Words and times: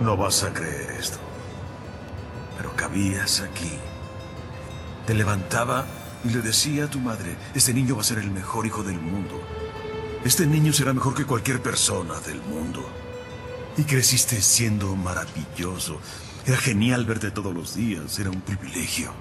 No 0.00 0.16
vas 0.16 0.44
a 0.44 0.52
creer 0.52 0.92
esto. 0.98 1.18
Pero 2.56 2.74
cabías 2.76 3.40
aquí. 3.40 3.72
Te 5.06 5.14
levantaba 5.14 5.86
y 6.24 6.30
le 6.30 6.40
decía 6.40 6.84
a 6.84 6.90
tu 6.90 7.00
madre, 7.00 7.36
este 7.54 7.74
niño 7.74 7.96
va 7.96 8.02
a 8.02 8.04
ser 8.04 8.18
el 8.18 8.30
mejor 8.30 8.66
hijo 8.66 8.82
del 8.84 9.00
mundo. 9.00 9.42
Este 10.24 10.46
niño 10.46 10.72
será 10.72 10.92
mejor 10.92 11.14
que 11.14 11.24
cualquier 11.24 11.60
persona 11.60 12.14
del 12.20 12.40
mundo. 12.42 12.88
Y 13.76 13.82
creciste 13.84 14.40
siendo 14.40 14.94
maravilloso. 14.94 16.00
Era 16.46 16.56
genial 16.56 17.04
verte 17.04 17.30
todos 17.30 17.52
los 17.52 17.74
días, 17.74 18.18
era 18.18 18.30
un 18.30 18.40
privilegio. 18.40 19.12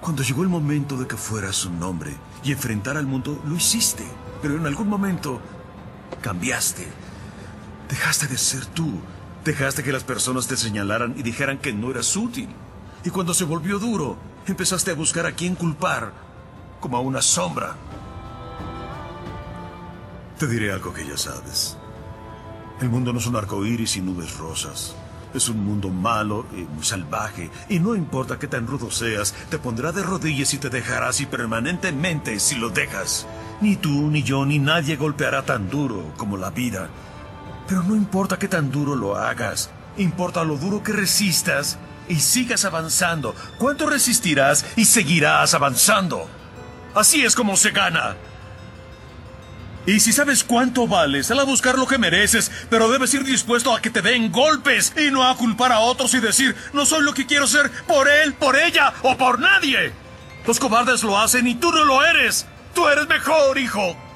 Cuando 0.00 0.22
llegó 0.22 0.42
el 0.42 0.48
momento 0.48 0.96
de 0.96 1.08
que 1.08 1.16
fueras 1.16 1.64
un 1.64 1.82
hombre 1.82 2.14
y 2.44 2.52
enfrentar 2.52 2.96
al 2.96 3.06
mundo, 3.06 3.42
lo 3.46 3.56
hiciste. 3.56 4.04
Pero 4.42 4.56
en 4.56 4.66
algún 4.66 4.88
momento 4.88 5.40
cambiaste. 6.22 6.86
Dejaste 7.88 8.28
de 8.28 8.38
ser 8.38 8.64
tú. 8.66 9.00
Dejaste 9.48 9.82
que 9.82 9.92
las 9.92 10.04
personas 10.04 10.46
te 10.46 10.58
señalaran 10.58 11.14
y 11.16 11.22
dijeran 11.22 11.56
que 11.56 11.72
no 11.72 11.90
eras 11.90 12.14
útil. 12.16 12.50
Y 13.02 13.08
cuando 13.08 13.32
se 13.32 13.44
volvió 13.44 13.78
duro, 13.78 14.18
empezaste 14.46 14.90
a 14.90 14.94
buscar 14.94 15.24
a 15.24 15.32
quién 15.32 15.54
culpar, 15.54 16.12
como 16.80 16.98
a 16.98 17.00
una 17.00 17.22
sombra. 17.22 17.74
Te 20.38 20.46
diré 20.46 20.70
algo 20.70 20.92
que 20.92 21.06
ya 21.06 21.16
sabes. 21.16 21.78
El 22.82 22.90
mundo 22.90 23.10
no 23.10 23.20
es 23.20 23.26
un 23.26 23.36
arco 23.36 23.64
iris 23.64 23.96
y 23.96 24.02
nubes 24.02 24.36
rosas. 24.36 24.94
Es 25.32 25.48
un 25.48 25.64
mundo 25.64 25.88
malo 25.88 26.44
y 26.54 26.84
salvaje, 26.84 27.50
y 27.70 27.78
no 27.78 27.94
importa 27.94 28.38
qué 28.38 28.48
tan 28.48 28.66
rudo 28.66 28.90
seas, 28.90 29.32
te 29.48 29.58
pondrá 29.58 29.92
de 29.92 30.02
rodillas 30.02 30.52
y 30.52 30.58
te 30.58 30.68
dejará 30.68 31.08
así 31.08 31.24
permanentemente 31.24 32.38
si 32.38 32.56
lo 32.56 32.68
dejas. 32.68 33.26
Ni 33.62 33.76
tú, 33.76 34.10
ni 34.10 34.22
yo, 34.22 34.44
ni 34.44 34.58
nadie 34.58 34.96
golpeará 34.96 35.46
tan 35.46 35.70
duro 35.70 36.12
como 36.18 36.36
la 36.36 36.50
vida. 36.50 36.90
Pero 37.68 37.82
no 37.82 37.94
importa 37.94 38.38
qué 38.38 38.48
tan 38.48 38.70
duro 38.70 38.96
lo 38.96 39.16
hagas, 39.16 39.70
importa 39.98 40.42
lo 40.42 40.56
duro 40.56 40.82
que 40.82 40.92
resistas 40.92 41.78
y 42.08 42.16
sigas 42.16 42.64
avanzando. 42.64 43.34
¿Cuánto 43.58 43.88
resistirás 43.88 44.64
y 44.74 44.86
seguirás 44.86 45.52
avanzando? 45.52 46.26
Así 46.94 47.24
es 47.24 47.34
como 47.34 47.58
se 47.58 47.70
gana. 47.70 48.16
Y 49.84 50.00
si 50.00 50.12
sabes 50.12 50.44
cuánto 50.44 50.86
vales, 50.86 51.26
sal 51.26 51.40
a 51.40 51.44
buscar 51.44 51.78
lo 51.78 51.86
que 51.86 51.98
mereces, 51.98 52.50
pero 52.70 52.90
debes 52.90 53.12
ir 53.12 53.24
dispuesto 53.24 53.74
a 53.74 53.80
que 53.80 53.90
te 53.90 54.02
den 54.02 54.32
golpes 54.32 54.94
y 54.96 55.10
no 55.10 55.24
a 55.28 55.36
culpar 55.36 55.70
a 55.72 55.80
otros 55.80 56.12
y 56.14 56.20
decir, 56.20 56.56
no 56.72 56.86
soy 56.86 57.02
lo 57.02 57.12
que 57.12 57.26
quiero 57.26 57.46
ser 57.46 57.70
por 57.86 58.08
él, 58.08 58.32
por 58.34 58.56
ella 58.56 58.94
o 59.02 59.16
por 59.16 59.38
nadie. 59.38 59.92
Los 60.46 60.58
cobardes 60.58 61.02
lo 61.02 61.18
hacen 61.18 61.46
y 61.46 61.54
tú 61.54 61.70
no 61.70 61.84
lo 61.84 62.02
eres. 62.02 62.46
Tú 62.74 62.88
eres 62.88 63.08
mejor, 63.08 63.58
hijo. 63.58 64.07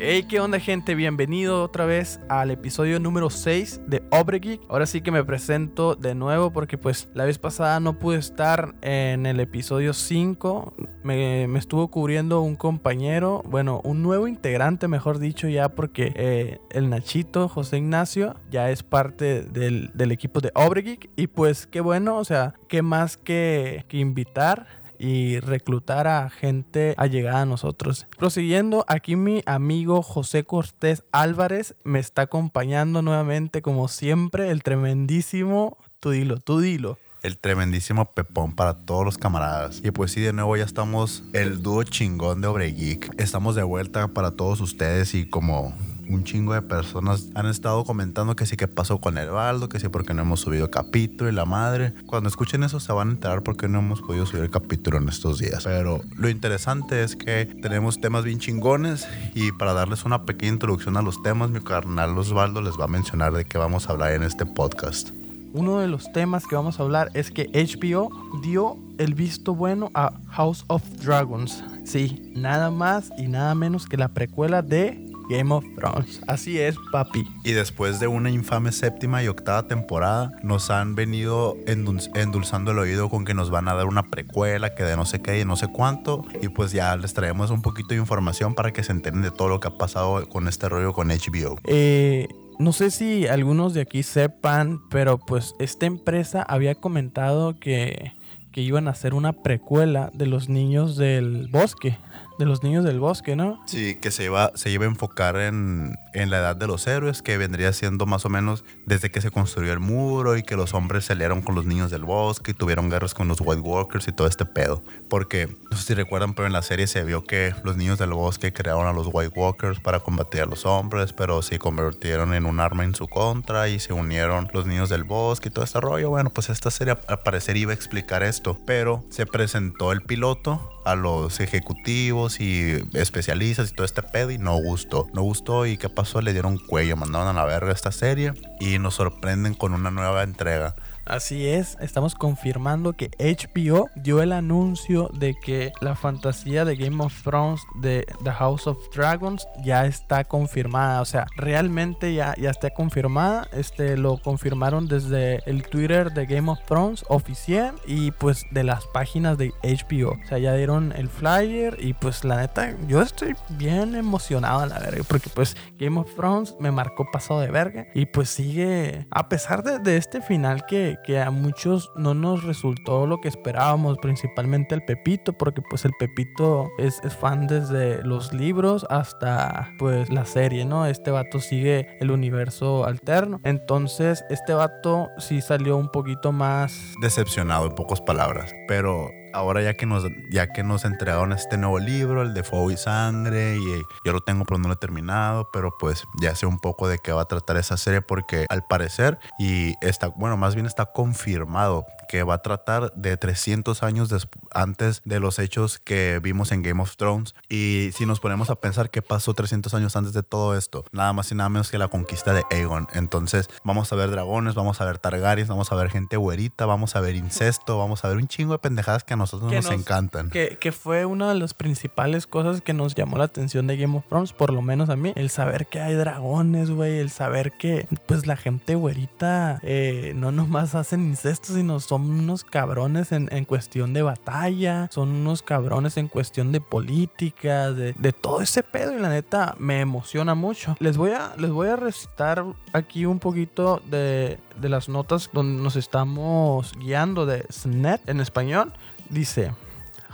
Hey, 0.00 0.26
¿qué 0.28 0.38
onda 0.38 0.60
gente? 0.60 0.94
Bienvenido 0.94 1.60
otra 1.60 1.84
vez 1.84 2.20
al 2.28 2.52
episodio 2.52 3.00
número 3.00 3.30
6 3.30 3.80
de 3.88 4.04
Obregeek. 4.12 4.60
Ahora 4.68 4.86
sí 4.86 5.00
que 5.00 5.10
me 5.10 5.24
presento 5.24 5.96
de 5.96 6.14
nuevo 6.14 6.52
porque 6.52 6.78
pues 6.78 7.08
la 7.14 7.24
vez 7.24 7.40
pasada 7.40 7.80
no 7.80 7.98
pude 7.98 8.16
estar 8.16 8.76
en 8.80 9.26
el 9.26 9.40
episodio 9.40 9.92
5. 9.92 10.72
Me, 11.02 11.48
me 11.48 11.58
estuvo 11.58 11.88
cubriendo 11.88 12.42
un 12.42 12.54
compañero, 12.54 13.42
bueno, 13.48 13.80
un 13.82 14.04
nuevo 14.04 14.28
integrante 14.28 14.86
mejor 14.86 15.18
dicho 15.18 15.48
ya 15.48 15.68
porque 15.68 16.12
eh, 16.14 16.58
el 16.70 16.90
Nachito, 16.90 17.48
José 17.48 17.78
Ignacio, 17.78 18.36
ya 18.52 18.70
es 18.70 18.84
parte 18.84 19.42
del, 19.42 19.90
del 19.94 20.12
equipo 20.12 20.40
de 20.40 20.52
Obregeek. 20.54 21.10
Y 21.16 21.26
pues 21.26 21.66
qué 21.66 21.80
bueno, 21.80 22.18
o 22.18 22.24
sea, 22.24 22.54
qué 22.68 22.82
más 22.82 23.16
que, 23.16 23.84
que 23.88 23.96
invitar 23.96 24.68
y 24.98 25.40
reclutar 25.40 26.06
a 26.06 26.28
gente 26.30 26.94
allegada 26.96 27.42
a 27.42 27.46
nosotros. 27.46 28.06
Prosiguiendo, 28.18 28.84
aquí 28.88 29.16
mi 29.16 29.42
amigo 29.46 30.02
José 30.02 30.44
Cortés 30.44 31.04
Álvarez 31.12 31.74
me 31.84 31.98
está 31.98 32.22
acompañando 32.22 33.02
nuevamente, 33.02 33.62
como 33.62 33.88
siempre, 33.88 34.50
el 34.50 34.62
tremendísimo, 34.62 35.78
tú 36.00 36.10
dilo, 36.10 36.38
tú 36.38 36.60
dilo. 36.60 36.98
El 37.22 37.36
tremendísimo 37.36 38.12
Pepón 38.12 38.54
para 38.54 38.74
todos 38.74 39.04
los 39.04 39.18
camaradas. 39.18 39.80
Y 39.84 39.90
pues 39.90 40.12
sí, 40.12 40.20
de 40.20 40.32
nuevo 40.32 40.56
ya 40.56 40.64
estamos 40.64 41.24
el 41.32 41.62
dúo 41.62 41.82
chingón 41.82 42.40
de 42.40 42.46
Obregeek. 42.46 43.20
Estamos 43.20 43.56
de 43.56 43.64
vuelta 43.64 44.08
para 44.08 44.30
todos 44.32 44.60
ustedes 44.60 45.14
y 45.14 45.28
como 45.28 45.74
un 46.08 46.24
chingo 46.24 46.54
de 46.54 46.62
personas 46.62 47.28
han 47.34 47.46
estado 47.46 47.84
comentando 47.84 48.34
que 48.36 48.46
sí 48.46 48.56
que 48.56 48.68
pasó 48.68 48.98
con 48.98 49.18
el 49.18 49.30
baldo, 49.30 49.68
que 49.68 49.78
sí 49.80 49.88
porque 49.88 50.14
no 50.14 50.22
hemos 50.22 50.40
subido 50.40 50.70
capítulo 50.70 51.30
y 51.30 51.32
la 51.34 51.44
madre. 51.44 51.92
Cuando 52.06 52.28
escuchen 52.28 52.62
eso 52.62 52.80
se 52.80 52.92
van 52.92 53.08
a 53.08 53.12
enterar 53.12 53.42
porque 53.42 53.68
no 53.68 53.78
hemos 53.78 54.00
podido 54.00 54.26
subir 54.26 54.44
el 54.44 54.50
capítulo 54.50 54.98
en 54.98 55.08
estos 55.08 55.38
días. 55.38 55.64
Pero 55.64 56.02
lo 56.16 56.28
interesante 56.28 57.02
es 57.02 57.16
que 57.16 57.46
tenemos 57.62 58.00
temas 58.00 58.24
bien 58.24 58.38
chingones 58.38 59.06
y 59.34 59.52
para 59.52 59.72
darles 59.74 60.04
una 60.04 60.24
pequeña 60.24 60.52
introducción 60.52 60.96
a 60.96 61.02
los 61.02 61.22
temas, 61.22 61.50
mi 61.50 61.60
carnal 61.60 62.16
Osvaldo 62.16 62.62
les 62.62 62.78
va 62.78 62.84
a 62.84 62.88
mencionar 62.88 63.32
de 63.32 63.44
qué 63.44 63.58
vamos 63.58 63.88
a 63.88 63.92
hablar 63.92 64.12
en 64.12 64.22
este 64.22 64.46
podcast. 64.46 65.10
Uno 65.54 65.78
de 65.78 65.88
los 65.88 66.12
temas 66.12 66.46
que 66.46 66.56
vamos 66.56 66.78
a 66.78 66.82
hablar 66.82 67.10
es 67.14 67.30
que 67.30 67.46
HBO 67.46 68.10
dio 68.42 68.76
el 68.98 69.14
visto 69.14 69.54
bueno 69.54 69.90
a 69.94 70.12
House 70.28 70.64
of 70.68 70.82
Dragons. 71.02 71.64
Sí, 71.84 72.32
nada 72.34 72.70
más 72.70 73.10
y 73.16 73.28
nada 73.28 73.54
menos 73.54 73.86
que 73.86 73.96
la 73.96 74.08
precuela 74.08 74.60
de 74.60 75.07
Game 75.28 75.52
of 75.54 75.64
Thrones. 75.76 76.20
Así 76.26 76.58
es, 76.58 76.76
papi. 76.92 77.26
Y 77.44 77.52
después 77.52 78.00
de 78.00 78.06
una 78.08 78.30
infame 78.30 78.72
séptima 78.72 79.22
y 79.22 79.28
octava 79.28 79.66
temporada, 79.68 80.32
nos 80.42 80.70
han 80.70 80.94
venido 80.94 81.56
endul- 81.66 82.10
endulzando 82.16 82.70
el 82.72 82.78
oído 82.78 83.08
con 83.08 83.24
que 83.24 83.34
nos 83.34 83.50
van 83.50 83.68
a 83.68 83.74
dar 83.74 83.86
una 83.86 84.04
precuela, 84.04 84.74
que 84.74 84.82
de 84.84 84.96
no 84.96 85.04
sé 85.04 85.20
qué 85.20 85.40
y 85.40 85.44
no 85.44 85.56
sé 85.56 85.68
cuánto. 85.68 86.24
Y 86.42 86.48
pues 86.48 86.72
ya 86.72 86.96
les 86.96 87.14
traemos 87.14 87.50
un 87.50 87.62
poquito 87.62 87.88
de 87.90 87.96
información 87.96 88.54
para 88.54 88.72
que 88.72 88.82
se 88.82 88.92
enteren 88.92 89.22
de 89.22 89.30
todo 89.30 89.48
lo 89.48 89.60
que 89.60 89.68
ha 89.68 89.76
pasado 89.78 90.26
con 90.28 90.48
este 90.48 90.68
rollo 90.68 90.92
con 90.92 91.08
HBO. 91.08 91.58
Eh, 91.64 92.28
no 92.58 92.72
sé 92.72 92.90
si 92.90 93.26
algunos 93.26 93.74
de 93.74 93.82
aquí 93.82 94.02
sepan, 94.02 94.80
pero 94.90 95.18
pues 95.18 95.54
esta 95.58 95.86
empresa 95.86 96.42
había 96.42 96.74
comentado 96.74 97.58
que, 97.60 98.12
que 98.50 98.62
iban 98.62 98.88
a 98.88 98.92
hacer 98.92 99.14
una 99.14 99.32
precuela 99.32 100.10
de 100.12 100.26
los 100.26 100.48
niños 100.48 100.96
del 100.96 101.48
bosque. 101.52 101.98
De 102.38 102.46
los 102.46 102.62
niños 102.62 102.84
del 102.84 103.00
bosque, 103.00 103.34
¿no? 103.36 103.60
Sí, 103.66 103.96
que 103.96 104.10
se 104.10 104.24
iba, 104.24 104.52
se 104.54 104.70
iba 104.70 104.84
a 104.84 104.88
enfocar 104.88 105.36
en, 105.36 105.96
en 106.22 106.30
la 106.30 106.38
edad 106.38 106.56
de 106.56 106.66
los 106.66 106.86
héroes, 106.86 107.22
que 107.22 107.38
vendría 107.38 107.72
siendo 107.72 108.06
más 108.06 108.24
o 108.24 108.28
menos 108.28 108.64
desde 108.86 109.10
que 109.10 109.20
se 109.20 109.30
construyó 109.30 109.72
el 109.72 109.80
muro 109.80 110.36
y 110.36 110.42
que 110.42 110.56
los 110.56 110.74
hombres 110.74 111.04
se 111.04 111.14
con 111.44 111.54
los 111.54 111.66
niños 111.66 111.90
del 111.90 112.04
bosque 112.04 112.52
y 112.52 112.54
tuvieron 112.54 112.88
guerras 112.88 113.12
con 113.12 113.28
los 113.28 113.40
White 113.40 113.60
Walkers 113.60 114.08
y 114.08 114.12
todo 114.12 114.26
este 114.26 114.46
pedo. 114.46 114.82
Porque, 115.10 115.48
no 115.70 115.76
sé 115.76 115.84
si 115.84 115.94
recuerdan, 115.94 116.32
pero 116.32 116.46
en 116.46 116.52
la 116.52 116.62
serie 116.62 116.86
se 116.86 117.04
vio 117.04 117.24
que 117.24 117.54
los 117.64 117.76
niños 117.76 117.98
del 117.98 118.12
bosque 118.12 118.52
crearon 118.52 118.86
a 118.86 118.92
los 118.92 119.08
White 119.12 119.32
Walkers 119.36 119.80
para 119.80 120.00
combatir 120.00 120.42
a 120.42 120.46
los 120.46 120.64
hombres, 120.64 121.12
pero 121.12 121.42
se 121.42 121.58
convirtieron 121.58 122.34
en 122.34 122.46
un 122.46 122.60
arma 122.60 122.84
en 122.84 122.94
su 122.94 123.08
contra 123.08 123.68
y 123.68 123.78
se 123.78 123.92
unieron 123.92 124.48
los 124.54 124.64
niños 124.64 124.88
del 124.88 125.04
bosque 125.04 125.48
y 125.48 125.52
todo 125.52 125.64
este 125.64 125.80
rollo. 125.80 126.10
Bueno, 126.10 126.30
pues 126.30 126.50
esta 126.50 126.70
serie 126.70 126.96
al 127.08 127.20
parecer 127.20 127.56
iba 127.56 127.72
a 127.72 127.74
explicar 127.74 128.22
esto, 128.22 128.56
pero 128.64 129.04
se 129.10 129.26
presentó 129.26 129.92
el 129.92 130.02
piloto 130.02 130.70
a 130.88 130.94
los 130.94 131.40
ejecutivos 131.40 132.40
y 132.40 132.82
especialistas 132.94 133.70
y 133.70 133.74
todo 133.74 133.84
este 133.84 134.02
pedo 134.02 134.30
y 134.30 134.38
no 134.38 134.56
gustó. 134.56 135.06
No 135.12 135.22
gustó 135.22 135.66
y 135.66 135.76
qué 135.76 135.90
pasó, 135.90 136.07
le 136.14 136.32
dieron 136.32 136.58
cuello, 136.58 136.96
mandaron 136.96 137.28
a 137.28 137.32
la 137.32 137.44
verga 137.44 137.72
esta 137.72 137.92
serie 137.92 138.32
y 138.60 138.78
nos 138.78 138.94
sorprenden 138.94 139.54
con 139.54 139.74
una 139.74 139.90
nueva 139.90 140.22
entrega. 140.22 140.74
Así 141.08 141.48
es, 141.48 141.78
estamos 141.80 142.14
confirmando 142.14 142.92
que 142.92 143.10
HBO 143.18 143.88
dio 143.96 144.20
el 144.20 144.30
anuncio 144.32 145.08
de 145.14 145.34
que 145.34 145.72
la 145.80 145.94
fantasía 145.94 146.66
de 146.66 146.76
Game 146.76 147.02
of 147.02 147.22
Thrones 147.22 147.62
de 147.76 148.06
The 148.24 148.32
House 148.32 148.66
of 148.66 148.76
Dragons 148.94 149.48
ya 149.64 149.86
está 149.86 150.24
confirmada. 150.24 151.00
O 151.00 151.06
sea, 151.06 151.26
realmente 151.36 152.12
ya, 152.12 152.34
ya 152.36 152.50
está 152.50 152.68
confirmada. 152.68 153.48
Este 153.52 153.96
lo 153.96 154.18
confirmaron 154.18 154.86
desde 154.86 155.40
el 155.46 155.62
Twitter 155.62 156.12
de 156.12 156.26
Game 156.26 156.50
of 156.50 156.58
Thrones 156.66 157.06
oficial 157.08 157.74
y 157.86 158.10
pues 158.10 158.44
de 158.50 158.64
las 158.64 158.84
páginas 158.88 159.38
de 159.38 159.54
HBO. 159.62 160.10
O 160.10 160.28
sea, 160.28 160.36
ya 160.36 160.52
dieron 160.52 160.92
el 160.94 161.08
flyer 161.08 161.78
y 161.80 161.94
pues 161.94 162.22
la 162.22 162.36
neta, 162.36 162.74
yo 162.86 163.00
estoy 163.00 163.34
bien 163.56 163.94
emocionado 163.94 164.60
a 164.60 164.66
la 164.66 164.78
verga 164.78 165.04
porque 165.08 165.30
pues 165.30 165.56
Game 165.78 165.98
of 165.98 166.14
Thrones 166.14 166.54
me 166.60 166.70
marcó 166.70 167.10
pasado 167.10 167.40
de 167.40 167.50
verga 167.50 167.86
y 167.94 168.04
pues 168.04 168.28
sigue, 168.28 169.06
a 169.10 169.30
pesar 169.30 169.62
de, 169.62 169.78
de 169.78 169.96
este 169.96 170.20
final 170.20 170.66
que, 170.66 170.97
que 171.04 171.20
a 171.20 171.30
muchos 171.30 171.90
no 171.96 172.14
nos 172.14 172.44
resultó 172.44 173.06
lo 173.06 173.20
que 173.20 173.28
esperábamos, 173.28 173.98
principalmente 173.98 174.74
el 174.74 174.82
Pepito, 174.84 175.32
porque 175.32 175.62
pues 175.62 175.84
el 175.84 175.92
Pepito 175.98 176.70
es, 176.78 177.00
es 177.04 177.16
fan 177.16 177.46
desde 177.46 178.02
los 178.02 178.32
libros 178.32 178.86
hasta 178.90 179.72
pues 179.78 180.10
la 180.10 180.24
serie, 180.24 180.64
¿no? 180.64 180.86
Este 180.86 181.10
vato 181.10 181.40
sigue 181.40 181.86
el 182.00 182.10
universo 182.10 182.84
alterno. 182.84 183.40
Entonces, 183.44 184.24
este 184.30 184.52
vato 184.52 185.08
sí 185.18 185.40
salió 185.40 185.76
un 185.76 185.88
poquito 185.88 186.32
más... 186.32 186.94
Decepcionado 187.00 187.66
en 187.66 187.74
pocas 187.74 188.00
palabras, 188.00 188.54
pero 188.66 189.10
ahora 189.32 189.62
ya 189.62 189.74
que 189.74 189.86
nos 189.86 190.04
ya 190.30 190.52
que 190.52 190.62
nos 190.62 190.84
entregaron 190.84 191.32
este 191.32 191.56
nuevo 191.56 191.78
libro, 191.78 192.22
el 192.22 192.34
de 192.34 192.42
Fuego 192.42 192.70
y 192.70 192.76
Sangre, 192.76 193.56
y 193.56 193.82
yo 194.04 194.12
lo 194.12 194.20
tengo 194.20 194.44
pero 194.44 194.58
no 194.58 194.68
lo 194.68 194.74
he 194.74 194.78
terminado, 194.78 195.48
pero 195.52 195.76
pues 195.78 196.04
ya 196.20 196.34
sé 196.34 196.46
un 196.46 196.58
poco 196.58 196.88
de 196.88 196.98
qué 196.98 197.12
va 197.12 197.22
a 197.22 197.26
tratar 197.26 197.56
esa 197.56 197.76
serie 197.76 198.00
porque 198.00 198.46
al 198.48 198.64
parecer 198.66 199.18
y 199.38 199.74
está, 199.80 200.08
bueno, 200.08 200.36
más 200.36 200.54
bien 200.54 200.66
está 200.66 200.86
confirmado 200.86 201.86
que 202.08 202.22
va 202.22 202.34
a 202.34 202.42
tratar 202.42 202.92
de 202.94 203.16
300 203.16 203.82
años 203.82 204.28
antes 204.52 205.02
de 205.04 205.20
los 205.20 205.38
hechos 205.38 205.78
que 205.78 206.20
vimos 206.22 206.52
en 206.52 206.62
Game 206.62 206.82
of 206.82 206.96
Thrones. 206.96 207.34
Y 207.48 207.90
si 207.94 208.06
nos 208.06 208.18
ponemos 208.18 208.50
a 208.50 208.56
pensar 208.56 208.90
qué 208.90 209.02
pasó 209.02 209.34
300 209.34 209.74
años 209.74 209.94
antes 209.94 210.14
de 210.14 210.22
todo 210.22 210.56
esto, 210.56 210.84
nada 210.90 211.12
más 211.12 211.30
y 211.30 211.34
nada 211.34 211.50
menos 211.50 211.70
que 211.70 211.78
la 211.78 211.88
conquista 211.88 212.32
de 212.32 212.44
Aegon. 212.50 212.88
Entonces 212.94 213.50
vamos 213.62 213.92
a 213.92 213.96
ver 213.96 214.10
dragones, 214.10 214.54
vamos 214.54 214.80
a 214.80 214.86
ver 214.86 214.98
Targaryens, 214.98 215.48
vamos 215.48 215.70
a 215.70 215.74
ver 215.74 215.90
gente 215.90 216.16
güerita, 216.16 216.64
vamos 216.66 216.96
a 216.96 217.00
ver 217.00 217.14
incesto, 217.14 217.78
vamos 217.78 218.04
a 218.04 218.08
ver 218.08 218.16
un 218.16 218.26
chingo 218.26 218.52
de 218.52 218.58
pendejadas 218.58 219.04
que 219.04 219.14
nosotros 219.18 219.52
nos, 219.52 219.70
encantan. 219.70 220.30
Que, 220.30 220.56
que 220.60 220.72
fue 220.72 221.04
una 221.04 221.28
de 221.28 221.34
las 221.34 221.54
principales 221.54 222.26
cosas 222.26 222.60
que 222.60 222.72
nos 222.72 222.94
llamó 222.94 223.18
la 223.18 223.24
atención 223.24 223.66
de 223.66 223.76
Game 223.76 223.96
of 223.96 224.06
Thrones, 224.08 224.32
por 224.32 224.52
lo 224.52 224.62
menos 224.62 224.88
a 224.88 224.96
mí. 224.96 225.12
El 225.16 225.30
saber 225.30 225.66
que 225.66 225.80
hay 225.80 225.94
dragones, 225.94 226.70
güey, 226.70 226.98
el 226.98 227.10
saber 227.10 227.52
que 227.52 227.86
pues 228.06 228.26
la 228.26 228.36
gente 228.36 228.74
güerita 228.74 229.60
eh, 229.62 230.12
no 230.14 230.32
nomás 230.32 230.74
hacen 230.74 231.06
incesto, 231.08 231.52
sino 231.54 231.80
son 231.80 232.10
unos 232.10 232.44
cabrones 232.44 233.12
en, 233.12 233.44
cuestión 233.44 233.92
de 233.94 234.02
batalla, 234.02 234.88
son 234.90 235.10
unos 235.10 235.42
cabrones 235.42 235.96
en 235.96 236.08
cuestión 236.08 236.52
de 236.52 236.60
política, 236.60 237.72
de, 237.72 237.94
todo 238.12 238.40
ese 238.40 238.62
pedo 238.62 238.96
y 238.96 239.00
la 239.00 239.08
neta 239.08 239.54
me 239.58 239.80
emociona 239.80 240.34
mucho. 240.34 240.76
Les 240.80 240.96
voy 240.96 241.12
a, 241.12 241.34
les 241.36 241.50
voy 241.50 241.68
a 241.68 241.76
recitar 241.76 242.44
aquí 242.72 243.06
un 243.06 243.18
poquito 243.18 243.80
de, 243.90 244.38
de 244.60 244.68
las 244.68 244.88
notas 244.88 245.30
donde 245.32 245.62
nos 245.62 245.76
estamos 245.76 246.72
guiando 246.78 247.26
de 247.26 247.46
SNET 247.50 248.08
en 248.08 248.20
español. 248.20 248.72
Dice... 249.10 249.52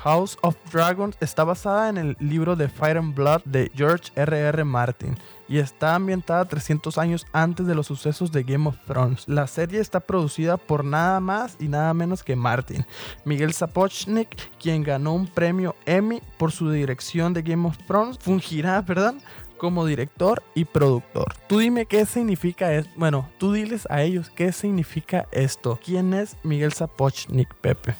House 0.04 0.36
of 0.42 0.54
Dragons 0.70 1.16
está 1.20 1.44
basada 1.44 1.88
en 1.88 1.96
el 1.96 2.16
libro 2.20 2.56
de 2.56 2.68
Fire 2.68 2.98
and 2.98 3.14
Blood 3.14 3.40
de 3.46 3.72
George 3.74 4.12
R.R. 4.14 4.48
R. 4.48 4.64
Martin 4.64 5.16
y 5.48 5.56
está 5.56 5.94
ambientada 5.94 6.44
300 6.44 6.98
años 6.98 7.26
antes 7.32 7.66
de 7.66 7.74
los 7.74 7.86
sucesos 7.86 8.30
de 8.30 8.42
Game 8.42 8.68
of 8.68 8.76
Thrones. 8.86 9.26
La 9.26 9.46
serie 9.46 9.80
está 9.80 10.00
producida 10.00 10.58
por 10.58 10.84
nada 10.84 11.20
más 11.20 11.56
y 11.58 11.68
nada 11.68 11.94
menos 11.94 12.22
que 12.22 12.36
Martin, 12.36 12.84
Miguel 13.24 13.54
Sapochnik, 13.54 14.28
quien 14.60 14.82
ganó 14.82 15.14
un 15.14 15.26
premio 15.26 15.74
Emmy 15.86 16.20
por 16.36 16.52
su 16.52 16.70
dirección 16.70 17.32
de 17.32 17.40
Game 17.40 17.66
of 17.66 17.78
Thrones, 17.86 18.18
fungirá, 18.18 18.82
perdón, 18.86 19.22
como 19.56 19.86
director 19.86 20.42
y 20.54 20.66
productor. 20.66 21.34
Tú 21.48 21.60
dime 21.60 21.86
qué 21.86 22.04
significa 22.04 22.74
esto. 22.74 22.90
Bueno, 22.96 23.30
tú 23.38 23.54
diles 23.54 23.86
a 23.88 24.02
ellos 24.02 24.28
qué 24.28 24.52
significa 24.52 25.26
esto. 25.32 25.80
¿Quién 25.82 26.12
es 26.12 26.36
Miguel 26.42 26.74
Sapochnik, 26.74 27.54
Pepe? 27.54 27.94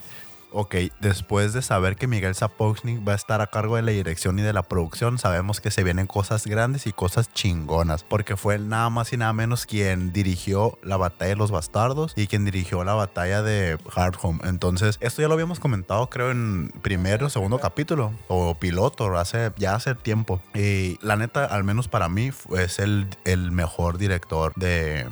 Ok, 0.55 0.77
después 1.01 1.53
de 1.53 1.63
saber 1.63 1.97
que 1.97 2.07
Miguel 2.07 2.35
Sapochnik 2.35 3.07
va 3.07 3.13
a 3.13 3.17
estar 3.17 3.41
a 3.41 3.49
cargo 3.49 3.77
de 3.77 3.83
la 3.83 3.91
dirección 3.91 4.39
y 4.39 4.43
de 4.43 4.53
la 4.53 4.63
producción, 4.63 5.19
sabemos 5.19 5.61
que 5.61 5.71
se 5.71 5.83
vienen 5.83 6.07
cosas 6.07 6.47
grandes 6.47 6.87
y 6.87 6.93
cosas 6.93 7.33
chingonas, 7.33 8.05
porque 8.05 8.37
fue 8.37 8.55
él 8.55 8.69
nada 8.69 8.89
más 8.89 9.13
y 9.13 9.17
nada 9.17 9.33
menos 9.33 9.67
quien 9.67 10.13
dirigió 10.13 10.79
la 10.83 10.97
batalla 10.97 11.31
de 11.31 11.37
los 11.37 11.51
bastardos 11.51 12.13
y 12.17 12.29
quien 12.29 12.45
dirigió 12.45 12.85
la 12.85 12.95
batalla 12.95 13.43
de 13.43 13.79
Hardhome. 13.91 14.41
Entonces, 14.45 14.99
esto 15.01 15.23
ya 15.23 15.29
lo 15.29 15.35
habíamos 15.35 15.59
comentado, 15.59 16.09
creo, 16.09 16.31
en 16.31 16.73
primero 16.83 17.29
segundo 17.29 17.59
capítulo 17.59 18.13
o 18.29 18.55
piloto, 18.55 19.17
hace, 19.19 19.51
ya 19.57 19.75
hace 19.75 19.95
tiempo. 19.95 20.41
Y 20.55 20.99
la 21.03 21.17
neta, 21.17 21.45
al 21.45 21.65
menos 21.65 21.89
para 21.89 22.09
mí, 22.09 22.31
es 22.57 22.79
el, 22.79 23.09
el 23.25 23.51
mejor 23.51 23.99
director 23.99 24.53
de 24.55 25.07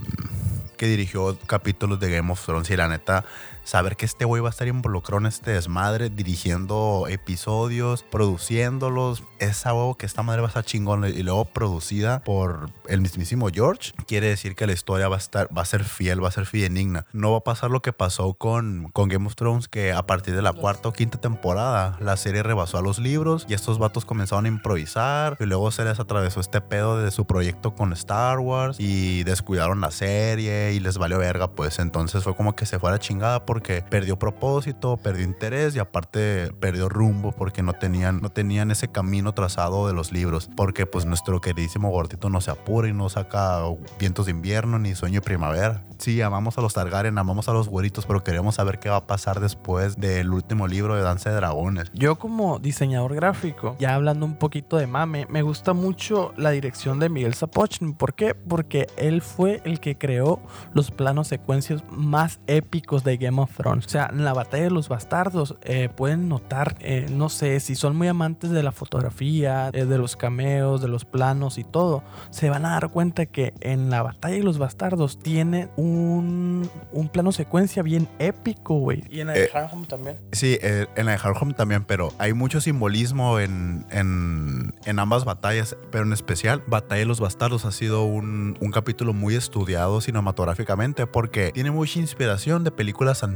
que 0.77 0.89
dirigió 0.89 1.39
capítulos 1.47 2.01
de 2.01 2.11
Game 2.11 2.33
of 2.33 2.45
Thrones 2.45 2.69
y 2.71 2.77
la 2.77 2.89
neta 2.89 3.25
saber 3.65 3.97
que 3.97 4.07
este 4.07 4.25
güey 4.25 4.43
va 4.43 4.49
a 4.49 4.51
estar 4.51 4.69
involucrado 4.69 5.21
en 5.21 5.27
este 5.27 5.53
desmadre, 5.53 6.11
dirigiendo 6.11 7.07
episodios, 7.09 8.03
produciéndolos, 8.03 9.23
es 9.39 9.67
algo 9.67 9.97
que 9.97 10.07
esta 10.07 10.23
madre 10.23 10.41
va 10.41 10.49
a 10.49 10.51
estar 10.51 10.65
chingón 10.65 11.05
y 11.07 11.23
luego 11.23 11.45
producida 11.45 12.23
por 12.25 12.71
el 12.89 13.01
mismísimo 13.01 13.49
George, 13.53 13.93
quiere 14.07 14.29
decir 14.29 14.55
que 14.55 14.67
la 14.67 14.73
historia 14.73 15.09
va 15.09 15.17
a 15.17 15.19
estar, 15.19 15.49
va 15.57 15.63
a 15.63 15.67
ser 15.67 15.85
fiel, 15.85 16.23
va 16.23 16.29
a 16.29 16.33
ser 16.33 16.47
fidedigna. 16.47 17.07
No 17.13 17.33
va 17.33 17.39
a 17.39 17.45
pasar 17.45 17.71
lo 17.71 17.83
que 17.83 17.93
pasó 17.93 18.35
con, 18.35 18.91
con 18.93 19.09
Game 19.09 19.27
of 19.27 19.35
Thrones, 19.35 19.69
que 19.69 19.93
a 19.93 20.07
partir 20.07 20.35
de 20.35 20.43
la 20.43 20.53
cuarta 20.53 20.89
o 20.89 20.93
quinta 20.93 21.21
temporada 21.21 21.97
la 22.01 22.17
serie 22.17 22.43
rebasó 22.43 22.79
a 22.79 22.83
los 22.83 22.99
libros 22.99 23.47
y 23.49 23.55
estos 23.55 23.79
vatos 23.79 24.05
comenzaron 24.05 24.47
a 24.47 24.49
improvisar 24.49 25.37
y 25.41 25.45
luego 25.45 25.71
se 25.71 25.85
les 25.85 25.99
atravesó 26.01 26.41
este 26.41 26.61
pedo 26.61 26.99
de 26.99 27.11
su 27.11 27.27
proyecto 27.27 27.75
con 27.75 27.93
Star 27.93 28.39
Wars 28.39 28.79
y 28.79 29.25
descuidaron 29.25 29.81
la 29.81 29.91
serie 29.91 30.73
y 30.73 30.81
les 30.81 30.99
valió 30.99 31.19
verga, 31.19 31.51
pues 31.53 31.79
entonces 31.79 32.25
fue 32.25 32.37
como 32.37 32.55
que 32.57 32.67
se 32.67 32.79
fue 32.79 32.91
a 32.91 32.93
la 32.93 32.99
chingada 32.99 33.45
porque 33.53 33.85
perdió 33.87 34.19
propósito, 34.19 34.97
perdió 34.97 35.27
interés 35.27 35.77
y 35.77 35.79
aparte 35.79 36.51
perdió 36.59 36.89
rumbo 36.89 37.33
porque 37.33 37.63
no 37.63 37.75
tenían, 37.75 38.23
no 38.23 38.31
tenían 38.31 38.71
ese 38.71 38.89
camino 38.89 39.35
trazado 39.35 39.87
de 39.87 39.93
los 39.93 40.11
libros. 40.11 40.49
Porque 40.57 40.87
pues 40.87 41.05
nuestro 41.05 41.39
queridísimo 41.43 41.91
gordito 41.91 42.31
no 42.31 42.41
se 42.41 42.51
apura 42.51 42.89
y 42.89 42.95
no 42.95 43.11
saca 43.11 43.61
vientos 43.99 44.25
de 44.25 44.31
invierno 44.31 44.79
ni 44.79 44.95
sueño 44.95 45.17
de 45.17 45.27
primavera. 45.27 45.85
Sí, 45.99 46.23
amamos 46.23 46.57
a 46.57 46.63
los 46.63 46.73
Targaryen, 46.73 47.19
amamos 47.19 47.49
a 47.51 47.53
los 47.53 47.69
güeritos, 47.69 48.07
pero 48.07 48.25
queremos 48.25 48.55
saber 48.55 48.79
qué 48.79 48.89
va 48.89 48.97
a 48.97 49.07
pasar 49.07 49.39
después 49.39 49.97
del 49.97 50.33
último 50.33 50.67
libro 50.67 50.97
de 50.97 51.03
Danza 51.03 51.29
de 51.29 51.37
Dragones. 51.37 51.91
Yo 51.93 52.19
como 52.19 52.59
diseñador 52.59 53.15
gráfico, 53.15 53.77
ya 53.79 53.95
hablando 53.95 54.25
un 54.25 54.37
poquito 54.37 54.79
de 54.79 54.87
mame, 54.87 55.27
me 55.29 55.43
gusta 55.43 55.75
mucho 55.75 56.33
la 56.39 56.53
dirección 56.53 56.99
de 56.99 57.11
Miguel 57.11 57.35
Sapochnik. 57.35 57.99
¿Por 57.99 58.15
qué? 58.15 58.35
Porque 58.35 58.87
él 58.97 59.21
fue 59.21 59.61
el 59.65 59.79
que 59.79 59.99
creó 59.99 60.41
los 60.73 60.91
planos 60.91 61.29
secuencias 61.29 61.85
más 61.91 62.41
épicos 62.47 63.05
de 63.05 63.19
Game 63.19 63.41
of 63.41 63.42
o 63.43 63.81
sea, 63.83 64.11
en 64.13 64.25
la 64.25 64.33
batalla 64.33 64.65
de 64.65 64.71
los 64.71 64.89
bastardos 64.89 65.57
eh, 65.63 65.89
pueden 65.95 66.29
notar, 66.29 66.77
eh, 66.81 67.07
no 67.11 67.29
sé, 67.29 67.61
si 67.61 67.75
son 67.75 67.97
muy 67.97 68.09
amantes 68.09 68.51
de 68.51 68.63
la 68.63 68.73
fotografía, 68.73 69.71
eh, 69.73 69.85
de 69.85 69.99
los 69.99 70.17
cameos, 70.17 70.81
de 70.81 70.89
los 70.89 71.05
planos 71.05 71.59
y 71.59 71.65
todo, 71.65 72.03
se 72.31 72.51
van 72.51 72.65
a 72.67 72.71
dar 72.71 72.91
cuenta 72.91 73.27
que 73.27 73.55
en 73.61 73.91
la 73.91 74.03
batalla 74.03 74.37
de 74.37 74.43
los 74.43 74.59
bastardos 74.59 75.19
tiene 75.19 75.69
un, 75.77 76.69
un 76.93 77.09
plano 77.09 77.33
secuencia 77.33 77.83
bien 77.83 78.09
épico, 78.19 78.75
güey. 78.75 79.05
Y 79.11 79.21
en 79.21 79.29
la 79.29 79.33
de 79.35 79.49
Hardhome 79.49 79.87
también. 79.87 80.19
Sí, 80.33 80.59
en 80.63 81.07
la 81.07 81.13
de 81.13 81.19
Hardhome 81.19 81.55
también, 81.55 81.85
pero 81.85 82.13
hay 82.19 82.33
mucho 82.33 82.61
simbolismo 82.61 83.39
en, 83.39 83.85
en, 83.91 84.75
en, 84.85 84.99
ambas 84.99 85.25
batallas, 85.25 85.77
pero 85.91 86.05
en 86.05 86.13
especial 86.13 86.63
Batalla 86.67 87.01
de 87.01 87.07
los 87.07 87.21
Bastardos 87.21 87.65
ha 87.65 87.73
sido 87.73 88.05
un, 88.05 88.57
un 88.61 88.71
capítulo 88.71 89.13
muy 89.13 89.35
estudiado 89.35 90.01
cinematográficamente 90.01 91.07
porque 91.07 91.53
tiene 91.53 91.71
mucha 91.71 91.99
inspiración 91.99 92.65
de 92.65 92.71
películas 92.71 93.23
antiguas 93.23 93.32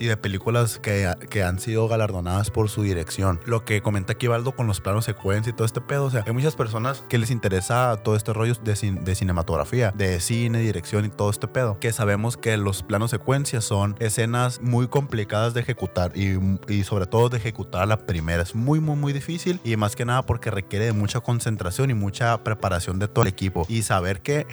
y 0.00 0.06
de 0.06 0.16
películas 0.16 0.78
que, 0.78 1.12
que, 1.30 1.42
han 1.42 1.58
sido 1.58 1.88
galardonadas 1.88 2.50
por 2.50 2.68
su 2.68 2.82
dirección. 2.82 3.40
Lo 3.46 3.64
que 3.64 3.80
comenta 3.80 4.12
aquí 4.12 4.26
Baldo 4.26 4.52
con 4.52 4.66
los 4.66 4.80
planos 4.80 5.04
secuencia 5.04 5.50
y 5.50 5.52
todo 5.54 5.64
este 5.64 5.80
pedo. 5.80 6.04
O 6.04 6.10
sea, 6.10 6.24
hay 6.26 6.32
muchas 6.32 6.56
personas 6.56 7.04
que 7.08 7.18
les 7.18 7.30
interesa 7.30 7.96
todo 8.02 8.16
este 8.16 8.32
rollo 8.32 8.54
de, 8.62 8.74
de 8.74 9.14
cinematografía, 9.14 9.92
de 9.96 10.20
cine, 10.20 10.60
dirección 10.60 11.04
y 11.04 11.08
todo 11.08 11.30
este 11.30 11.48
pedo. 11.48 11.78
Que 11.80 11.92
sabemos 11.92 12.36
que 12.36 12.56
los 12.56 12.82
planos 12.82 13.10
secuencias 13.10 13.64
son 13.64 13.96
escenas 13.98 14.60
muy 14.60 14.88
complicadas 14.88 15.54
de 15.54 15.60
ejecutar 15.60 16.12
y, 16.14 16.38
y 16.68 16.84
sobre 16.84 17.06
todo 17.06 17.28
de 17.28 17.38
ejecutar 17.38 17.88
la 17.88 18.06
primera. 18.06 18.42
Es 18.42 18.54
muy, 18.54 18.80
muy, 18.80 18.96
muy 18.96 19.12
difícil 19.12 19.60
y 19.64 19.76
más 19.76 19.96
que 19.96 20.04
nada 20.04 20.22
porque 20.22 20.50
requiere 20.50 20.86
de 20.86 20.92
mucha 20.92 21.20
concentración 21.20 21.90
y 21.90 21.94
mucha 21.94 22.44
preparación 22.44 22.98
de 22.98 23.08
todo 23.08 23.22
el 23.22 23.28
equipo. 23.28 23.66
Y 23.68 23.82
saber 23.82 24.20
que 24.20 24.46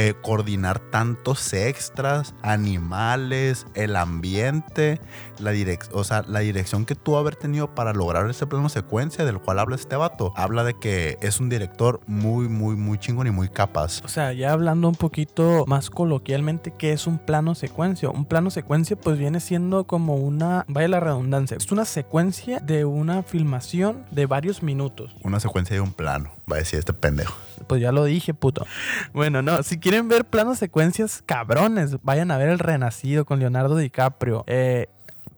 eh, 0.00 0.14
coordinar 0.22 0.78
tantos 0.78 1.52
extras, 1.52 2.32
animales, 2.42 3.66
el 3.74 3.96
ambiente, 3.96 5.00
la, 5.40 5.52
o 5.92 6.04
sea, 6.04 6.24
la 6.26 6.40
dirección 6.40 6.84
que 6.84 6.94
tú 6.94 7.16
haber 7.16 7.36
tenido 7.36 7.74
para 7.74 7.92
lograr 7.92 8.28
ese 8.28 8.46
plano 8.46 8.68
secuencia 8.68 9.24
del 9.24 9.38
cual 9.38 9.58
habla 9.58 9.76
este 9.76 9.96
vato, 9.96 10.32
habla 10.36 10.64
de 10.64 10.74
que 10.74 11.18
es 11.20 11.40
un 11.40 11.48
director 11.48 12.00
muy, 12.06 12.48
muy, 12.48 12.76
muy 12.76 12.98
chingón 12.98 13.26
y 13.26 13.30
muy 13.30 13.48
capaz. 13.48 14.02
O 14.04 14.08
sea, 14.08 14.32
ya 14.32 14.52
hablando 14.52 14.88
un 14.88 14.94
poquito 14.94 15.64
más 15.66 15.90
coloquialmente, 15.90 16.72
¿qué 16.76 16.92
es 16.92 17.06
un 17.06 17.18
plano 17.18 17.54
secuencia? 17.54 18.10
Un 18.10 18.24
plano 18.24 18.50
secuencia 18.50 18.96
pues 18.96 19.18
viene 19.18 19.40
siendo 19.40 19.84
como 19.84 20.16
una, 20.16 20.64
vaya 20.68 20.88
la 20.88 21.00
redundancia, 21.00 21.56
es 21.56 21.70
una 21.72 21.84
secuencia 21.84 22.60
de 22.60 22.84
una 22.84 23.22
filmación 23.22 24.04
de 24.10 24.26
varios 24.26 24.62
minutos. 24.62 25.14
Una 25.22 25.40
secuencia 25.40 25.74
de 25.74 25.80
un 25.80 25.92
plano, 25.92 26.30
va 26.50 26.56
a 26.56 26.58
decir 26.60 26.78
este 26.78 26.92
pendejo. 26.92 27.34
Pues 27.66 27.80
ya 27.80 27.92
lo 27.92 28.04
dije, 28.04 28.34
puto. 28.34 28.66
Bueno, 29.12 29.42
no, 29.42 29.62
si 29.62 29.78
quieren 29.78 30.08
ver 30.08 30.24
planos 30.24 30.58
secuencias 30.58 31.22
cabrones, 31.24 31.96
vayan 32.02 32.30
a 32.30 32.38
ver 32.38 32.48
El 32.48 32.58
Renacido 32.58 33.24
con 33.24 33.40
Leonardo 33.40 33.76
DiCaprio. 33.76 34.44
Eh, 34.46 34.88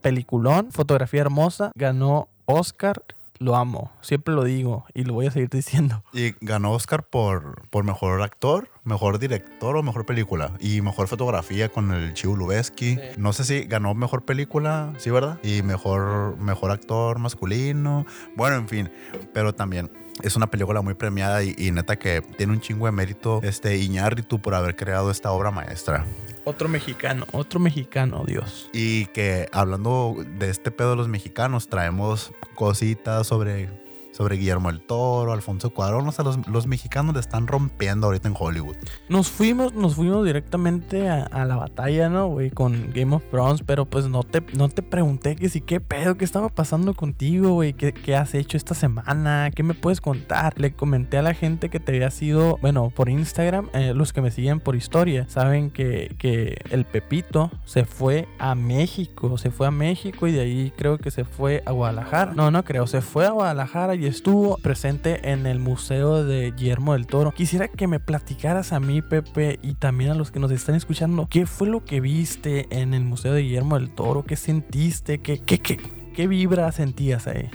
peliculón, 0.01 0.73
fotografía 0.73 1.21
hermosa, 1.21 1.73
ganó 1.75 2.29
Oscar. 2.47 3.03
Lo 3.39 3.57
amo, 3.57 3.91
siempre 4.03 4.35
lo 4.35 4.45
digo 4.45 4.85
y 4.93 5.05
lo 5.05 5.15
voy 5.15 5.27
a 5.27 5.31
seguir 5.31 5.49
diciendo. 5.53 6.03
Y 6.13 6.35
ganó 6.43 6.73
Oscar 6.73 7.05
por, 7.05 7.67
por 7.71 7.85
mejor 7.85 8.21
actor, 8.21 8.69
mejor 8.85 9.19
director 9.19 9.77
o 9.77 9.83
mejor 9.83 10.05
película. 10.05 10.53
Y 10.61 10.83
mejor 10.83 11.09
fotografía 11.09 11.71
con 11.71 11.91
el 11.93 12.13
Chivo 12.13 12.37
Lubeski. 12.37 12.99
No 13.17 13.33
sé 13.33 13.45
si 13.45 13.61
ganó 13.65 13.95
mejor 13.95 14.27
película, 14.27 14.93
sí, 14.99 15.09
¿verdad? 15.11 15.39
Y 15.43 15.63
mejor, 15.63 16.37
mejor 16.37 16.71
actor 16.71 17.19
masculino. 17.19 18.05
Bueno, 18.37 18.57
en 18.57 18.69
fin. 18.69 18.93
Pero 19.33 19.55
también 19.55 19.91
Es 20.23 20.37
una 20.37 20.49
película 20.49 20.83
muy 20.83 20.95
premiada 20.95 21.43
y, 21.43 21.55
y 21.57 21.71
neta 21.71 21.97
que 21.97 22.23
tiene 22.23 22.53
un 22.53 22.61
chingo 22.61 22.87
de 22.87 22.93
mérito 22.93 23.41
este 23.43 23.77
Iñárritu 23.77 24.41
por 24.41 24.55
haber 24.55 24.77
creado 24.77 25.11
esta 25.11 25.31
obra 25.33 25.51
maestra. 25.51 26.05
Otro 26.45 26.69
mexicano, 26.69 27.27
otro 27.33 27.61
mexicano, 27.61 28.25
Dios. 28.27 28.71
Y 28.73 29.07
que 29.07 29.49
hablando 29.53 30.17
de 30.39 30.51
este 30.51 30.71
pedo 30.71 30.91
de 30.91 30.97
los 30.97 31.09
mexicanos, 31.09 31.69
traemos 31.69 32.33
cositas 32.55 33.27
sobre 33.27 33.69
sobre 34.21 34.37
Guillermo 34.37 34.69
el 34.69 34.83
Toro, 34.83 35.33
Alfonso 35.33 35.71
Cuarón. 35.71 36.07
O 36.07 36.13
sea, 36.13 36.27
los, 36.27 36.47
los 36.47 36.67
mexicanos 36.67 37.15
le 37.15 37.21
están 37.21 37.47
rompiendo 37.47 38.07
ahorita 38.07 38.29
en 38.29 38.35
Hollywood. 38.39 38.77
Nos 39.09 39.31
fuimos, 39.31 39.73
nos 39.73 39.95
fuimos 39.95 40.27
directamente 40.27 41.09
a, 41.09 41.47
la 41.47 41.57
batalla, 41.57 42.11
¿no, 42.11 42.29
güey? 42.29 42.51
Con 42.51 42.93
Game 42.93 43.17
of 43.17 43.23
Thrones, 43.31 43.63
pero 43.65 43.87
pues 43.87 44.09
no 44.09 44.23
te, 44.23 44.43
no 44.53 44.69
te 44.69 44.83
pregunté 44.83 45.37
que 45.37 45.49
si 45.49 45.63
qué 45.63 45.81
pedo, 45.81 46.19
qué 46.19 46.27
estaba 46.27 46.51
pasando 46.51 46.93
contigo, 46.93 47.53
güey, 47.53 47.73
¿Qué, 47.73 47.95
¿Qué, 47.95 48.15
has 48.15 48.35
hecho 48.35 48.59
esta 48.59 48.75
semana, 48.75 49.51
qué 49.55 49.63
me 49.63 49.73
puedes 49.73 50.03
contar. 50.03 50.53
Le 50.61 50.75
comenté 50.75 51.17
a 51.17 51.23
la 51.23 51.33
gente 51.33 51.71
que 51.71 51.81
te 51.81 51.93
había 51.93 52.11
sido, 52.11 52.59
bueno, 52.61 52.93
por 52.95 53.09
Instagram, 53.09 53.71
eh, 53.73 53.95
los 53.95 54.13
que 54.13 54.21
me 54.21 54.31
siguen 54.31 54.61
por 54.61 54.77
historia, 54.77 55.27
saben 55.31 55.71
que, 55.71 56.15
que 56.19 56.59
el 56.69 56.85
Pepito 56.85 57.51
se 57.65 57.87
fue 57.87 58.29
a 58.39 58.55
México, 58.55 59.39
se 59.39 59.51
fue 59.51 59.67
a 59.67 59.71
México 59.71 60.27
y 60.27 60.33
de 60.33 60.41
ahí 60.43 60.73
creo 60.77 60.99
que 60.99 61.11
se 61.11 61.25
fue 61.25 61.63
a 61.65 61.71
Guadalajara. 61.71 62.35
No, 62.35 62.51
no 62.51 62.65
creo, 62.65 62.87
se 62.87 63.01
fue 63.01 63.25
a 63.25 63.31
Guadalajara 63.31 63.95
y 63.95 64.10
estuvo 64.11 64.57
presente 64.59 65.31
en 65.31 65.47
el 65.47 65.59
Museo 65.59 66.25
de 66.25 66.51
Guillermo 66.51 66.93
del 66.93 67.07
Toro. 67.07 67.33
Quisiera 67.33 67.69
que 67.69 67.87
me 67.87 68.01
platicaras 68.01 68.73
a 68.73 68.81
mí, 68.81 69.03
Pepe, 69.03 69.59
y 69.63 69.75
también 69.75 70.11
a 70.11 70.15
los 70.15 70.31
que 70.31 70.41
nos 70.41 70.51
están 70.51 70.75
escuchando, 70.75 71.29
¿qué 71.31 71.47
fue 71.47 71.69
lo 71.69 71.85
que 71.85 72.01
viste 72.01 72.67
en 72.71 72.95
el 72.95 73.05
Museo 73.05 73.33
de 73.33 73.43
Guillermo 73.43 73.79
del 73.79 73.91
Toro? 73.91 74.25
¿Qué 74.25 74.37
sentiste? 74.37 75.19
¿Qué, 75.19 75.39
qué, 75.39 75.59
qué, 75.59 75.79
qué 76.15 76.27
vibra 76.27 76.71
sentías 76.73 77.27
ahí? 77.27 77.49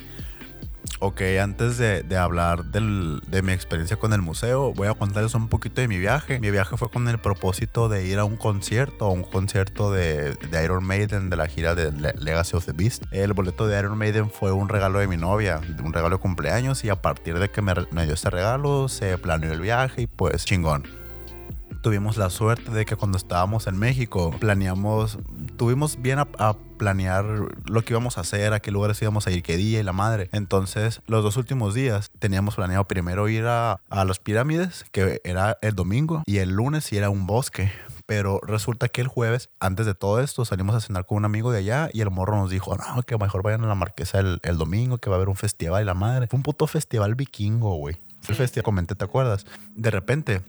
Ok, 0.99 1.21
antes 1.41 1.77
de, 1.77 2.17
hablar 2.17 2.65
de 2.65 3.41
mi 3.41 3.51
experiencia 3.51 3.97
con 3.97 4.13
el 4.13 4.21
museo, 4.21 4.73
voy 4.73 4.87
a 4.87 4.93
contarles 4.93 5.35
un 5.35 5.49
poquito 5.49 5.81
de 5.81 5.87
mi 5.87 5.97
viaje. 5.97 6.39
Mi 6.39 6.51
viaje 6.51 6.77
fue 6.77 6.89
con 6.89 7.07
el 7.07 7.19
propósito 7.19 7.89
de 7.89 8.05
ir 8.07 8.19
a 8.19 8.25
un 8.25 8.37
concierto, 8.37 9.05
a 9.05 9.09
un 9.09 9.23
concierto 9.23 9.91
de, 9.91 10.35
de 10.35 10.63
Iron 10.63 10.83
Maiden 10.85 11.29
de 11.29 11.35
la 11.35 11.47
gira 11.47 11.75
de 11.75 11.91
Legacy 11.91 12.55
of 12.55 12.65
the 12.65 12.71
Beast. 12.71 13.03
El 13.11 13.33
boleto 13.33 13.67
de 13.67 13.77
Iron 13.77 13.97
Maiden 13.97 14.29
fue 14.29 14.51
un 14.51 14.69
regalo 14.69 14.99
de 14.99 15.07
mi 15.07 15.17
novia, 15.17 15.59
un 15.83 15.93
regalo 15.93 16.17
de 16.17 16.21
cumpleaños 16.21 16.83
y 16.83 16.89
a 16.89 17.01
partir 17.01 17.39
de 17.39 17.49
que 17.49 17.61
me, 17.61 17.73
me 17.91 18.05
dio 18.05 18.13
ese 18.13 18.29
regalo 18.29 18.87
se 18.87 19.17
planeó 19.17 19.51
el 19.51 19.61
viaje 19.61 20.03
y 20.03 20.07
pues 20.07 20.45
chingón 20.45 21.04
tuvimos 21.85 22.17
la 22.17 22.31
suerte 22.31 22.71
de 22.71 22.83
que 22.83 22.95
cuando 22.95 23.15
estábamos 23.15 23.67
en 23.67 23.77
México 23.77 24.35
planeamos, 24.39 25.19
tuvimos 25.55 26.01
bien 26.01 26.17
a, 26.17 26.27
a, 26.39 26.55
planear 26.79 27.25
lo 27.69 27.85
que 27.85 27.93
íbamos 27.93 28.17
a 28.17 28.21
hacer, 28.21 28.53
a 28.53 28.59
qué 28.59 28.71
lugares 28.71 28.99
íbamos 29.03 29.27
a 29.27 29.31
ir, 29.31 29.43
qué 29.43 29.55
día 29.55 29.81
y 29.81 29.83
la 29.83 29.93
madre. 29.93 30.27
Entonces, 30.31 31.01
los 31.05 31.23
dos 31.23 31.37
últimos 31.37 31.75
días 31.75 32.09
teníamos 32.17 32.55
planeado 32.55 32.85
primero 32.85 33.29
ir 33.29 33.45
a, 33.45 33.81
a 33.91 34.03
las 34.03 34.17
pirámides, 34.17 34.83
que 34.91 35.21
era 35.23 35.59
el 35.61 35.75
domingo, 35.75 36.23
y 36.25 36.39
el 36.39 36.53
lunes 36.53 36.91
ir 36.91 37.03
a 37.03 37.11
un 37.11 37.27
bosque. 37.27 37.71
Pero 38.07 38.39
resulta 38.41 38.89
que 38.89 39.01
el 39.01 39.07
jueves, 39.07 39.51
antes 39.59 39.85
de 39.85 39.93
todo 39.93 40.21
esto, 40.21 40.43
salimos 40.43 40.73
a 40.73 40.81
cenar 40.81 41.05
con 41.05 41.19
un 41.19 41.25
amigo 41.25 41.51
de 41.51 41.59
allá 41.59 41.91
y 41.93 42.01
el 42.01 42.09
morro 42.09 42.35
nos 42.35 42.49
dijo, 42.49 42.75
no, 42.75 43.03
que 43.03 43.15
mejor 43.15 43.43
vayan 43.43 43.63
a 43.63 43.67
la 43.67 43.75
marquesa 43.75 44.19
el, 44.21 44.39
el 44.41 44.57
domingo, 44.57 44.97
que 44.97 45.11
va 45.11 45.17
a 45.17 45.17
haber 45.17 45.29
un 45.29 45.35
festival 45.35 45.83
y 45.83 45.85
la 45.85 45.93
madre. 45.93 46.25
Fue 46.25 46.37
un 46.37 46.43
puto 46.43 46.65
festival 46.65 47.13
vikingo, 47.13 47.75
güey. 47.75 47.97
El 48.27 48.33
festival, 48.33 48.63
comenté, 48.63 48.95
¿te 48.95 49.05
acuerdas? 49.05 49.45
De 49.75 49.91
repente, 49.91 50.41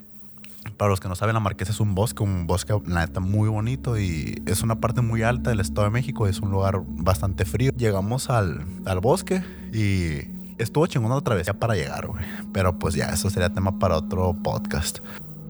para 0.76 0.90
los 0.90 1.00
que 1.00 1.08
no 1.08 1.14
saben, 1.14 1.34
la 1.34 1.40
Marquesa 1.40 1.72
es 1.72 1.80
un 1.80 1.94
bosque, 1.94 2.22
un 2.22 2.46
bosque, 2.46 2.74
la 2.86 3.06
neta, 3.06 3.20
muy 3.20 3.48
bonito 3.48 3.98
y 3.98 4.42
es 4.46 4.62
una 4.62 4.80
parte 4.80 5.00
muy 5.00 5.22
alta 5.22 5.50
del 5.50 5.60
Estado 5.60 5.84
de 5.84 5.90
México. 5.90 6.26
Es 6.26 6.40
un 6.40 6.50
lugar 6.50 6.82
bastante 6.86 7.44
frío. 7.44 7.72
Llegamos 7.76 8.30
al, 8.30 8.64
al 8.84 9.00
bosque 9.00 9.42
y 9.72 10.28
estuvo 10.58 10.86
chingón 10.86 11.12
otra 11.12 11.34
vez 11.34 11.46
ya 11.46 11.54
para 11.54 11.74
llegar, 11.74 12.06
güey. 12.06 12.24
Pero 12.52 12.78
pues 12.78 12.94
ya, 12.94 13.10
eso 13.10 13.30
sería 13.30 13.50
tema 13.50 13.78
para 13.78 13.96
otro 13.96 14.34
podcast. 14.42 14.98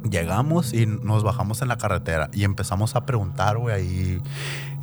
Llegamos 0.08 0.72
y 0.72 0.86
nos 0.86 1.24
bajamos 1.24 1.62
en 1.62 1.68
la 1.68 1.78
carretera 1.78 2.30
y 2.32 2.44
empezamos 2.44 2.94
a 2.94 3.06
preguntar, 3.06 3.58
güey. 3.58 3.74
Ahí 3.74 4.22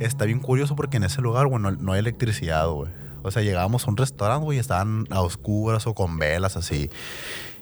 está 0.00 0.24
bien 0.24 0.40
curioso 0.40 0.76
porque 0.76 0.98
en 0.98 1.04
ese 1.04 1.22
lugar, 1.22 1.46
güey, 1.46 1.62
no, 1.62 1.70
no 1.70 1.92
hay 1.92 2.00
electricidad, 2.00 2.68
güey. 2.68 2.90
O 3.22 3.30
sea, 3.30 3.42
llegábamos 3.42 3.86
a 3.86 3.90
un 3.90 3.96
restaurante, 3.96 4.44
güey, 4.44 4.58
y 4.58 4.60
estaban 4.60 5.06
a 5.08 5.22
oscuras 5.22 5.86
o 5.86 5.94
con 5.94 6.18
velas 6.18 6.58
así. 6.58 6.90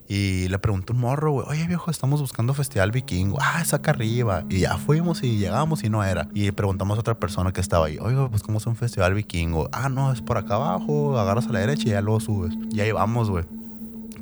Y 0.09 0.49
le 0.49 0.59
pregunté 0.59 0.93
a 0.93 0.97
un 0.97 1.01
morro, 1.01 1.33
güey, 1.33 1.47
oye 1.49 1.67
viejo, 1.67 1.91
estamos 1.91 2.21
buscando 2.21 2.55
Festival 2.55 2.91
Vikingo. 2.91 3.39
Ah, 3.41 3.61
es 3.63 3.73
acá 3.73 3.93
arriba. 3.93 4.45
Y 4.49 4.61
ya 4.61 4.77
fuimos 4.77 5.23
y 5.23 5.39
llegamos 5.39 5.85
y 5.85 5.89
no 5.89 6.05
era. 6.05 6.29
Y 6.35 6.51
preguntamos 6.51 6.99
a 6.99 7.01
otra 7.01 7.19
persona 7.19 7.53
que 7.53 7.61
estaba 7.61 7.87
ahí, 7.87 7.99
oye, 7.99 8.17
pues 8.29 8.43
¿cómo 8.43 8.59
es 8.59 8.67
un 8.67 8.77
Festival 8.77 9.15
Vikingo? 9.15 9.69
Ah, 9.73 9.89
no, 9.89 10.13
es 10.13 10.21
por 10.21 10.39
acá 10.39 10.57
abajo, 10.57 11.19
agarras 11.19 11.47
a 11.47 11.53
la 11.53 11.61
derecha 11.61 11.89
y 11.89 11.91
ya 11.93 12.01
luego 12.01 12.21
subes. 12.21 12.55
Y 12.71 12.81
ahí 12.81 12.93
vamos, 12.93 13.31
güey. 13.31 13.45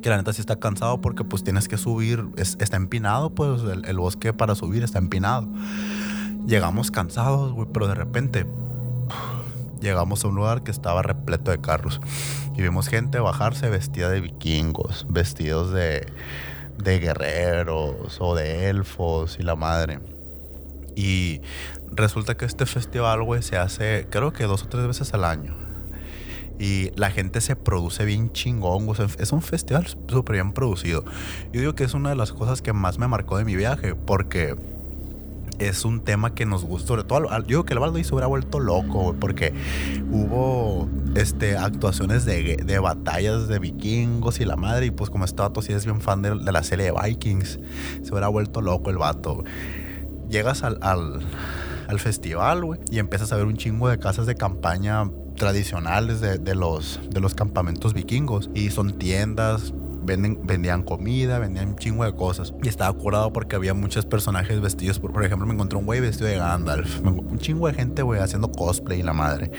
Que 0.01 0.09
la 0.09 0.17
neta 0.17 0.33
sí 0.33 0.41
está 0.41 0.55
cansado 0.55 1.01
porque 1.01 1.23
pues 1.23 1.43
tienes 1.43 1.67
que 1.67 1.77
subir, 1.77 2.25
es, 2.37 2.57
está 2.59 2.77
empinado, 2.77 3.29
pues 3.29 3.61
el, 3.61 3.85
el 3.85 3.97
bosque 3.97 4.33
para 4.33 4.55
subir 4.55 4.83
está 4.83 4.97
empinado. 4.97 5.47
Llegamos 6.47 6.89
cansados, 6.89 7.53
güey, 7.53 7.67
pero 7.71 7.87
de 7.87 7.95
repente 7.95 8.47
llegamos 9.81 10.23
a 10.23 10.27
un 10.27 10.35
lugar 10.35 10.63
que 10.63 10.71
estaba 10.71 11.01
repleto 11.01 11.51
de 11.51 11.59
carros 11.59 11.99
y 12.55 12.61
vimos 12.61 12.87
gente 12.87 13.19
bajarse 13.19 13.69
vestida 13.69 14.09
de 14.09 14.21
vikingos, 14.21 15.05
vestidos 15.09 15.73
de, 15.73 16.05
de 16.77 16.99
guerreros 16.99 18.17
o 18.19 18.35
de 18.35 18.69
elfos 18.69 19.37
y 19.39 19.43
la 19.43 19.55
madre. 19.55 19.99
Y 20.95 21.41
resulta 21.91 22.35
que 22.35 22.45
este 22.45 22.65
festival, 22.65 23.23
güey, 23.23 23.41
se 23.41 23.57
hace 23.57 24.07
creo 24.09 24.31
que 24.33 24.43
dos 24.43 24.63
o 24.63 24.67
tres 24.67 24.87
veces 24.87 25.13
al 25.13 25.25
año. 25.25 25.55
Y 26.59 26.91
la 26.95 27.09
gente 27.09 27.41
se 27.41 27.55
produce 27.55 28.05
bien 28.05 28.31
chingón. 28.31 28.87
Es 29.17 29.31
un 29.31 29.41
festival 29.41 29.87
súper 29.87 30.33
bien 30.33 30.53
producido. 30.53 31.03
Yo 31.51 31.59
digo 31.59 31.73
que 31.73 31.83
es 31.83 31.95
una 31.95 32.09
de 32.09 32.15
las 32.15 32.33
cosas 32.33 32.61
que 32.61 32.71
más 32.71 32.99
me 32.99 33.07
marcó 33.07 33.39
de 33.39 33.45
mi 33.45 33.55
viaje. 33.55 33.95
Porque 33.95 34.55
es 35.67 35.85
un 35.85 36.01
tema 36.01 36.33
que 36.33 36.45
nos 36.45 36.63
gustó. 36.63 36.87
Sobre 36.87 37.03
todo, 37.03 37.29
yo 37.29 37.43
digo 37.43 37.65
que 37.65 37.73
el 37.73 37.79
Baldo 37.79 38.03
se 38.03 38.13
hubiera 38.13 38.27
vuelto 38.27 38.59
loco, 38.59 39.15
porque 39.19 39.53
hubo 40.11 40.89
este, 41.15 41.57
actuaciones 41.57 42.25
de, 42.25 42.57
de, 42.57 42.79
batallas 42.79 43.47
de 43.47 43.59
vikingos 43.59 44.39
y 44.39 44.45
la 44.45 44.55
madre. 44.55 44.87
Y 44.87 44.91
pues, 44.91 45.09
como 45.09 45.25
este 45.25 45.41
vato 45.41 45.61
sí 45.61 45.73
es 45.73 45.85
bien 45.85 46.01
fan 46.01 46.21
de, 46.21 46.35
de 46.35 46.51
la 46.51 46.63
serie 46.63 46.85
de 46.85 46.91
Vikings, 46.91 47.59
se 48.03 48.11
hubiera 48.11 48.27
vuelto 48.27 48.61
loco 48.61 48.89
el 48.89 48.97
vato. 48.97 49.43
Llegas 50.29 50.63
al, 50.63 50.77
al, 50.81 51.21
al 51.87 51.99
festival, 51.99 52.63
güey, 52.63 52.79
y 52.89 52.99
empiezas 52.99 53.31
a 53.31 53.35
ver 53.35 53.45
un 53.45 53.57
chingo 53.57 53.89
de 53.89 53.99
casas 53.99 54.25
de 54.25 54.35
campaña 54.35 55.09
tradicionales 55.35 56.21
de, 56.21 56.37
de, 56.37 56.55
los, 56.55 56.99
de 57.09 57.19
los 57.19 57.35
campamentos 57.35 57.93
vikingos. 57.93 58.49
Y 58.53 58.69
son 58.69 58.93
tiendas, 58.97 59.73
Vendían 60.03 60.83
comida, 60.83 61.39
vendían 61.39 61.69
un 61.69 61.75
chingo 61.75 62.03
de 62.03 62.13
cosas. 62.13 62.53
Y 62.63 62.67
estaba 62.67 62.91
curado 62.97 63.31
porque 63.31 63.55
había 63.55 63.73
muchos 63.73 64.05
personajes 64.05 64.59
vestidos. 64.59 64.99
Por, 64.99 65.11
por 65.11 65.23
ejemplo, 65.23 65.45
me 65.47 65.53
encontré 65.53 65.77
un 65.77 65.85
güey 65.85 65.99
vestido 65.99 66.27
de 66.27 66.37
Gandalf. 66.37 67.01
Un 67.05 67.37
chingo 67.39 67.67
de 67.67 67.73
gente, 67.73 68.01
güey, 68.01 68.19
haciendo 68.19 68.51
cosplay 68.51 68.99
y 68.99 69.03
la 69.03 69.13
madre. 69.13 69.51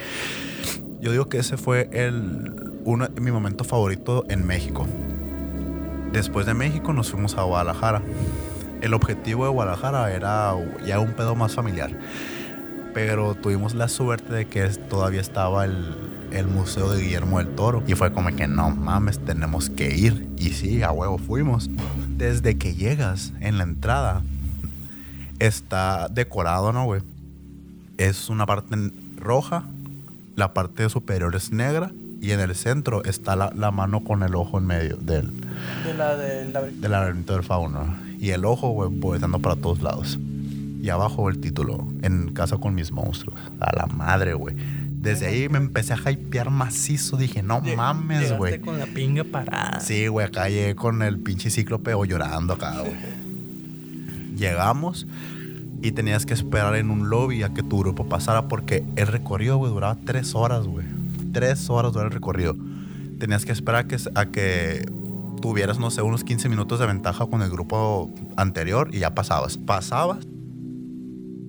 Yo 1.01 1.11
digo 1.11 1.29
que 1.29 1.39
ese 1.39 1.57
fue 1.57 1.89
el, 1.93 2.81
uno, 2.85 3.09
mi 3.21 3.31
momento 3.31 3.65
favorito 3.65 4.25
en 4.29 4.47
México. 4.47 4.87
Después 6.13 6.47
de 6.47 6.55
México 6.55 6.93
nos 6.93 7.11
fuimos 7.11 7.37
a 7.37 7.43
Guadalajara. 7.43 8.03
El 8.83 8.95
objetivo 8.95 9.45
de 9.45 9.51
Guadalajara 9.51 10.13
era 10.13 10.55
ya 10.85 11.01
un 11.01 11.13
pedo 11.13 11.35
más 11.35 11.55
familiar. 11.55 11.91
Pero 12.95 13.35
tuvimos 13.35 13.75
la 13.75 13.89
suerte 13.89 14.33
de 14.33 14.47
que 14.47 14.65
todavía 14.69 15.21
estaba 15.21 15.65
el, 15.65 16.12
el 16.33 16.47
Museo 16.47 16.93
de 16.93 17.03
Guillermo 17.03 17.39
del 17.39 17.49
Toro. 17.55 17.83
Y 17.87 17.95
fue 17.95 18.13
como 18.13 18.35
que 18.35 18.49
no 18.49 18.71
mames, 18.71 19.19
tenemos 19.19 19.71
que 19.71 19.97
ir. 19.97 20.29
Y 20.37 20.51
sí, 20.51 20.83
a 20.83 20.91
huevo 20.93 21.19
fuimos. 21.19 21.71
Desde 22.17 22.57
que 22.57 22.75
llegas 22.75 23.33
en 23.41 23.59
la 23.59 23.65
entrada, 23.65 24.23
está 25.39 26.09
decorado, 26.09 26.73
¿no, 26.73 26.85
güey? 26.85 27.03
Es 27.99 28.29
una 28.29 28.47
parte 28.47 28.77
roja, 29.17 29.65
la 30.37 30.55
parte 30.55 30.89
superior 30.89 31.35
es 31.37 31.53
negra 31.53 31.93
y 32.21 32.31
en 32.31 32.41
el 32.41 32.55
centro 32.55 33.05
está 33.05 33.37
la, 33.37 33.53
la 33.55 33.71
mano 33.71 34.05
con 34.05 34.23
el 34.23 34.35
ojo 34.35 34.59
en 34.59 34.67
medio 34.67 34.97
del... 34.97 35.33
De 35.85 35.95
la 35.95 36.17
del 36.17 36.81
de 36.81 36.89
laberinto 36.89 37.35
del 37.35 37.43
fauno. 37.43 37.97
Y 38.19 38.31
el 38.31 38.45
ojo, 38.45 38.71
güey, 38.71 38.89
volteando 38.91 39.41
para 39.41 39.57
todos 39.57 39.83
lados. 39.83 40.19
Y 40.81 40.89
abajo 40.89 41.29
el 41.29 41.41
título, 41.41 41.87
En 42.03 42.33
casa 42.33 42.59
con 42.59 42.75
mis 42.75 42.93
monstruos. 42.93 43.39
A 43.61 43.75
la 43.77 43.87
madre, 43.87 44.35
güey. 44.35 44.57
Desde 45.03 45.27
ahí 45.27 45.49
me 45.49 45.59
empecé 45.59 45.95
a 45.95 46.11
hypear 46.11 46.51
macizo. 46.51 47.17
Dije, 47.17 47.43
no 47.43 47.61
Lleg 47.61 47.77
mames, 47.77 48.37
güey. 48.39 48.61
con 48.61 48.79
la 48.79 48.87
pinga 48.87 49.25
parada. 49.25 49.81
Sí, 49.81 50.07
güey, 50.07 50.27
acá 50.29 50.49
llegué 50.49 50.77
con 50.77 51.03
el 51.03 51.19
pinche 51.19 51.51
cíclope 51.51 51.93
o 51.95 52.05
llorando 52.05 52.53
acá, 52.55 52.79
güey. 52.81 52.93
Llegamos 54.37 55.09
y 55.83 55.91
tenías 55.91 56.25
que 56.25 56.35
esperar 56.35 56.77
en 56.77 56.91
un 56.91 57.11
lobby 57.11 57.43
a 57.43 57.53
que 57.53 57.65
tu 57.65 57.81
grupo 57.81 58.09
pasara 58.09 58.47
porque 58.47 58.85
el 58.95 59.09
recorrido, 59.09 59.57
güey, 59.57 59.73
duraba 59.73 59.99
tres 60.07 60.37
horas, 60.37 60.67
güey. 60.69 60.87
Tres 61.33 61.69
horas 61.69 61.93
duraba 61.93 62.09
el 62.09 62.15
recorrido. 62.15 62.57
Tenías 63.19 63.45
que 63.45 63.51
esperar 63.51 63.87
a 63.87 63.89
que, 63.89 63.97
a 64.15 64.27
que 64.27 64.89
tuvieras, 65.41 65.81
no 65.81 65.91
sé, 65.91 66.03
unos 66.03 66.23
15 66.23 66.49
minutos 66.49 66.79
de 66.79 66.87
ventaja 66.87 67.27
con 67.27 67.43
el 67.43 67.51
grupo 67.51 68.09
anterior 68.37 68.91
y 68.93 69.01
ya 69.01 69.15
pasabas. 69.15 69.59
Pasabas. 69.59 70.19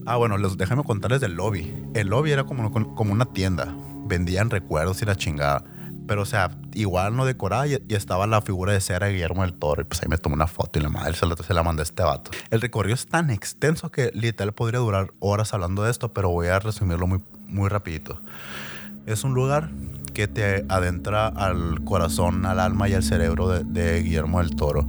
Ah, 0.06 0.18
bueno, 0.18 0.38
les, 0.38 0.58
déjame 0.58 0.84
contarles 0.84 1.22
del 1.22 1.36
lobby. 1.36 1.74
El 1.94 2.08
lobby 2.08 2.32
era 2.32 2.44
como, 2.44 2.72
como 2.72 3.14
una 3.14 3.26
tienda. 3.26 3.74
Vendían 4.06 4.50
recuerdos 4.50 5.02
y 5.02 5.06
la 5.06 5.16
chingada. 5.16 5.64
Pero, 6.08 6.24
o 6.24 6.26
sea, 6.26 6.52
igual 6.74 7.16
no 7.16 7.26
decorada 7.26 7.66
y, 7.68 7.82
y 7.88 7.96
estaba 7.96 8.28
la 8.28 8.42
figura 8.42 8.74
de 8.74 8.82
cera 8.82 9.08
de 9.08 9.14
Guillermo 9.14 9.44
del 9.44 9.54
Toro. 9.54 9.82
Y 9.82 9.86
pues 9.86 10.02
ahí 10.02 10.10
me 10.10 10.18
tomé 10.18 10.36
una 10.36 10.48
foto 10.48 10.78
y 10.78 10.82
la 10.82 10.90
madre 10.90 11.14
se 11.14 11.26
la, 11.26 11.36
se 11.38 11.54
la 11.54 11.64
mandé 11.64 11.82
a 11.82 11.84
este 11.84 12.04
vato. 12.04 12.32
El 12.50 12.60
recorrido 12.60 12.96
es 12.96 13.06
tan 13.06 13.30
extenso 13.30 13.90
que 13.90 14.12
literal 14.14 14.54
podría 14.54 14.80
durar 14.80 15.14
horas 15.20 15.54
hablando 15.54 15.84
de 15.84 15.92
esto, 15.92 16.12
pero 16.12 16.30
voy 16.30 16.48
a 16.48 16.60
resumirlo 16.60 17.08
muy, 17.08 17.24
muy 17.48 17.70
rapidito. 17.70 18.20
Es 19.06 19.24
un 19.24 19.34
lugar 19.34 19.70
que 20.14 20.28
te 20.28 20.66
adentra 20.68 21.28
al 21.28 21.84
corazón, 21.86 22.46
al 22.46 22.60
alma 22.60 22.90
y 22.90 22.94
al 22.94 23.04
cerebro 23.04 23.48
de, 23.48 23.64
de 23.64 24.04
Guillermo 24.04 24.40
del 24.40 24.56
Toro. 24.56 24.86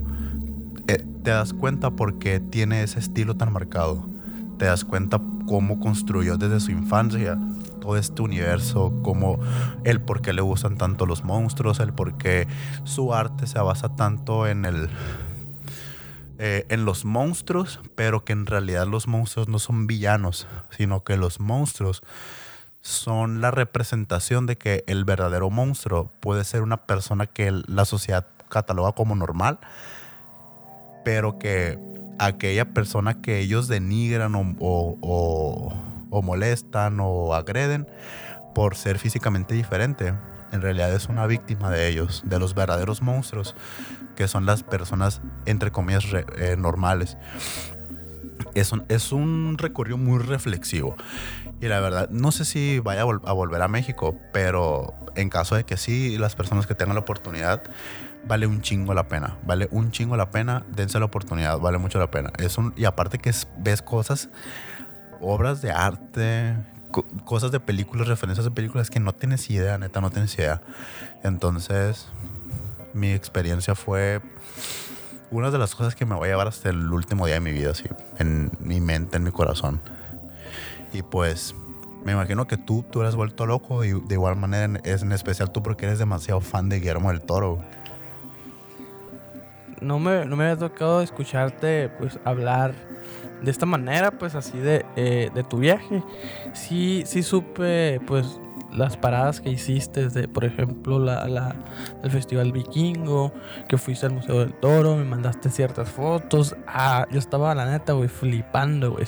Eh, 0.89 1.05
te 1.23 1.31
das 1.31 1.53
cuenta 1.53 1.91
por 1.91 2.19
qué 2.19 2.41
tiene 2.41 2.83
ese 2.83 2.99
estilo 2.99 3.37
tan 3.37 3.53
marcado. 3.53 4.14
Te 4.59 4.67
das 4.67 4.85
cuenta 4.85 5.21
cómo 5.47 5.81
construyó 5.81 6.37
desde 6.37 6.61
su 6.61 6.71
infancia 6.71 7.39
todo 7.81 7.97
este 7.97 8.23
universo, 8.23 8.93
como 9.03 9.39
el 9.85 10.01
por 10.01 10.23
qué 10.23 10.33
le 10.33 10.41
gustan 10.43 10.79
tanto 10.79 11.07
los 11.07 11.23
monstruos, 11.25 11.81
el 11.81 11.93
por 11.93 12.17
qué 12.17 12.49
su 12.85 13.13
arte 13.13 13.47
se 13.47 13.59
basa 13.59 13.95
tanto 13.95 14.47
en 14.47 14.65
el 14.65 14.89
eh, 16.39 16.67
en 16.69 16.85
los 16.85 17.05
monstruos, 17.05 17.79
pero 17.95 18.25
que 18.25 18.33
en 18.33 18.47
realidad 18.47 18.89
los 18.89 19.07
monstruos 19.07 19.49
no 19.49 19.61
son 19.61 19.87
villanos, 19.87 20.49
sino 20.71 21.05
que 21.05 21.17
los 21.17 21.39
monstruos 21.39 22.03
son 22.81 23.41
la 23.41 23.53
representación 23.53 24.47
de 24.47 24.57
que 24.57 24.83
el 24.89 25.05
verdadero 25.05 25.49
monstruo 25.49 26.11
puede 26.21 26.45
ser 26.45 26.63
una 26.63 26.79
persona 26.87 27.27
que 27.27 27.53
la 27.67 27.85
sociedad 27.85 28.27
cataloga 28.49 28.93
como 28.93 29.15
normal, 29.15 29.59
pero 31.05 31.39
que 31.39 31.79
aquella 32.19 32.73
persona 32.73 33.21
que 33.21 33.41
ellos 33.41 33.69
denigran 33.69 34.35
o, 34.35 34.57
o, 34.61 36.23
molestan 36.23 36.99
o 37.01 37.35
agreden 37.35 37.87
por 38.55 38.77
ser 38.77 38.99
físicamente 38.99 39.55
diferente, 39.55 40.15
en 40.53 40.63
realidad 40.63 40.93
es 40.95 41.09
una 41.09 41.27
víctima 41.27 41.71
de 41.71 41.89
ellos, 41.89 42.23
de 42.25 42.39
los 42.39 42.55
verdaderos 42.55 43.03
monstruos, 43.03 43.57
que 44.15 44.29
son 44.29 44.47
las 44.47 44.63
personas, 44.63 45.21
entre 45.45 45.73
comillas, 45.73 46.05
eh, 46.39 46.57
normales. 46.57 47.17
Es 48.55 48.71
un, 48.71 48.85
es 48.89 49.11
un 49.11 49.57
recorrido 49.59 49.99
muy 49.99 50.21
reflexivo. 50.21 50.95
Y 51.61 51.67
la 51.67 51.81
verdad, 51.81 52.09
no 52.11 52.31
sé 52.31 52.45
si 52.45 52.79
vaya 52.79 53.03
a, 53.03 53.05
a, 53.05 53.33
volver 53.33 53.63
a 53.63 53.69
México, 53.69 54.17
pero 54.33 54.95
en 55.17 55.29
caso 55.31 55.57
de 55.57 55.65
que 55.65 55.77
sí, 55.77 56.17
las 56.19 56.37
personas 56.37 56.67
que 56.67 56.75
tengan 56.77 56.95
la 56.95 57.01
oportunidad, 57.01 57.63
vale 58.27 58.47
un 58.47 58.61
chingo 58.63 58.95
la 58.95 59.09
pena. 59.09 59.37
Vale 59.45 59.69
un 59.71 59.91
chingo 59.91 60.17
la 60.17 60.31
pena, 60.31 60.65
dense 60.69 60.99
la 60.99 61.07
oportunidad, 61.07 61.59
vale 61.59 61.79
mucho 61.79 61.99
la 61.99 62.11
pena. 62.11 62.33
Es 62.39 62.59
un, 62.59 62.73
y 62.77 62.85
aparte 62.85 63.19
que 63.19 63.31
es, 63.31 63.47
ves 63.59 63.83
cosas, 63.83 64.29
obras 65.21 65.63
de 65.63 65.71
arte, 65.71 66.55
co 66.91 67.05
cosas 67.25 67.53
de 67.53 67.61
películas, 67.61 68.09
referencias 68.09 68.45
de 68.45 68.51
películas 68.51 68.91
que 68.91 69.01
no 69.01 69.13
tienes 69.13 69.49
idea, 69.51 69.79
neta, 69.79 70.01
no 70.01 70.11
tienes 70.11 70.37
idea. 70.39 70.63
Entonces, 71.23 72.09
mi 72.93 73.13
experiencia 73.13 73.75
fue 73.75 74.21
una 75.31 75.51
de 75.51 75.59
las 75.59 75.75
cosas 75.75 75.95
que 75.95 76.07
me 76.07 76.15
voy 76.15 76.29
a 76.29 76.33
llevar 76.33 76.49
hasta 76.49 76.71
el 76.71 76.93
último 76.93 77.27
día 77.27 77.35
de 77.35 77.41
mi 77.41 77.53
vida, 77.53 77.71
así, 77.71 77.85
en 78.19 78.51
mi 78.61 78.81
mente, 78.81 79.17
en 79.17 79.25
mi 79.25 79.33
corazón. 79.33 79.81
Y 80.93 81.03
pues, 81.03 81.55
me 82.05 82.13
imagino 82.13 82.47
que 82.47 82.57
tú, 82.57 82.85
tú 82.89 83.01
eres 83.01 83.17
vuelto 83.17 83.47
loco 83.47 83.85
y 83.85 83.93
de 83.93 84.15
igual 84.15 84.37
manera 84.37 84.79
es 84.85 85.03
en 85.03 85.11
especial 85.11 85.51
tú 85.51 85.63
porque 85.63 85.87
eres 85.87 85.99
demasiado 85.99 86.41
fan 86.41 86.69
de 86.69 86.79
Guillermo 86.79 87.11
del 87.11 87.23
Toro. 87.23 87.65
No 89.81 89.99
me, 89.99 90.25
no 90.27 90.37
me 90.37 90.45
había 90.45 90.57
tocado 90.57 91.03
escucharte 91.03 91.89
pues 91.99 92.19
hablar 92.25 92.75
de 93.43 93.51
esta 93.51 93.67
manera, 93.67 94.11
pues 94.13 94.35
así 94.35 94.59
de, 94.59 94.85
eh, 94.97 95.31
de 95.35 95.45
tu 95.45 95.59
viaje. 95.59 96.03
Sí, 96.53 97.03
sí 97.07 97.23
supe 97.23 98.01
pues 98.07 98.41
las 98.73 98.97
paradas 98.97 99.41
que 99.41 99.51
hiciste, 99.51 100.09
de, 100.09 100.27
por 100.27 100.45
ejemplo, 100.45 100.99
la, 100.99 101.29
la, 101.29 101.55
el 102.03 102.11
Festival 102.11 102.53
Vikingo, 102.53 103.33
que 103.69 103.79
fuiste 103.79 104.07
al 104.07 104.13
Museo 104.13 104.41
del 104.41 104.53
Toro, 104.55 104.97
me 104.97 105.05
mandaste 105.05 105.49
ciertas 105.49 105.89
fotos. 105.89 106.57
Ah, 106.67 107.07
yo 107.11 107.19
estaba, 107.19 107.55
la 107.55 107.67
neta, 107.67 107.93
güey, 107.93 108.09
flipando, 108.09 108.93
güey. 108.93 109.07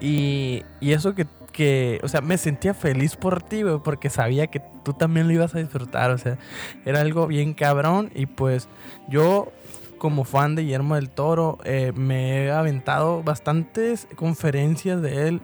Y, 0.00 0.64
y 0.80 0.92
eso 0.92 1.14
que, 1.14 1.26
que, 1.52 2.00
o 2.02 2.08
sea, 2.08 2.20
me 2.20 2.38
sentía 2.38 2.74
feliz 2.74 3.16
por 3.16 3.42
ti, 3.42 3.62
porque 3.84 4.10
sabía 4.10 4.46
que 4.46 4.60
tú 4.84 4.92
también 4.92 5.26
lo 5.26 5.32
ibas 5.32 5.54
a 5.54 5.58
disfrutar, 5.58 6.10
o 6.10 6.18
sea, 6.18 6.38
era 6.84 7.00
algo 7.00 7.26
bien 7.26 7.54
cabrón 7.54 8.10
y 8.14 8.26
pues 8.26 8.68
yo 9.08 9.52
como 9.98 10.24
fan 10.24 10.54
de 10.54 10.62
Guillermo 10.62 10.94
del 10.94 11.10
Toro, 11.10 11.58
eh, 11.64 11.92
me 11.94 12.44
he 12.44 12.50
aventado 12.52 13.22
bastantes 13.22 14.06
conferencias 14.14 15.02
de 15.02 15.28
él 15.28 15.40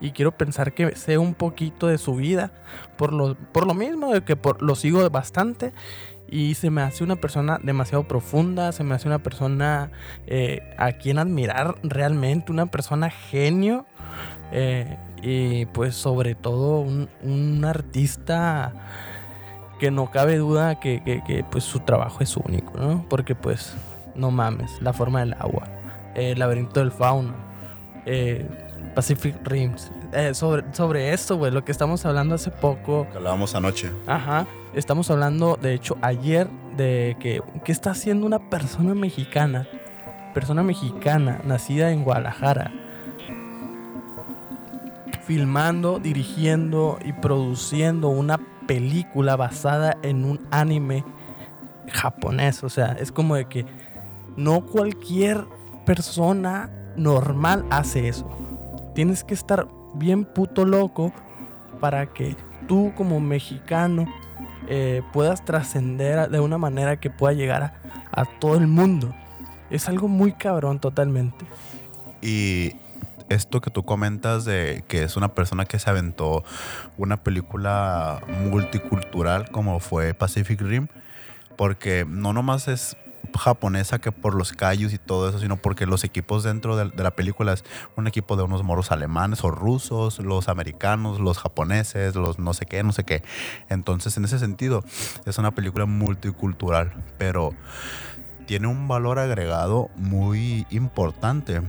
y 0.00 0.12
quiero 0.12 0.32
pensar 0.32 0.72
que 0.72 0.96
sé 0.96 1.18
un 1.18 1.34
poquito 1.34 1.86
de 1.86 1.98
su 1.98 2.16
vida 2.16 2.50
por 2.96 3.12
lo, 3.12 3.34
por 3.34 3.66
lo 3.66 3.74
mismo, 3.74 4.12
de 4.12 4.22
que 4.22 4.36
lo 4.60 4.74
sigo 4.74 5.08
bastante 5.10 5.72
y 6.30 6.54
se 6.54 6.70
me 6.70 6.82
hace 6.82 7.04
una 7.04 7.16
persona 7.16 7.58
demasiado 7.62 8.04
profunda, 8.04 8.72
se 8.72 8.84
me 8.84 8.94
hace 8.94 9.08
una 9.08 9.18
persona 9.18 9.90
eh, 10.26 10.60
a 10.76 10.92
quien 10.92 11.18
admirar 11.18 11.76
realmente, 11.82 12.52
una 12.52 12.66
persona 12.66 13.10
genio 13.10 13.86
eh, 14.52 14.96
y 15.22 15.66
pues 15.66 15.94
sobre 15.94 16.34
todo 16.34 16.80
un, 16.80 17.08
un 17.22 17.64
artista 17.64 18.72
que 19.78 19.90
no 19.90 20.10
cabe 20.10 20.36
duda 20.36 20.80
que, 20.80 21.02
que, 21.02 21.22
que, 21.24 21.44
pues 21.44 21.64
su 21.64 21.80
trabajo 21.80 22.20
es 22.20 22.36
único, 22.36 22.76
¿no? 22.78 23.04
Porque 23.08 23.34
pues 23.34 23.74
no 24.14 24.30
mames, 24.30 24.82
La 24.82 24.92
forma 24.92 25.20
del 25.20 25.34
agua, 25.34 25.64
El 26.14 26.38
laberinto 26.38 26.80
del 26.80 26.90
fauno, 26.90 27.34
eh, 28.04 28.46
Pacific 28.94 29.36
Rims. 29.44 29.90
Eh, 30.12 30.34
sobre, 30.34 30.64
sobre 30.74 31.12
esto, 31.12 31.36
güey, 31.36 31.52
lo 31.52 31.64
que 31.64 31.72
estamos 31.72 32.04
hablando 32.04 32.34
hace 32.34 32.50
poco. 32.50 33.06
Que 33.12 33.18
hablábamos 33.18 33.54
anoche. 33.54 33.92
Ajá. 34.06 34.46
Estamos 34.74 35.10
hablando, 35.10 35.58
de 35.60 35.74
hecho, 35.74 35.96
ayer 36.02 36.48
de 36.76 37.16
que, 37.20 37.40
¿qué 37.64 37.72
está 37.72 37.90
haciendo 37.90 38.26
una 38.26 38.50
persona 38.50 38.94
mexicana? 38.94 39.68
Persona 40.34 40.62
mexicana, 40.62 41.40
nacida 41.44 41.92
en 41.92 42.04
Guadalajara. 42.04 42.72
Filmando, 45.28 45.98
dirigiendo 45.98 46.98
y 47.04 47.12
produciendo 47.12 48.08
una 48.08 48.40
película 48.66 49.36
basada 49.36 49.98
en 50.02 50.24
un 50.24 50.40
anime 50.50 51.04
japonés. 51.92 52.64
O 52.64 52.70
sea, 52.70 52.96
es 52.98 53.12
como 53.12 53.36
de 53.36 53.44
que 53.44 53.66
no 54.38 54.62
cualquier 54.62 55.44
persona 55.84 56.70
normal 56.96 57.66
hace 57.68 58.08
eso. 58.08 58.26
Tienes 58.94 59.22
que 59.22 59.34
estar 59.34 59.68
bien 59.96 60.24
puto 60.24 60.64
loco 60.64 61.12
para 61.78 62.06
que 62.06 62.34
tú 62.66 62.92
como 62.96 63.20
mexicano 63.20 64.06
eh, 64.66 65.02
puedas 65.12 65.44
trascender 65.44 66.30
de 66.30 66.40
una 66.40 66.56
manera 66.56 66.98
que 66.98 67.10
pueda 67.10 67.34
llegar 67.34 67.62
a, 67.62 67.74
a, 68.12 68.24
todo 68.24 68.56
el 68.56 68.66
mundo. 68.66 69.14
Es 69.68 69.90
algo 69.90 70.08
muy 70.08 70.32
cabrón 70.32 70.78
totalmente. 70.78 71.44
Y 72.22 72.76
esto 73.28 73.60
que 73.60 73.70
tú 73.70 73.84
comentas 73.84 74.44
de 74.44 74.84
que 74.88 75.02
es 75.02 75.16
una 75.16 75.34
persona 75.34 75.64
que 75.64 75.78
se 75.78 75.90
aventó 75.90 76.44
una 76.96 77.18
película 77.18 78.20
multicultural 78.50 79.50
como 79.50 79.80
fue 79.80 80.14
Pacific 80.14 80.60
Rim, 80.60 80.88
porque 81.56 82.06
no 82.08 82.32
nomás 82.32 82.68
es 82.68 82.96
japonesa 83.36 83.98
que 83.98 84.12
por 84.12 84.34
los 84.34 84.52
callos 84.52 84.92
y 84.92 84.98
todo 84.98 85.28
eso, 85.28 85.38
sino 85.38 85.56
porque 85.56 85.86
los 85.86 86.04
equipos 86.04 86.42
dentro 86.42 86.76
de, 86.76 86.90
de, 86.90 87.02
la 87.02 87.10
película 87.10 87.52
es 87.52 87.64
un 87.96 88.06
equipo 88.06 88.36
de 88.36 88.42
unos 88.42 88.62
moros 88.62 88.90
alemanes 88.90 89.44
o 89.44 89.50
rusos, 89.50 90.18
los 90.18 90.48
americanos, 90.48 91.20
los 91.20 91.38
japoneses, 91.38 92.14
los 92.14 92.38
no 92.38 92.54
sé 92.54 92.66
qué, 92.66 92.82
no 92.82 92.92
sé 92.92 93.04
qué. 93.04 93.22
Entonces, 93.68 94.16
en 94.16 94.24
ese 94.24 94.38
sentido, 94.38 94.84
es 95.26 95.38
una 95.38 95.50
película 95.50 95.84
multicultural, 95.86 96.92
pero 97.18 97.54
tiene 98.46 98.66
un 98.66 98.88
valor 98.88 99.18
agregado 99.18 99.90
muy 99.96 100.66
importante. 100.70 101.60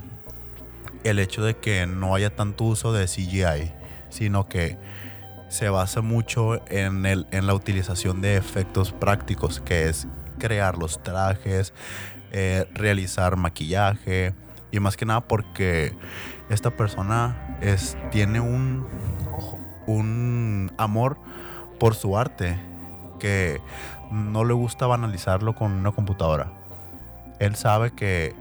El 1.04 1.20
hecho 1.20 1.44
de 1.44 1.56
que 1.58 1.86
no 1.86 2.16
haya 2.16 2.36
tanto 2.36 2.66
uso 2.66 2.92
de 2.94 3.06
CGI, 3.06 3.72
sino 4.10 4.48
que 4.48 4.78
se 5.50 5.70
basa 5.70 6.02
mucho 6.02 6.62
en, 6.70 7.06
el, 7.06 7.28
en 7.32 7.48
la 7.48 7.54
utilización 7.54 8.22
de 8.22 8.38
efectos 8.38 8.92
prácticos, 8.92 9.60
que 9.60 9.90
es 9.90 10.08
crear 10.38 10.78
los 10.78 11.02
trajes, 11.02 11.74
eh, 12.32 12.68
realizar 12.74 13.36
maquillaje 13.36 14.34
y 14.72 14.80
más 14.80 14.96
que 14.96 15.06
nada 15.06 15.22
porque 15.22 15.96
esta 16.50 16.72
persona 16.72 17.58
es, 17.62 17.98
tiene 18.12 18.40
un, 18.40 18.88
un 19.88 20.72
amor 20.78 21.18
por 21.80 21.96
su 21.96 22.18
arte 22.18 22.60
que 23.20 23.60
no 24.12 24.46
le 24.46 24.54
gusta 24.54 24.86
banalizarlo 24.86 25.56
con 25.56 25.72
una 25.72 25.92
computadora. 25.92 26.52
Él 27.40 27.56
sabe 27.56 27.92
que 27.92 28.36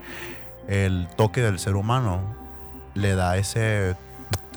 el 0.68 1.09
toque 1.16 1.40
del 1.40 1.59
ser 1.59 1.77
humano 1.77 2.38
le 2.99 3.15
da 3.15 3.37
ese, 3.37 3.97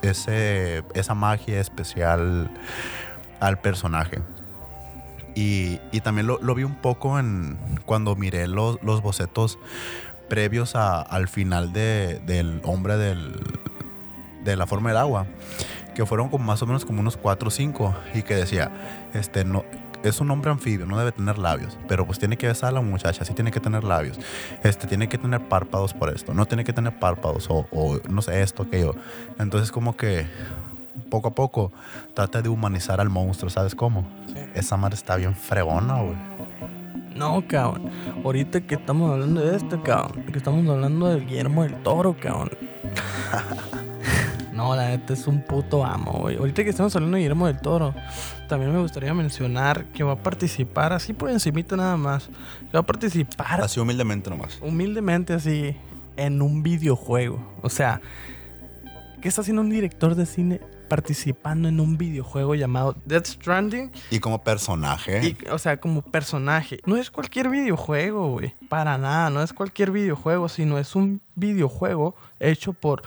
ese, 0.02 0.84
esa 0.94 1.14
magia 1.14 1.60
especial 1.60 2.50
al 3.40 3.60
personaje. 3.60 4.20
Y, 5.36 5.80
y 5.92 6.02
también 6.02 6.28
lo, 6.28 6.56
vi 6.56 6.64
un 6.64 6.76
poco 6.76 7.18
en 7.18 7.58
cuando 7.86 8.16
miré 8.16 8.48
los, 8.48 8.82
los 8.84 9.02
bocetos 9.02 9.58
previos 10.28 10.76
a, 10.76 11.02
al 11.02 11.28
final 11.28 11.72
de, 11.72 12.20
del 12.26 12.62
hombre 12.66 12.98
del, 12.98 13.34
de 14.44 14.56
la 14.56 14.68
forma 14.68 14.90
del 14.90 14.98
agua, 14.98 15.26
que 15.96 16.06
fueron 16.06 16.30
como 16.30 16.46
más 16.46 16.62
o 16.62 16.66
menos 16.66 16.86
como 16.86 17.00
unos 17.00 17.18
4 17.18 17.48
o 17.48 17.52
5 17.52 17.96
y 18.16 18.24
que 18.24 18.36
decía, 18.36 18.72
este, 19.14 19.46
no, 19.46 19.64
es 20.04 20.22
un 20.22 20.32
hombre 20.32 20.52
anfibio, 20.52 20.86
no 20.86 20.98
debe 20.98 21.12
tener 21.12 21.38
labios, 21.38 21.78
pero 21.88 22.06
pues 22.06 22.20
tiene 22.20 22.38
que 22.38 22.48
besar 22.48 22.70
a 22.70 22.72
la 22.74 22.82
muchacha, 22.82 23.24
sí 23.26 23.34
tiene 23.34 23.52
que 23.52 23.60
tener 23.60 23.84
labios. 23.84 24.20
Este, 24.64 24.88
tiene 24.88 25.08
que 25.08 25.18
tener 25.18 25.42
párpados 25.48 25.94
por 25.94 26.10
esto, 26.10 26.34
no 26.34 26.46
tiene 26.46 26.64
que 26.64 26.74
tener 26.74 26.98
párpados 27.00 27.48
o, 27.50 27.68
o 27.72 28.00
no 28.10 28.22
sé, 28.22 28.42
esto, 28.42 28.64
aquello. 28.64 28.96
Entonces 29.40 29.72
como 29.72 29.96
que 29.96 30.26
poco 31.10 31.30
a 31.30 31.32
poco 31.32 31.72
trata 32.14 32.42
de 32.42 32.50
humanizar 32.50 33.00
al 33.00 33.10
monstruo, 33.10 33.50
¿sabes 33.50 33.76
cómo? 33.76 34.06
Esa 34.54 34.78
madre 34.78 34.96
está 34.96 35.16
bien 35.16 35.36
fregona, 35.36 36.02
güey. 36.02 36.16
No, 37.16 37.44
cabrón. 37.48 37.92
Ahorita 38.24 38.62
que 38.62 38.76
estamos 38.76 39.12
hablando 39.12 39.42
de 39.42 39.56
esto, 39.56 39.84
cabrón. 39.84 40.24
Que 40.24 40.38
estamos 40.38 40.68
hablando 40.68 41.10
del 41.10 41.26
Guillermo 41.26 41.64
del 41.64 41.76
Toro, 41.84 42.16
cabrón. 42.20 42.58
no, 44.62 44.76
la 44.76 44.90
neta 44.90 45.14
es 45.14 45.26
un 45.26 45.42
puto 45.42 45.84
amo, 45.84 46.20
güey. 46.22 46.38
Ahorita 46.38 46.64
que 46.64 46.70
estamos 46.70 46.96
hablando 46.96 47.16
de 47.16 47.22
Guillermo 47.22 47.48
del 47.48 47.60
Toro, 47.60 47.96
también 48.48 48.72
me 48.72 48.80
gustaría 48.80 49.12
mencionar 49.14 49.86
que 49.86 50.04
va 50.04 50.14
a 50.14 50.22
participar, 50.22 50.94
así 50.94 51.14
por 51.14 51.32
encimita 51.32 51.76
nada 51.76 51.98
más. 51.98 52.28
Que 52.28 52.74
va 52.74 52.82
a 52.82 52.86
participar 52.86 53.62
Así 53.62 53.80
humildemente 53.80 54.30
nomás. 54.30 54.60
humildemente 54.62 55.34
así 55.34 55.76
en 56.16 56.44
un 56.44 56.62
videojuego. 56.62 57.44
O 57.64 57.70
sea, 57.70 58.02
¿qué 59.20 59.30
está 59.30 59.42
haciendo 59.42 59.64
un 59.64 59.72
director 59.72 60.14
de 60.14 60.28
cine 60.28 60.62
participando 60.88 61.68
en 61.68 61.80
un 61.80 61.98
videojuego 61.98 62.54
llamado 62.54 62.96
Death 63.06 63.26
Stranding? 63.26 63.92
Y 64.12 64.20
como 64.20 64.44
personaje. 64.44 65.26
Y, 65.26 65.50
o 65.50 65.58
sea, 65.58 65.78
como 65.78 66.04
personaje. 66.04 66.80
No 66.86 66.98
es 66.98 67.10
cualquier 67.10 67.50
videojuego, 67.50 68.30
güey. 68.34 68.54
Para 68.70 69.00
nada, 69.00 69.32
no 69.32 69.42
es 69.42 69.54
cualquier 69.54 69.90
videojuego, 69.90 70.50
sino 70.50 70.78
es 70.78 70.96
un 70.96 71.20
videojuego 71.34 72.16
hecho 72.40 72.74
por... 72.74 73.02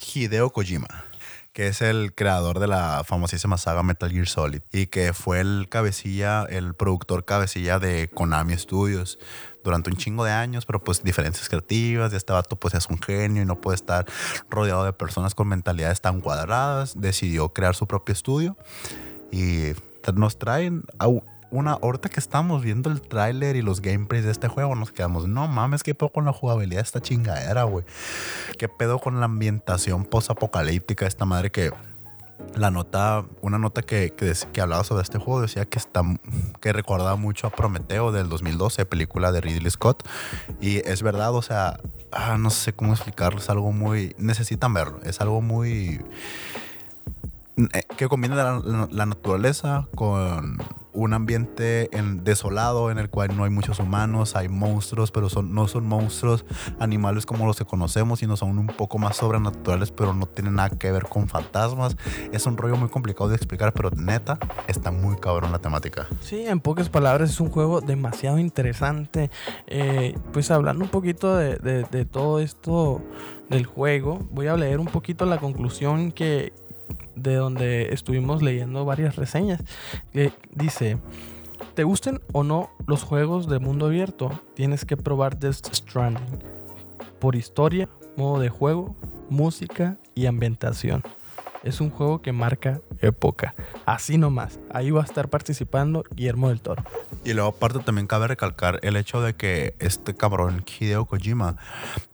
Hideo 0.00 0.50
Kojima, 0.50 1.04
que 1.52 1.68
es 1.68 1.82
el 1.82 2.14
creador 2.14 2.58
de 2.58 2.66
la 2.66 3.02
famosísima 3.04 3.58
saga 3.58 3.82
Metal 3.82 4.10
Gear 4.10 4.28
Solid 4.28 4.62
y 4.72 4.86
que 4.86 5.12
fue 5.12 5.40
el 5.40 5.66
cabecilla, 5.68 6.44
el 6.44 6.74
productor 6.74 7.24
cabecilla 7.24 7.78
de 7.78 8.08
Konami 8.08 8.56
Studios 8.56 9.18
durante 9.62 9.90
un 9.90 9.96
chingo 9.96 10.24
de 10.24 10.32
años, 10.32 10.64
pero 10.64 10.82
pues 10.82 11.02
diferencias 11.02 11.48
creativas 11.48 12.12
y 12.12 12.16
este 12.16 12.32
vato 12.32 12.56
pues 12.56 12.74
es 12.74 12.86
un 12.88 13.00
genio 13.00 13.42
y 13.42 13.46
no 13.46 13.60
puede 13.60 13.76
estar 13.76 14.06
rodeado 14.48 14.84
de 14.84 14.92
personas 14.92 15.34
con 15.34 15.48
mentalidades 15.48 16.00
tan 16.00 16.20
cuadradas, 16.20 16.98
decidió 16.98 17.50
crear 17.50 17.74
su 17.74 17.86
propio 17.86 18.12
estudio 18.12 18.56
y 19.30 19.72
nos 20.14 20.38
traen 20.38 20.82
una 21.50 21.72
ahorita 21.72 22.08
que 22.08 22.20
estamos 22.20 22.62
viendo 22.62 22.90
el 22.90 23.00
tráiler 23.00 23.56
y 23.56 23.62
los 23.62 23.80
gameplays 23.80 24.24
de 24.24 24.30
este 24.30 24.48
juego 24.48 24.74
nos 24.74 24.92
quedamos, 24.92 25.28
no 25.28 25.48
mames, 25.48 25.82
qué 25.82 25.94
pedo 25.94 26.10
con 26.10 26.24
la 26.24 26.32
jugabilidad 26.32 26.80
de 26.80 26.84
esta 26.84 27.00
chingadera, 27.00 27.64
güey. 27.64 27.84
¿Qué 28.58 28.68
pedo 28.68 28.98
con 28.98 29.18
la 29.20 29.26
ambientación 29.26 30.04
post-apocalíptica? 30.04 31.06
Esta 31.06 31.24
madre 31.24 31.50
que 31.50 31.72
la 32.54 32.70
nota, 32.70 33.24
una 33.42 33.58
nota 33.58 33.82
que, 33.82 34.12
que, 34.12 34.32
que 34.52 34.60
hablaba 34.60 34.84
sobre 34.84 35.02
este 35.02 35.18
juego 35.18 35.42
decía 35.42 35.64
que, 35.66 35.78
está, 35.78 36.02
que 36.60 36.72
recordaba 36.72 37.16
mucho 37.16 37.46
a 37.46 37.50
Prometeo 37.50 38.12
del 38.12 38.28
2012, 38.28 38.84
película 38.86 39.32
de 39.32 39.40
Ridley 39.40 39.70
Scott. 39.70 40.06
Y 40.60 40.78
es 40.88 41.02
verdad, 41.02 41.34
o 41.34 41.42
sea, 41.42 41.78
ah, 42.12 42.36
no 42.38 42.50
sé 42.50 42.72
cómo 42.72 42.92
explicarlo, 42.92 43.38
es 43.38 43.50
algo 43.50 43.72
muy... 43.72 44.14
Necesitan 44.18 44.74
verlo, 44.74 45.00
es 45.04 45.20
algo 45.20 45.40
muy... 45.40 46.00
eh, 47.72 47.82
que 47.96 48.08
combina 48.08 48.60
la, 48.90 49.06
naturaleza 49.06 49.88
con 49.94 50.58
un 50.92 51.12
ambiente 51.14 51.88
en- 51.96 52.24
desolado 52.24 52.90
en 52.90 52.98
el 52.98 53.08
cual 53.10 53.36
no 53.36 53.44
hay 53.44 53.50
muchos 53.50 53.78
humanos, 53.78 54.34
hay 54.34 54.48
monstruos, 54.48 55.10
pero 55.12 55.28
son, 55.28 55.54
no 55.54 55.68
son 55.68 55.86
monstruos 55.86 56.44
animales 56.80 57.26
como 57.26 57.46
los 57.46 57.56
que 57.56 57.64
conocemos, 57.64 58.18
sino 58.18 58.36
son 58.36 58.58
un 58.58 58.66
poco 58.66 58.98
más 58.98 59.16
sobrenaturales, 59.16 59.92
pero 59.92 60.14
no 60.14 60.26
tienen 60.26 60.54
nada 60.56 60.70
que 60.70 60.90
ver 60.90 61.04
con 61.04 61.28
fantasmas. 61.28 61.96
Es 62.32 62.46
un 62.46 62.56
rollo 62.56 62.76
muy 62.76 62.88
complicado 62.88 63.28
de 63.30 63.36
explicar, 63.36 63.72
pero 63.72 63.90
neta, 63.90 64.38
está 64.66 64.90
muy 64.90 65.16
cabrón 65.16 65.52
la 65.52 65.58
temática. 65.60 66.06
Sí, 66.20 66.44
en 66.46 66.60
pocas 66.60 66.88
palabras 66.88 67.30
es 67.30 67.40
un 67.40 67.50
juego 67.50 67.80
demasiado 67.80 68.38
interesante. 68.38 69.30
Eh, 69.68 70.16
pues 70.32 70.50
hablando 70.50 70.82
un 70.84 70.90
poquito 70.90 71.36
de- 71.36 71.56
de 71.84 72.04
todo 72.04 72.40
esto 72.40 73.00
del 73.48 73.64
juego, 73.64 74.18
voy 74.32 74.46
a 74.48 74.56
leer 74.56 74.80
un 74.80 74.86
poquito 74.86 75.24
la 75.26 75.38
conclusión 75.38 76.10
que 76.12 76.52
de 77.22 77.34
donde 77.36 77.92
estuvimos 77.92 78.42
leyendo 78.42 78.84
varias 78.84 79.16
reseñas. 79.16 79.62
Que 80.12 80.32
dice, 80.54 80.98
¿te 81.74 81.84
gusten 81.84 82.20
o 82.32 82.42
no 82.42 82.70
los 82.86 83.02
juegos 83.02 83.48
de 83.48 83.58
mundo 83.58 83.86
abierto? 83.86 84.30
Tienes 84.54 84.84
que 84.84 84.96
probar 84.96 85.38
Death 85.38 85.72
Stranding. 85.72 86.38
Por 87.18 87.36
historia, 87.36 87.88
modo 88.16 88.40
de 88.40 88.48
juego, 88.48 88.96
música 89.28 89.98
y 90.14 90.26
ambientación. 90.26 91.02
Es 91.62 91.82
un 91.82 91.90
juego 91.90 92.22
que 92.22 92.32
marca 92.32 92.80
época. 93.00 93.54
Así 93.84 94.16
nomás. 94.16 94.58
Ahí 94.72 94.90
va 94.90 95.02
a 95.02 95.04
estar 95.04 95.28
participando 95.28 96.04
Guillermo 96.10 96.48
del 96.48 96.62
Toro. 96.62 96.82
Y 97.22 97.34
luego 97.34 97.50
aparte 97.50 97.80
también 97.80 98.06
cabe 98.06 98.28
recalcar 98.28 98.78
el 98.82 98.96
hecho 98.96 99.20
de 99.20 99.34
que 99.34 99.74
este 99.78 100.14
cabrón 100.14 100.64
Hideo 100.64 101.04
Kojima 101.04 101.56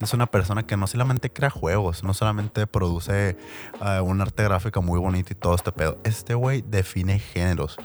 es 0.01 0.13
una 0.13 0.27
persona 0.27 0.65
que 0.67 0.77
no 0.77 0.89
solamente 0.89 1.31
crea 1.31 1.51
juegos, 1.51 2.03
no 2.03 2.13
solamente 2.13 2.67
produce 2.67 3.37
eh, 3.85 4.01
un 4.01 4.21
arte 4.21 4.43
gráfica 4.43 4.81
muy 4.81 4.99
bonito 4.99 5.33
y 5.33 5.37
todo 5.37 5.55
este 5.55 5.71
pedo. 5.71 5.99
Este 6.03 6.35
güey 6.35 6.65
define 6.67 7.21
géneros. 7.21 7.77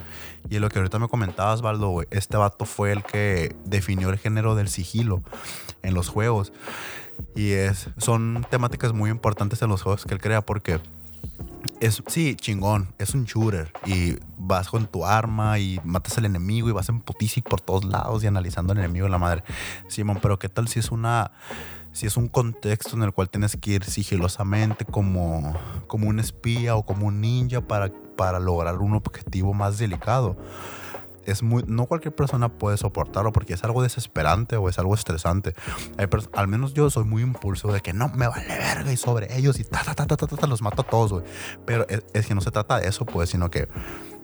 Y 0.50 0.58
lo 0.58 0.70
que 0.70 0.80
ahorita 0.80 0.98
me 0.98 1.08
comentabas, 1.10 1.62
Baldo, 1.62 1.90
güey, 1.90 2.08
este 2.10 2.38
vato 2.38 2.66
fue 2.66 2.92
el 2.92 3.04
que 3.04 3.56
definió 3.66 4.10
el 4.10 4.18
género 4.18 4.56
del 4.56 4.68
sigilo 4.68 5.22
en 5.84 5.94
los 5.94 6.10
juegos. 6.10 6.54
Y 7.36 7.52
es, 7.52 7.88
son 7.98 8.48
temáticas 8.50 8.94
muy 8.94 9.12
importantes 9.12 9.62
en 9.62 9.70
los 9.70 9.84
juegos 9.84 10.06
que 10.06 10.16
él 10.16 10.20
crea 10.20 10.42
porque 10.42 10.80
es, 11.80 12.04
sí, 12.08 12.36
chingón, 12.36 12.90
es 12.98 13.14
un 13.14 13.26
shooter 13.26 13.72
y 13.86 14.18
vas 14.38 14.70
con 14.70 14.88
tu 14.88 15.06
arma 15.06 15.60
y 15.60 15.80
matas 15.84 16.18
al 16.18 16.26
enemigo 16.26 16.70
y 16.70 16.72
vas 16.72 16.90
en 16.90 17.02
putici 17.02 17.42
por 17.42 17.62
todos 17.62 17.86
lados 17.86 18.24
y 18.24 18.28
analizando 18.28 18.74
al 18.74 18.80
enemigo 18.80 19.06
de 19.06 19.12
la 19.12 19.18
madre. 19.18 19.44
Simón, 19.88 20.20
pero 20.22 20.38
¿qué 20.38 20.50
tal 20.50 20.68
si 20.68 20.80
es 20.80 20.92
una 20.92 21.32
si 21.92 22.08
es 22.08 22.16
un 22.16 22.30
contexto 22.30 22.96
en 22.96 23.04
el 23.04 23.12
cual 23.12 23.30
tienes 23.30 23.58
que 23.58 23.72
ir 23.72 23.84
sigilosamente 23.84 24.86
como, 24.86 25.58
como 25.88 26.08
un 26.08 26.20
espía 26.20 26.76
o 26.76 26.86
como 26.86 27.08
un 27.08 27.20
ninja 27.20 27.62
para, 27.62 27.92
para 28.16 28.40
lograr 28.40 28.78
un 28.78 28.94
objetivo 28.94 29.54
más 29.54 29.78
delicado? 29.78 30.38
Es 31.26 31.44
muy, 31.44 31.64
no 31.68 31.86
cualquier 31.86 32.16
persona 32.16 32.50
puede 32.50 32.78
soportarlo 32.78 33.32
porque 33.32 33.54
es 33.54 33.64
algo 33.64 33.82
desesperante 33.82 34.58
o 34.58 34.70
es 34.70 34.80
algo 34.80 34.94
estresante. 34.94 35.54
Hay 35.98 36.08
al 36.34 36.48
menos 36.48 36.74
yo 36.74 36.90
soy 36.90 37.06
muy 37.06 37.22
impulsivo 37.24 37.74
de 37.74 37.82
que 37.82 37.94
no, 37.94 38.10
me 38.10 38.28
vale 38.28 38.48
verga 38.48 38.92
y 38.92 38.98
sobre 38.98 39.38
ellos 39.38 39.60
y 39.60 39.64
ta, 39.64 39.84
ta, 39.84 39.94
ta, 39.94 40.06
ta, 40.06 40.18
ta, 40.18 40.28
ta, 40.28 40.48
los 40.48 40.62
mato 40.62 40.82
a 40.82 40.86
todos, 40.86 41.14
güey. 41.14 41.26
Pero 41.66 41.86
es, 41.90 42.04
es 42.14 42.28
que 42.28 42.36
no 42.36 42.42
se 42.42 42.52
trata 42.52 42.80
de 42.80 42.88
eso, 42.88 43.06
pues, 43.06 43.30
sino 43.30 43.50
que 43.50 43.68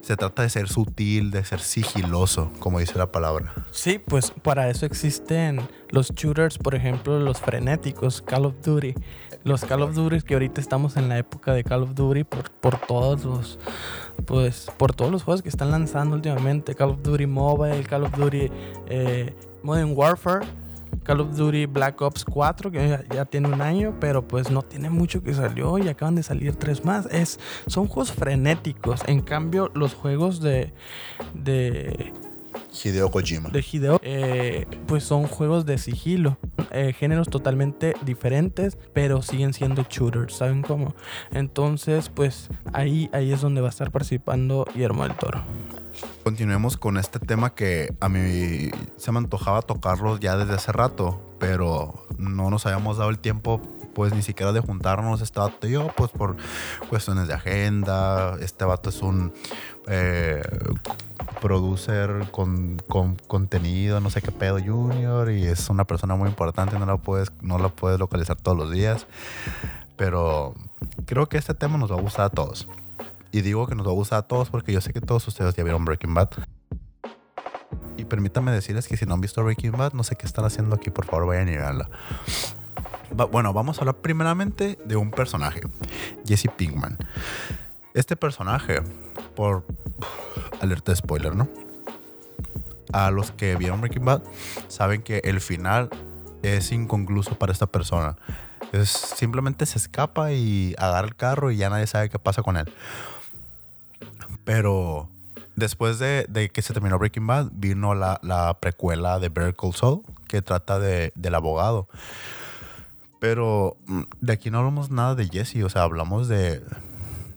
se 0.02 0.16
trata 0.16 0.44
de 0.44 0.50
ser 0.50 0.68
sutil, 0.70 1.32
de 1.32 1.44
ser 1.44 1.60
sigiloso, 1.60 2.52
como 2.60 2.80
dice 2.80 2.98
la 2.98 3.12
palabra. 3.12 3.54
Sí, 3.72 4.00
pues 4.00 4.32
para 4.42 4.70
eso 4.70 4.86
existen 4.86 5.62
los 5.90 6.14
shooters, 6.14 6.58
por 6.58 6.76
ejemplo, 6.76 7.20
los 7.20 7.40
frenéticos, 7.40 8.22
Call 8.22 8.46
of 8.46 8.56
Duty. 8.64 8.94
Los 9.44 9.64
Call 9.64 9.82
of 9.82 9.96
Duty 9.96 10.22
que 10.22 10.34
ahorita 10.34 10.60
estamos 10.60 10.98
en 10.98 11.10
la 11.10 11.18
época 11.18 11.54
de 11.54 11.64
Call 11.64 11.84
of 11.84 11.94
Duty 11.94 12.24
por, 12.26 12.52
por 12.52 12.78
todos 12.80 13.24
los 13.24 13.60
pues 14.26 14.70
por 14.78 14.94
todos 14.94 15.12
los 15.12 15.24
juegos 15.24 15.42
que 15.42 15.50
están 15.50 15.72
lanzando 15.72 16.16
últimamente, 16.16 16.76
Call 16.76 16.90
of 16.90 17.02
Duty 17.02 17.28
Mobile, 17.28 17.84
Call 17.84 18.04
of 18.04 18.18
Duty 18.18 18.52
eh, 18.90 19.34
Modern 19.64 19.94
Warfare, 19.96 20.46
Call 21.04 21.22
of 21.22 21.36
Duty 21.36 21.66
Black 21.66 22.02
Ops 22.02 22.26
4, 22.26 22.72
que 22.72 22.90
ya, 22.90 23.04
ya 23.14 23.26
tiene 23.26 23.48
un 23.48 23.62
año, 23.62 23.96
pero 24.00 24.28
pues 24.28 24.52
no 24.52 24.62
tiene 24.62 24.90
mucho 24.90 25.24
que 25.24 25.34
salió 25.34 25.78
y 25.78 25.88
acaban 25.88 26.16
de 26.16 26.24
salir 26.24 26.56
tres 26.56 26.84
más. 26.84 27.06
Es, 27.08 27.40
son 27.68 27.88
juegos 27.88 28.12
frenéticos. 28.12 29.02
En 29.08 29.22
cambio, 29.22 29.72
los 29.74 29.94
juegos 29.94 30.42
de, 30.42 30.74
de 31.34 32.14
Hideo 32.84 33.10
Kojima. 33.10 33.50
de 33.50 33.64
Hideo, 33.72 34.00
eh, 34.04 34.66
pues 34.86 35.04
son 35.04 35.28
juegos 35.28 35.66
de 35.66 35.78
sigilo, 35.78 36.38
eh, 36.72 36.94
géneros 36.94 37.30
totalmente 37.30 37.94
diferentes, 38.04 38.78
pero 38.94 39.22
siguen 39.22 39.54
siendo 39.54 39.86
shooters, 39.90 40.36
¿saben 40.36 40.62
cómo? 40.62 40.94
Entonces, 41.32 42.10
pues 42.10 42.50
ahí, 42.74 43.10
ahí 43.14 43.32
es 43.32 43.42
donde 43.42 43.62
va 43.62 43.68
a 43.68 43.72
estar 43.72 43.92
participando 43.92 44.66
Guillermo 44.74 45.04
del 45.04 45.16
Toro. 45.16 45.44
Continuemos 46.24 46.78
con 46.78 46.98
este 46.98 47.20
tema 47.20 47.54
que 47.56 47.94
a 48.00 48.10
mí 48.10 48.70
se 48.98 49.12
me 49.12 49.20
antojaba 49.20 49.62
tocarlo 49.62 50.18
ya 50.18 50.38
desde 50.38 50.56
hace 50.56 50.72
rato, 50.72 51.22
pero 51.40 52.06
no 52.18 52.50
nos 52.50 52.66
habíamos 52.66 52.98
dado 52.98 53.10
el 53.10 53.20
tiempo 53.20 53.62
pues 53.98 54.14
ni 54.14 54.22
siquiera 54.22 54.52
de 54.52 54.60
juntarnos 54.60 55.22
este 55.22 55.40
vato 55.40 55.68
y 55.68 55.72
yo, 55.72 55.92
pues 55.98 56.12
por 56.12 56.36
cuestiones 56.88 57.28
de 57.28 57.34
agenda. 57.34 58.38
Este 58.42 58.64
vato 58.64 58.90
es 58.90 59.02
un 59.02 59.34
eh, 59.88 60.44
producer 61.42 62.30
con, 62.30 62.78
con 62.88 63.16
contenido, 63.16 64.00
no 64.00 64.12
sé 64.12 64.22
qué 64.22 64.32
pedo 64.32 64.60
junior, 64.60 65.32
y 65.32 65.46
es 65.46 65.70
una 65.72 65.86
persona 65.86 66.16
muy 66.16 66.30
importante, 66.30 66.78
no 66.78 66.86
la 66.86 66.98
puedes, 66.98 67.32
no 67.42 67.58
la 67.58 67.70
puedes 67.70 68.00
localizar 68.00 68.36
todos 68.36 68.56
los 68.56 68.72
días. 68.72 69.08
Pero 69.96 70.54
creo 71.08 71.28
que 71.28 71.40
este 71.40 71.56
tema 71.56 71.80
nos 71.80 71.92
va 71.92 71.96
a 71.96 72.02
gustar 72.02 72.26
a 72.26 72.30
todos. 72.30 72.68
Y 73.38 73.42
digo 73.44 73.68
que 73.68 73.76
nos 73.76 73.86
va 73.86 73.92
a 73.92 73.94
gustar 73.94 74.18
a 74.20 74.22
todos 74.24 74.50
porque 74.50 74.74
yo 74.74 74.82
sé 74.82 74.92
que 74.94 75.00
todos 75.02 75.28
ustedes 75.28 75.54
ya 75.56 75.64
vieron 75.64 75.86
Breaking 75.86 76.16
Bad. 76.16 76.30
Y 77.96 78.06
permítanme 78.06 78.52
decirles 78.52 78.88
que 78.88 78.98
si 78.98 79.06
no 79.06 79.14
han 79.14 79.22
visto 79.22 79.44
Breaking 79.44 79.74
Bad, 79.74 79.94
no 79.94 80.04
sé 80.04 80.16
qué 80.16 80.26
están 80.26 80.44
haciendo 80.46 80.76
aquí, 80.76 80.90
por 80.90 81.06
favor 81.06 81.28
vayan 81.28 81.46
veanla. 81.46 81.88
Va- 83.20 83.26
bueno, 83.26 83.54
vamos 83.54 83.78
a 83.78 83.82
hablar 83.82 83.98
primeramente 83.98 84.80
de 84.86 84.96
un 84.96 85.12
personaje, 85.12 85.62
Jesse 86.26 86.48
Pinkman. 86.56 86.98
Este 87.94 88.16
personaje, 88.16 88.82
por 89.36 89.64
alerta 90.62 90.92
de 90.92 90.96
spoiler, 90.96 91.36
¿no? 91.36 91.48
a 92.94 93.12
los 93.12 93.32
que 93.32 93.56
vieron 93.58 93.82
Breaking 93.82 94.06
Bad 94.06 94.22
saben 94.70 95.04
que 95.04 95.20
el 95.26 95.42
final 95.42 95.90
es 96.42 96.72
inconcluso 96.72 97.38
para 97.38 97.52
esta 97.52 97.68
persona. 97.68 98.16
Es, 98.72 98.90
simplemente 98.90 99.66
se 99.68 99.78
escapa 99.78 100.32
y 100.32 100.74
agarra 100.80 101.08
el 101.08 101.16
carro 101.16 101.52
y 101.52 101.58
ya 101.58 101.70
nadie 101.70 101.86
sabe 101.86 102.10
qué 102.10 102.18
pasa 102.18 102.42
con 102.44 102.56
él. 102.58 102.72
Pero 104.48 105.10
después 105.58 106.00
de, 106.00 106.50
que 106.54 106.62
se 106.62 106.72
terminó 106.74 106.98
Breaking 106.98 107.28
Bad, 107.28 107.50
vino 107.52 107.94
la, 107.94 108.18
la 108.24 108.58
precuela 108.62 109.20
de 109.20 109.28
Better 109.28 109.54
Call 109.54 109.74
Saul, 109.74 110.04
que 110.30 110.42
trata 110.42 110.80
de, 110.80 111.12
del 111.16 111.36
abogado. 111.36 111.90
Pero 113.20 113.76
mm, 113.88 114.04
de 114.22 114.32
aquí 114.32 114.50
no 114.50 114.60
hablamos 114.60 114.90
nada 114.90 115.16
de 115.16 115.28
Jesse, 115.28 115.64
o 115.66 115.70
sea, 115.70 115.84
hablamos 115.84 116.30
de 116.30 116.64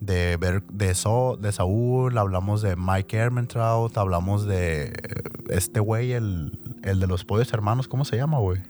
de 0.01 0.39
de 0.69 1.53
Saúl, 1.53 2.17
hablamos 2.17 2.63
de 2.63 2.77
Mike 2.77 3.17
Ehrmantraut, 3.17 3.99
hablamos 3.99 4.47
de 4.47 4.93
este 5.49 5.81
güey, 5.81 6.13
el, 6.13 6.61
el 6.85 7.01
de 7.01 7.09
los 7.09 7.25
pollos 7.25 7.53
hermanos, 7.53 7.89
¿cómo 7.89 8.05
se 8.05 8.17
llama, 8.17 8.39
güey? 8.39 8.63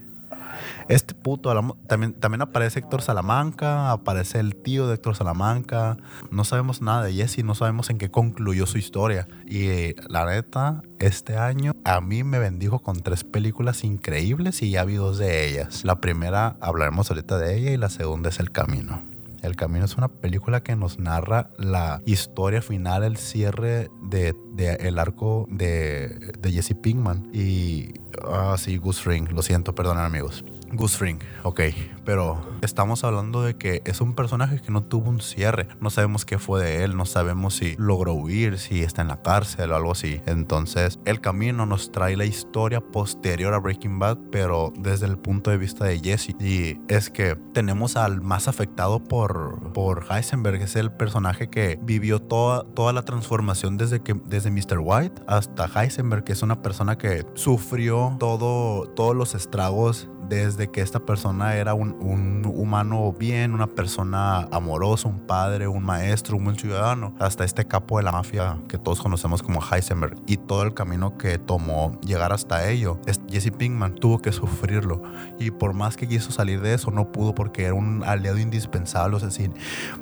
Este 0.91 1.15
puto, 1.15 1.55
también, 1.87 2.15
también 2.15 2.43
aparece 2.43 2.81
Héctor 2.81 3.01
Salamanca, 3.01 3.93
aparece 3.93 4.41
el 4.41 4.57
tío 4.57 4.89
de 4.89 4.95
Héctor 4.95 5.15
Salamanca. 5.15 5.97
No 6.33 6.43
sabemos 6.43 6.83
nada 6.83 7.05
de 7.05 7.13
Jesse, 7.13 7.45
no 7.45 7.55
sabemos 7.55 7.91
en 7.91 7.99
qué 7.99 8.11
concluyó 8.11 8.67
su 8.67 8.77
historia. 8.77 9.29
Y 9.47 9.95
la 10.11 10.27
neta, 10.27 10.83
este 10.99 11.37
año 11.37 11.75
a 11.85 12.01
mí 12.01 12.25
me 12.25 12.41
bendijo 12.41 12.81
con 12.81 13.03
tres 13.03 13.23
películas 13.23 13.85
increíbles 13.85 14.63
y 14.63 14.73
ya 14.73 14.85
vi 14.85 14.97
dos 14.97 15.19
de 15.19 15.49
ellas. 15.49 15.85
La 15.85 16.01
primera 16.01 16.57
hablaremos 16.61 17.09
ahorita 17.09 17.39
de 17.39 17.57
ella 17.57 17.71
y 17.71 17.77
la 17.77 17.89
segunda 17.89 18.31
es 18.31 18.41
El 18.41 18.51
Camino. 18.51 19.01
El 19.43 19.57
Camino 19.57 19.85
es 19.85 19.97
una 19.97 20.09
película 20.09 20.63
que 20.63 20.77
nos 20.77 20.99
narra 20.99 21.51
la 21.57 22.03
historia 22.05 22.63
final, 22.63 23.05
el 23.05 23.17
cierre 23.17 23.89
de, 24.03 24.35
el 24.81 24.99
arco 24.99 25.47
de, 25.51 26.33
de 26.39 26.53
Jesse 26.53 26.75
Pinkman. 26.75 27.31
Y, 27.33 27.95
ah, 28.29 28.57
sí, 28.59 28.77
Goose 28.77 29.09
Ring, 29.09 29.31
lo 29.31 29.43
siento, 29.43 29.75
perdonen 29.75 30.05
amigos. 30.05 30.45
Goose 30.73 31.05
Ring, 31.05 31.19
ok, 31.43 31.61
pero 32.05 32.41
estamos 32.63 33.03
hablando 33.03 33.43
de 33.43 33.57
que 33.57 33.83
es 33.85 34.01
un 34.01 34.15
personaje 34.15 34.61
que 34.61 34.71
no 34.71 34.83
tuvo 34.85 35.11
un 35.11 35.21
cierre. 35.21 35.67
No 35.81 35.91
sabemos 35.91 36.25
qué 36.25 36.39
fue 36.39 36.63
de 36.63 36.85
él, 36.85 36.97
no 36.97 37.07
sabemos 37.07 37.55
si 37.55 37.75
logró 37.77 38.15
huir, 38.15 38.59
si 38.59 38.83
está 38.83 39.03
en 39.03 39.09
la 39.09 39.21
cárcel 39.21 39.73
o 39.73 39.77
algo 39.77 39.93
así. 39.93 40.21
Entonces, 40.27 41.01
el 41.05 41.21
camino 41.21 41.67
nos 41.67 41.91
trae 41.91 42.17
la 42.17 42.25
historia 42.25 42.81
posterior 42.81 43.53
a 43.53 43.59
Breaking 43.59 43.99
Bad, 43.99 44.19
pero 44.31 44.73
desde 44.77 45.07
el 45.07 45.19
punto 45.19 45.51
de 45.51 45.59
vista 45.59 45.85
de 45.85 45.99
Jesse. 45.99 46.37
Y 46.41 46.79
es 46.89 47.11
que 47.11 47.37
tenemos 47.53 47.97
al 47.97 48.21
más 48.21 48.47
afectado 48.47 49.03
por, 49.03 49.73
por 49.73 50.07
Heisenberg, 50.11 50.63
es 50.63 50.77
el 50.77 50.93
personaje 50.93 51.51
que 51.51 51.79
vivió 51.83 52.21
toda, 52.21 52.65
toda 52.75 52.93
la 52.93 53.03
transformación 53.03 53.77
desde, 53.77 54.01
que, 54.01 54.15
desde 54.25 54.51
Mr. 54.51 54.79
White 54.79 55.23
hasta 55.27 55.67
Heisenberg, 55.67 56.25
que 56.25 56.33
es 56.33 56.43
una 56.43 56.63
persona 56.63 56.97
que 56.97 57.27
sufrió 57.35 58.17
todo, 58.19 58.87
todos 58.91 59.17
los 59.17 59.35
estragos 59.35 60.09
desde 60.31 60.71
que 60.71 60.81
esta 60.81 61.01
persona 61.01 61.57
era 61.57 61.75
un, 61.75 62.47
humano 62.47 63.13
bien, 63.13 63.53
una 63.53 63.67
persona 63.67 64.47
amorosa, 64.53 65.09
un 65.09 65.27
padre, 65.27 65.67
un 65.67 65.85
maestro, 65.85 66.37
un 66.37 66.45
buen 66.45 66.57
ciudadano, 66.57 67.13
hasta 67.19 67.45
este 67.45 67.67
capo 67.67 67.99
de 67.99 68.05
la 68.05 68.13
mafia 68.13 68.59
que 68.69 68.79
todos 68.79 69.03
conocemos 69.03 69.43
como 69.43 69.61
Heisenberg 69.61 70.15
y 70.27 70.37
todo 70.37 70.63
el 70.63 70.73
camino 70.73 71.19
que 71.19 71.39
tomó 71.39 71.99
llegar 72.01 72.33
hasta 72.33 72.71
ello. 72.71 72.99
Jesse 73.29 73.51
Pinkman 73.51 73.97
tuvo 73.97 74.21
que 74.21 74.31
sufrirlo 74.31 75.03
y 75.41 75.51
por 75.51 75.75
más 75.75 75.97
que 75.97 76.07
quiso 76.07 76.31
salir 76.31 76.61
de 76.61 76.75
eso, 76.75 76.93
no 76.93 77.11
pudo 77.11 77.35
porque 77.35 77.65
era 77.65 77.75
un 77.75 78.05
aliado 78.05 78.39
indispensable. 78.39 79.17
O 79.17 79.21
sea, 79.21 79.33
sin, 79.33 79.53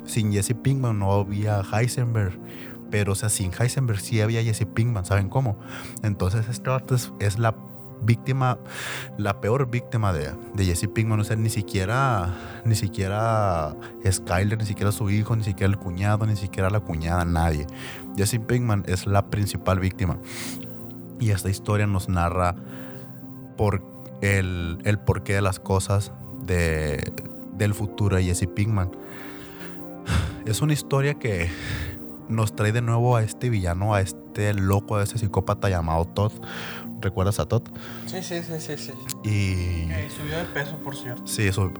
sin 0.05 0.31
Jesse 0.31 0.53
Pinkman 0.53 0.99
no 0.99 1.11
había 1.11 1.61
Heisenberg 1.73 2.39
pero 2.91 3.11
o 3.11 3.15
sea, 3.15 3.29
sin 3.29 3.51
Heisenberg 3.53 3.99
sí 3.99 4.19
había 4.19 4.43
Jesse 4.43 4.65
Pinkman, 4.65 5.05
¿saben 5.05 5.29
cómo? 5.29 5.59
Entonces 6.01 6.47
este 6.49 6.71
es, 6.89 7.11
es 7.19 7.37
la 7.37 7.53
víctima, 8.01 8.57
la 9.17 9.41
peor 9.41 9.69
víctima 9.69 10.13
de, 10.13 10.31
de 10.53 10.65
Jesse 10.65 10.87
Pinkman. 10.87 11.19
O 11.19 11.23
sea, 11.23 11.35
ni 11.35 11.49
siquiera, 11.49 12.35
ni 12.65 12.75
siquiera 12.75 13.75
Skyler, 14.09 14.57
ni 14.57 14.65
siquiera 14.65 14.91
su 14.91 15.09
hijo, 15.09 15.35
ni 15.35 15.43
siquiera 15.43 15.71
el 15.71 15.77
cuñado, 15.77 16.25
ni 16.25 16.35
siquiera 16.35 16.69
la 16.69 16.79
cuñada, 16.79 17.25
nadie. 17.25 17.67
Jesse 18.15 18.39
Pinkman 18.39 18.83
es 18.87 19.07
la 19.07 19.27
principal 19.27 19.79
víctima. 19.79 20.17
Y 21.19 21.31
esta 21.31 21.49
historia 21.49 21.85
nos 21.87 22.09
narra 22.09 22.55
por 23.57 23.83
el, 24.21 24.79
el 24.85 24.99
porqué 24.99 25.33
de 25.33 25.41
las 25.41 25.59
cosas 25.59 26.11
de, 26.41 27.11
del 27.57 27.73
futuro 27.73 28.15
de 28.15 28.23
Jesse 28.23 28.47
Pinkman. 28.47 28.89
Es 30.45 30.61
una 30.61 30.73
historia 30.73 31.13
que 31.15 31.49
nos 32.29 32.55
trae 32.55 32.71
de 32.71 32.81
nuevo 32.81 33.15
a 33.15 33.23
este 33.23 33.49
villano, 33.49 33.93
a 33.93 34.01
este 34.01 34.53
loco, 34.53 34.95
a 34.95 35.03
ese 35.03 35.17
psicópata 35.17 35.69
llamado 35.69 36.05
Todd. 36.05 36.31
¿Recuerdas 37.01 37.39
a 37.39 37.45
Todd? 37.45 37.63
Sí, 38.05 38.21
sí, 38.21 38.41
sí, 38.43 38.59
sí. 38.59 38.77
sí. 38.77 38.93
Y... 39.23 39.87
subió 40.09 40.37
de 40.37 40.45
peso, 40.45 40.77
por 40.77 40.95
cierto. 40.95 41.25
Sí, 41.25 41.47
eso. 41.47 41.71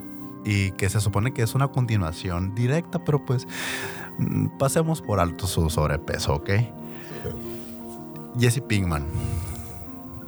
Y 0.45 0.71
que 0.71 0.89
se 0.89 1.01
supone 1.01 1.33
que 1.33 1.41
es 1.41 1.55
una 1.55 1.67
continuación 1.67 2.55
directa, 2.55 3.03
pero 3.03 3.25
pues 3.25 3.47
mm, 4.17 4.57
pasemos 4.57 5.01
por 5.01 5.19
alto 5.19 5.47
su 5.47 5.69
sobrepeso, 5.69 6.35
¿ok? 6.35 6.49
Jesse 8.39 8.61
Pinkman. 8.61 9.05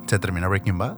Se 0.08 0.20
termina 0.20 0.48
Breaking 0.48 0.78
Bad, 0.78 0.98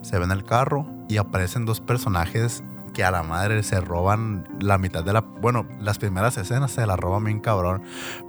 se 0.00 0.18
ve 0.18 0.24
en 0.24 0.30
el 0.30 0.44
carro 0.44 0.86
y 1.08 1.18
aparecen 1.18 1.66
dos 1.66 1.80
personajes 1.80 2.62
que 2.94 3.04
a 3.04 3.10
la 3.10 3.22
madre 3.22 3.62
se 3.62 3.80
roban 3.80 4.48
la 4.60 4.78
mitad 4.78 5.04
de 5.04 5.12
la... 5.12 5.20
Bueno, 5.20 5.66
las 5.80 5.98
primeras 5.98 6.38
escenas 6.38 6.70
se 6.70 6.86
la 6.86 6.96
roban 6.96 7.24
bien 7.24 7.40
cabrón, 7.40 7.82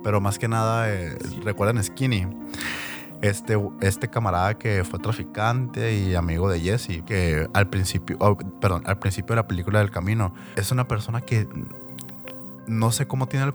pero 0.04 0.20
más 0.20 0.40
que 0.40 0.50
nada, 0.50 0.92
eh, 0.92 1.18
recuerden 1.44 1.82
Skinny. 1.82 2.28
Este, 3.22 3.58
este 3.82 4.10
camarada 4.10 4.56
que 4.56 4.84
fue 4.84 5.00
traficante 5.00 5.96
y 5.96 6.16
amigo 6.16 6.50
de 6.50 6.60
Jesse, 6.60 7.02
que 7.06 7.48
al 7.54 7.68
principio, 7.70 8.18
oh, 8.20 8.38
perdón, 8.38 8.84
al 8.86 9.00
principio 9.00 9.30
de 9.30 9.38
la 9.38 9.48
película 9.48 9.80
del 9.80 9.90
camino, 9.90 10.34
es 10.56 10.72
una 10.72 10.88
persona 10.88 11.22
que 11.22 11.48
no 12.68 12.92
sé 12.92 13.08
cómo 13.08 13.28
tiene 13.28 13.54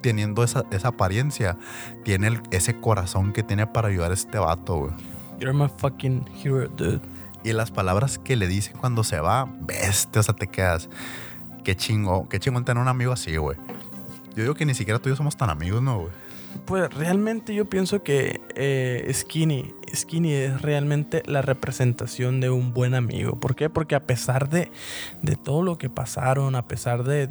teniendo 0.00 0.42
esa, 0.44 0.64
esa 0.70 0.88
apariencia, 0.88 1.56
tiene 2.04 2.40
ese 2.50 2.80
corazón 2.80 3.32
que 3.32 3.42
tiene 3.42 3.66
para 3.66 3.88
ayudar 3.88 4.10
a 4.10 4.14
este 4.14 4.38
vato, 4.38 4.76
güey. 4.76 4.92
You're 5.38 5.52
my 5.52 5.68
fucking 5.68 6.24
hero, 6.42 6.68
dude. 6.68 7.00
Y 7.44 7.52
las 7.52 7.70
palabras 7.70 8.18
que 8.18 8.36
le 8.36 8.48
dicen 8.48 8.76
cuando 8.76 9.04
se 9.04 9.20
va, 9.20 9.48
bestia, 9.60 10.20
o 10.20 10.22
sea, 10.22 10.34
te 10.34 10.48
quedas. 10.48 10.88
Qué 11.62 11.76
chingo, 11.76 12.28
qué 12.28 12.40
chingón 12.40 12.64
tener 12.64 12.82
un 12.82 12.88
amigo 12.88 13.12
así, 13.12 13.36
güey. 13.36 13.56
Yo 14.34 14.42
digo 14.42 14.54
que 14.54 14.64
ni 14.64 14.74
siquiera 14.74 14.98
tú 14.98 15.08
y 15.08 15.12
yo 15.12 15.16
somos 15.16 15.36
tan 15.36 15.50
amigos, 15.50 15.82
¿no, 15.82 16.00
güey? 16.00 16.12
Pues 16.64 16.92
realmente 16.94 17.54
yo 17.54 17.64
pienso 17.66 18.02
que 18.02 18.40
eh, 18.54 19.10
Skinny, 19.12 19.74
Skinny 19.94 20.32
es 20.32 20.62
realmente 20.62 21.22
la 21.26 21.42
representación 21.42 22.40
de 22.40 22.50
un 22.50 22.72
buen 22.72 22.94
amigo. 22.94 23.38
¿Por 23.38 23.54
qué? 23.54 23.70
Porque 23.70 23.94
a 23.94 24.04
pesar 24.04 24.48
de, 24.48 24.70
de 25.22 25.36
todo 25.36 25.62
lo 25.62 25.78
que 25.78 25.90
pasaron, 25.90 26.54
a 26.54 26.66
pesar 26.66 27.04
de, 27.04 27.26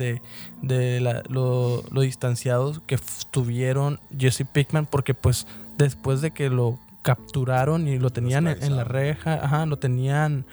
de, 0.61 1.23
lo, 1.29 1.83
lo, 1.89 2.01
distanciados 2.01 2.81
que 2.81 2.95
estuvieron 2.95 3.99
Jesse 4.17 4.43
Pickman, 4.51 4.85
porque 4.85 5.13
pues 5.13 5.47
después 5.77 6.21
de 6.21 6.31
que 6.31 6.49
lo 6.49 6.79
capturaron 7.01 7.87
y 7.87 7.99
lo 7.99 8.09
tenían 8.09 8.47
en, 8.47 8.75
la 8.75 8.83
reja, 8.83 9.35
ajá, 9.35 9.65
lo 9.65 9.77
tenían 9.77 10.45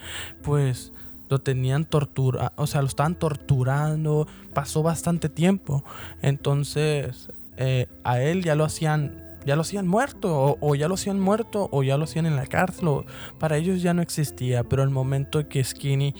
pues 0.42 0.92
lo 1.30 1.40
tenían 1.40 1.86
tortura, 1.86 2.52
o 2.56 2.66
sea, 2.66 2.82
lo 2.82 2.88
estaban 2.88 3.14
torturando, 3.14 4.28
pasó 4.52 4.82
bastante 4.82 5.30
tiempo. 5.30 5.82
Entonces, 6.20 7.30
eh, 7.56 7.86
a 8.04 8.20
él 8.20 8.42
ya 8.42 8.54
lo 8.54 8.64
hacían, 8.64 9.22
ya 9.44 9.56
lo 9.56 9.62
hacían 9.62 9.86
muerto, 9.86 10.58
o, 10.60 10.74
ya 10.74 10.88
lo 10.88 10.94
hacían 10.94 11.20
muerto, 11.20 11.68
o 11.72 11.82
ya 11.82 11.96
lo 11.96 12.04
hacían 12.04 12.26
en 12.26 12.36
la 12.36 12.46
cárcel. 12.46 13.04
para 13.38 13.56
ellos 13.56 13.82
ya 13.82 13.94
no 13.94 14.02
existía, 14.02 14.64
pero 14.64 14.82
el 14.82 14.90
momento 14.90 15.48
que 15.48 15.62
Skinny 15.62 16.14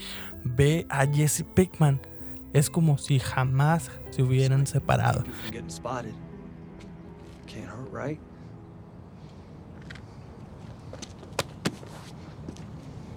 ve 0.45 0.87
a 0.89 1.07
Jesse 1.07 1.45
Pickman, 1.55 2.01
es 2.53 2.69
como 2.69 2.99
si 2.99 3.19
jamás 3.19 3.91
se 4.11 4.23
hubieran 4.23 4.67
separado. 4.67 5.25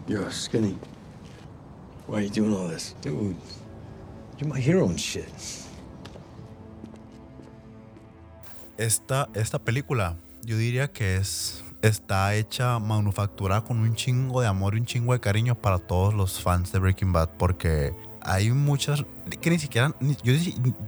Yo, 0.08 0.30
Skinny. 0.32 0.78
Why 2.08 2.17
are 2.17 2.21
you 2.21 2.30
doing 2.30 2.54
all 2.54 2.67
this? 2.67 2.93
Dude, 3.01 3.36
you're 4.38 4.47
my 4.47 4.60
hero 4.60 4.86
and 4.88 4.99
shit. 4.99 5.25
Esta, 8.78 9.30
esta 9.34 9.60
película, 9.60 10.18
yo 10.44 10.58
diría 10.58 10.92
que 10.92 11.18
es 11.18 11.64
está 11.82 12.34
hecha, 12.36 12.80
manufacturada 12.80 13.64
con 13.64 13.80
un 13.80 13.96
chingo 13.96 14.42
de 14.42 14.48
amor 14.48 14.76
y 14.76 14.80
un 14.80 14.86
chingo 14.86 15.14
de 15.14 15.20
cariño 15.20 15.56
para 15.56 15.80
todos 15.80 16.14
los 16.14 16.42
fans 16.42 16.72
de 16.72 16.80
Breaking 16.80 17.14
Bad, 17.14 17.30
porque 17.38 17.94
hay 18.22 18.52
muchas 18.52 19.06
que 19.42 19.50
ni 19.50 19.60
siquiera, 19.60 19.94
yo 20.24 20.34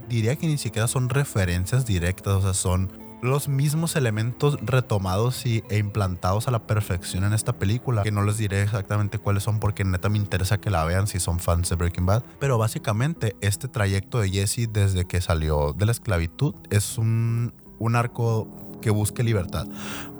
diría 0.08 0.36
que 0.36 0.46
ni 0.46 0.58
siquiera 0.58 0.88
son 0.88 1.08
referencias 1.08 1.86
directas, 1.86 2.34
o 2.34 2.42
sea, 2.42 2.54
son 2.54 2.90
los 3.20 3.48
mismos 3.48 3.96
elementos 3.96 4.58
retomados 4.62 5.44
y, 5.44 5.64
e 5.70 5.78
implantados 5.78 6.46
a 6.46 6.52
la 6.52 6.66
perfección 6.66 7.24
en 7.24 7.32
esta 7.32 7.52
película, 7.52 8.02
que 8.02 8.12
no 8.12 8.22
les 8.22 8.38
diré 8.38 8.62
exactamente 8.62 9.18
cuáles 9.18 9.42
son 9.42 9.58
porque 9.58 9.84
neta 9.84 10.08
me 10.08 10.18
interesa 10.18 10.58
que 10.58 10.70
la 10.70 10.84
vean 10.84 11.08
si 11.08 11.18
son 11.18 11.40
fans 11.40 11.68
de 11.68 11.76
Breaking 11.76 12.06
Bad, 12.06 12.22
pero 12.38 12.58
básicamente 12.58 13.34
este 13.40 13.66
trayecto 13.66 14.20
de 14.20 14.30
Jesse 14.30 14.68
desde 14.72 15.04
que 15.04 15.20
salió 15.20 15.72
de 15.72 15.86
la 15.86 15.92
esclavitud 15.92 16.54
es 16.70 16.96
un, 16.96 17.52
un 17.78 17.96
arco 17.96 18.48
que 18.80 18.90
busque 18.90 19.22
libertad, 19.22 19.66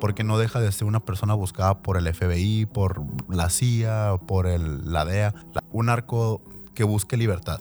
porque 0.00 0.24
no 0.24 0.38
deja 0.38 0.60
de 0.60 0.70
ser 0.72 0.86
una 0.86 1.00
persona 1.00 1.34
buscada 1.34 1.82
por 1.82 1.96
el 1.96 2.12
FBI, 2.12 2.66
por 2.66 3.02
la 3.28 3.50
CIA, 3.50 4.18
por 4.26 4.46
el, 4.46 4.92
la 4.92 5.04
DEA, 5.04 5.34
un 5.72 5.88
arco 5.88 6.42
que 6.74 6.84
busque 6.84 7.16
libertad, 7.16 7.60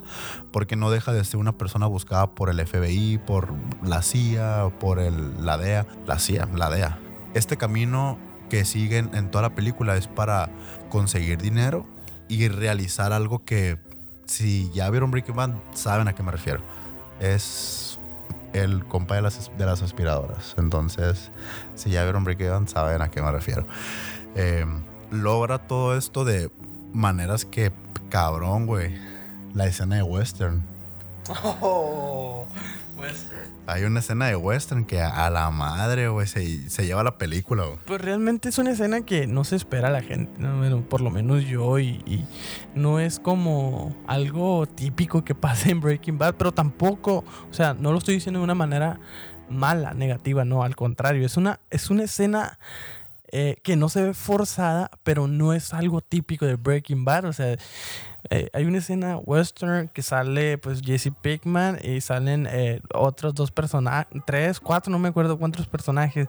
porque 0.51 0.75
no 0.75 0.91
deja 0.91 1.11
de 1.11 1.23
ser 1.23 1.39
una 1.39 1.57
persona 1.57 1.87
buscada 1.87 2.35
por 2.35 2.49
el 2.49 2.65
FBI, 2.65 3.19
por 3.19 3.53
la 3.83 4.01
CIA, 4.01 4.69
por 4.79 4.99
el, 4.99 5.45
la 5.45 5.57
DEA, 5.57 5.87
la 6.05 6.19
CIA, 6.19 6.47
la 6.53 6.69
DEA. 6.69 6.99
Este 7.33 7.57
camino 7.57 8.17
que 8.49 8.65
siguen 8.65 9.09
en 9.13 9.31
toda 9.31 9.41
la 9.41 9.55
película 9.55 9.97
es 9.97 10.07
para 10.07 10.49
conseguir 10.89 11.41
dinero 11.41 11.85
y 12.27 12.47
realizar 12.47 13.13
algo 13.13 13.43
que 13.43 13.79
si 14.25 14.69
ya 14.73 14.89
vieron 14.89 15.11
Breaking 15.11 15.35
Bad 15.35 15.51
saben 15.73 16.07
a 16.07 16.13
qué 16.13 16.23
me 16.23 16.31
refiero. 16.31 16.61
Es 17.19 17.96
el 18.57 18.85
compa 18.85 19.15
de 19.15 19.21
las, 19.21 19.51
de 19.57 19.65
las 19.65 19.81
aspiradoras. 19.81 20.55
Entonces, 20.57 21.31
si 21.75 21.89
ya 21.89 22.03
vieron 22.03 22.23
Breaking 22.23 22.49
Bad 22.49 22.67
saben 22.67 23.01
a 23.01 23.09
qué 23.09 23.21
me 23.21 23.31
refiero. 23.31 23.65
Eh, 24.35 24.65
logra 25.11 25.57
todo 25.57 25.97
esto 25.97 26.25
de 26.25 26.51
maneras 26.93 27.45
que 27.45 27.71
cabrón, 28.09 28.65
güey. 28.65 28.95
La 29.53 29.65
escena 29.65 29.97
de 29.97 30.03
western. 30.03 30.63
Oh, 31.61 32.45
western. 32.97 33.56
Hay 33.67 33.83
una 33.83 33.99
escena 33.99 34.27
de 34.27 34.35
western 34.35 34.85
que 34.85 35.01
a 35.01 35.29
la 35.29 35.51
madre, 35.51 36.07
se, 36.25 36.69
se 36.69 36.85
lleva 36.85 37.03
la 37.03 37.17
película, 37.17 37.65
güey. 37.65 37.77
Pues 37.85 38.01
realmente 38.01 38.49
es 38.49 38.57
una 38.57 38.71
escena 38.71 39.01
que 39.01 39.27
no 39.27 39.43
se 39.43 39.57
espera 39.57 39.89
a 39.89 39.91
la 39.91 40.01
gente, 40.01 40.31
por 40.89 41.01
lo 41.01 41.11
menos 41.11 41.43
yo, 41.43 41.77
y, 41.77 42.01
y 42.05 42.25
no 42.75 42.99
es 42.99 43.19
como 43.19 43.95
algo 44.07 44.65
típico 44.67 45.23
que 45.25 45.35
pasa 45.35 45.69
en 45.69 45.81
Breaking 45.81 46.17
Bad, 46.17 46.35
pero 46.35 46.53
tampoco, 46.53 47.25
o 47.49 47.53
sea, 47.53 47.73
no 47.73 47.91
lo 47.91 47.97
estoy 47.97 48.15
diciendo 48.15 48.39
de 48.39 48.45
una 48.45 48.55
manera 48.55 48.99
mala, 49.49 49.93
negativa, 49.93 50.45
no, 50.45 50.63
al 50.63 50.75
contrario, 50.75 51.25
es 51.25 51.37
una, 51.37 51.59
es 51.69 51.89
una 51.89 52.03
escena 52.03 52.59
eh, 53.31 53.57
que 53.63 53.75
no 53.75 53.89
se 53.89 54.03
ve 54.03 54.13
forzada, 54.13 54.89
pero 55.03 55.27
no 55.27 55.53
es 55.53 55.73
algo 55.73 56.01
típico 56.01 56.45
de 56.45 56.55
Breaking 56.55 57.03
Bad. 57.03 57.25
O 57.25 57.33
sea, 57.33 57.57
eh, 58.29 58.49
hay 58.53 58.65
una 58.65 58.77
escena 58.77 59.17
western 59.17 59.89
que 59.89 60.01
sale 60.01 60.57
pues 60.57 60.81
Jesse 60.81 61.11
Pickman 61.21 61.77
y 61.83 62.01
salen 62.01 62.47
eh, 62.49 62.81
otros 62.93 63.33
dos 63.33 63.51
personajes, 63.51 64.07
tres, 64.25 64.59
cuatro, 64.59 64.91
no 64.91 64.99
me 64.99 65.09
acuerdo 65.09 65.37
cuántos 65.37 65.67
personajes. 65.67 66.27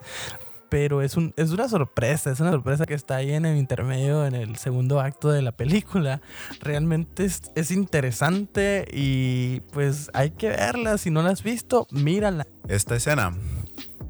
Pero 0.69 1.01
es, 1.01 1.17
un, 1.17 1.33
es 1.35 1.49
una 1.49 1.67
sorpresa, 1.67 2.29
es 2.29 2.39
una 2.41 2.51
sorpresa 2.51 2.85
que 2.85 2.93
está 2.93 3.15
ahí 3.15 3.33
en 3.33 3.45
el 3.47 3.57
intermedio, 3.57 4.27
en 4.27 4.35
el 4.35 4.55
segundo 4.57 4.99
acto 4.99 5.31
de 5.31 5.41
la 5.41 5.51
película. 5.51 6.21
Realmente 6.61 7.25
es, 7.25 7.51
es 7.55 7.71
interesante 7.71 8.85
y 8.93 9.61
pues 9.71 10.11
hay 10.13 10.29
que 10.29 10.49
verla. 10.49 10.99
Si 10.99 11.09
no 11.09 11.23
la 11.23 11.31
has 11.31 11.41
visto, 11.41 11.87
mírala. 11.89 12.45
Esta 12.67 12.95
escena 12.95 13.33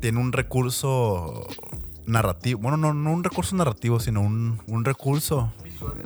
tiene 0.02 0.20
un 0.20 0.34
recurso 0.34 1.48
narrativo. 2.10 2.60
Bueno, 2.60 2.78
no, 2.78 2.94
no 2.94 3.12
un 3.12 3.24
recurso 3.24 3.56
narrativo, 3.56 4.00
sino 4.00 4.22
un, 4.22 4.62
un 4.68 4.86
recurso 4.86 5.54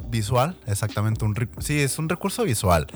visual. 0.10 0.56
exactamente. 0.68 1.26
Un, 1.26 1.36
sí, 1.60 1.80
es 1.80 1.98
un 1.98 2.10
recurso 2.10 2.44
visual. 2.44 2.88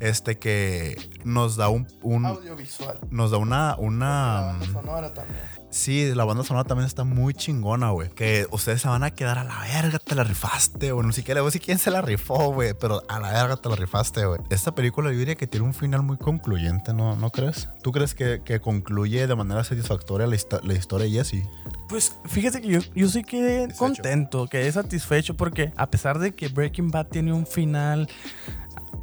Este 0.00 0.38
que 0.38 0.96
nos 1.24 1.56
da 1.56 1.68
un. 1.68 1.86
un 2.02 2.26
Audiovisual. 2.26 2.98
nos 3.10 3.30
da 3.30 3.38
una. 3.38 3.76
una 3.78 4.58
sonora 4.72 5.12
también. 5.12 5.38
Sí, 5.70 6.12
la 6.14 6.24
banda 6.24 6.44
sonora 6.44 6.66
también 6.66 6.86
está 6.86 7.04
muy 7.04 7.34
chingona, 7.34 7.90
güey. 7.90 8.08
Que 8.08 8.46
ustedes 8.50 8.80
se 8.80 8.88
van 8.88 9.04
a 9.04 9.10
quedar 9.10 9.38
a 9.38 9.44
la 9.44 9.60
verga, 9.60 9.98
te 9.98 10.14
la 10.14 10.24
rifaste, 10.24 10.92
güey. 10.92 11.06
No 11.06 11.12
sé 11.12 11.22
qué, 11.22 11.34
le 11.34 11.40
voy 11.40 11.48
a 11.48 11.50
decir 11.50 11.60
quién 11.62 11.78
se 11.78 11.90
la 11.90 12.00
rifó, 12.00 12.52
güey. 12.52 12.72
Pero 12.72 13.02
a 13.08 13.20
la 13.20 13.30
verga 13.32 13.56
te 13.56 13.68
la 13.68 13.76
rifaste, 13.76 14.24
güey. 14.24 14.40
Esta 14.48 14.74
película 14.74 15.12
yo 15.12 15.18
diría 15.18 15.34
que 15.34 15.46
tiene 15.46 15.66
un 15.66 15.74
final 15.74 16.02
muy 16.02 16.16
concluyente, 16.16 16.94
¿no, 16.94 17.16
¿No 17.16 17.30
crees? 17.30 17.68
¿Tú 17.82 17.92
crees 17.92 18.14
que, 18.14 18.40
que 18.44 18.60
concluye 18.60 19.26
de 19.26 19.34
manera 19.36 19.62
satisfactoria 19.62 20.26
la, 20.26 20.36
histo- 20.36 20.62
la 20.62 20.72
historia 20.72 21.06
de 21.06 21.12
Jesse? 21.12 21.46
Pues 21.88 22.16
fíjate 22.24 22.60
que 22.62 22.68
yo, 22.68 22.80
yo 22.94 23.08
sí 23.08 23.22
quedé 23.22 23.60
Satisfecho. 23.62 23.78
contento, 23.78 24.46
quedé 24.48 24.72
satisfecho 24.72 25.36
porque 25.36 25.72
a 25.76 25.90
pesar 25.90 26.18
de 26.18 26.34
que 26.34 26.48
Breaking 26.48 26.90
Bad 26.90 27.06
tiene 27.08 27.32
un 27.32 27.46
final 27.46 28.08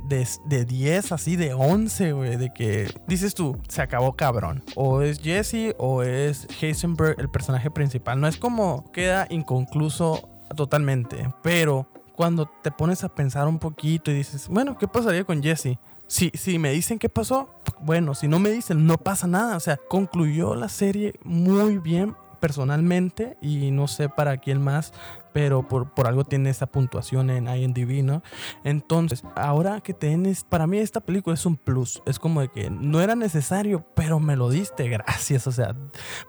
de, 0.08 0.28
de 0.46 0.66
10, 0.66 1.12
así 1.12 1.36
de 1.36 1.54
11, 1.54 2.12
güey, 2.14 2.38
de 2.38 2.54
que 2.54 2.94
dices 3.08 3.34
tú, 3.34 3.58
se 3.68 3.82
acabó 3.82 4.14
cabrón. 4.14 4.64
O 4.76 5.02
es 5.02 5.20
Jesse 5.20 5.76
o 5.78 6.04
es 6.04 6.48
Heisenberg 6.62 7.20
el 7.20 7.30
personaje 7.30 7.72
principal. 7.72 8.20
No 8.20 8.28
es 8.28 8.38
como 8.38 8.92
queda 8.92 9.28
inconcluso 9.30 10.30
totalmente, 10.56 11.30
pero 11.42 11.88
cuando 12.16 12.50
te 12.64 12.72
pones 12.72 13.04
a 13.04 13.10
pensar 13.10 13.48
un 13.48 13.60
poquito 13.60 14.12
y 14.12 14.16
dices, 14.16 14.48
bueno, 14.48 14.78
¿qué 14.78 14.88
pasaría 14.88 15.24
con 15.24 15.44
Jesse? 15.44 15.78
Si, 16.08 16.32
si 16.34 16.60
me 16.60 16.72
dicen 16.72 17.00
qué 17.00 17.10
pasó, 17.10 17.50
bueno, 17.82 18.14
si 18.14 18.28
no 18.28 18.40
me 18.40 18.52
dicen, 18.52 18.86
no 18.86 18.98
pasa 18.98 19.28
nada. 19.28 19.58
O 19.58 19.60
sea, 19.60 19.78
concluyó 19.90 20.56
la 20.56 20.70
serie 20.70 21.14
muy 21.24 21.78
bien 21.78 22.16
personalmente 22.40 23.38
y 23.42 23.72
no 23.72 23.88
sé 23.88 24.08
para 24.08 24.38
quién 24.38 24.62
más, 24.62 24.94
pero 25.36 25.68
por, 25.68 25.94
por 25.94 26.08
algo 26.08 26.24
tiene 26.24 26.50
esa 26.50 26.66
puntuación 26.66 27.30
en 27.30 27.50
IMDb, 27.54 28.04
¿no? 28.06 28.24
Entonces, 28.64 29.22
ahora 29.36 29.82
que 29.82 29.94
tienes, 29.94 30.46
para 30.46 30.66
mí 30.66 30.78
esta 30.78 31.02
película 31.02 31.34
es 31.34 31.46
un 31.46 31.58
plus, 31.58 32.02
es 32.06 32.20
como 32.20 32.40
de 32.40 32.48
que 32.48 32.70
no 32.70 33.02
era 33.02 33.16
necesario, 33.16 33.86
pero 33.96 34.22
me 34.22 34.38
lo 34.38 34.50
diste, 34.50 34.88
gracias, 34.90 35.46
o 35.46 35.52
sea, 35.52 35.76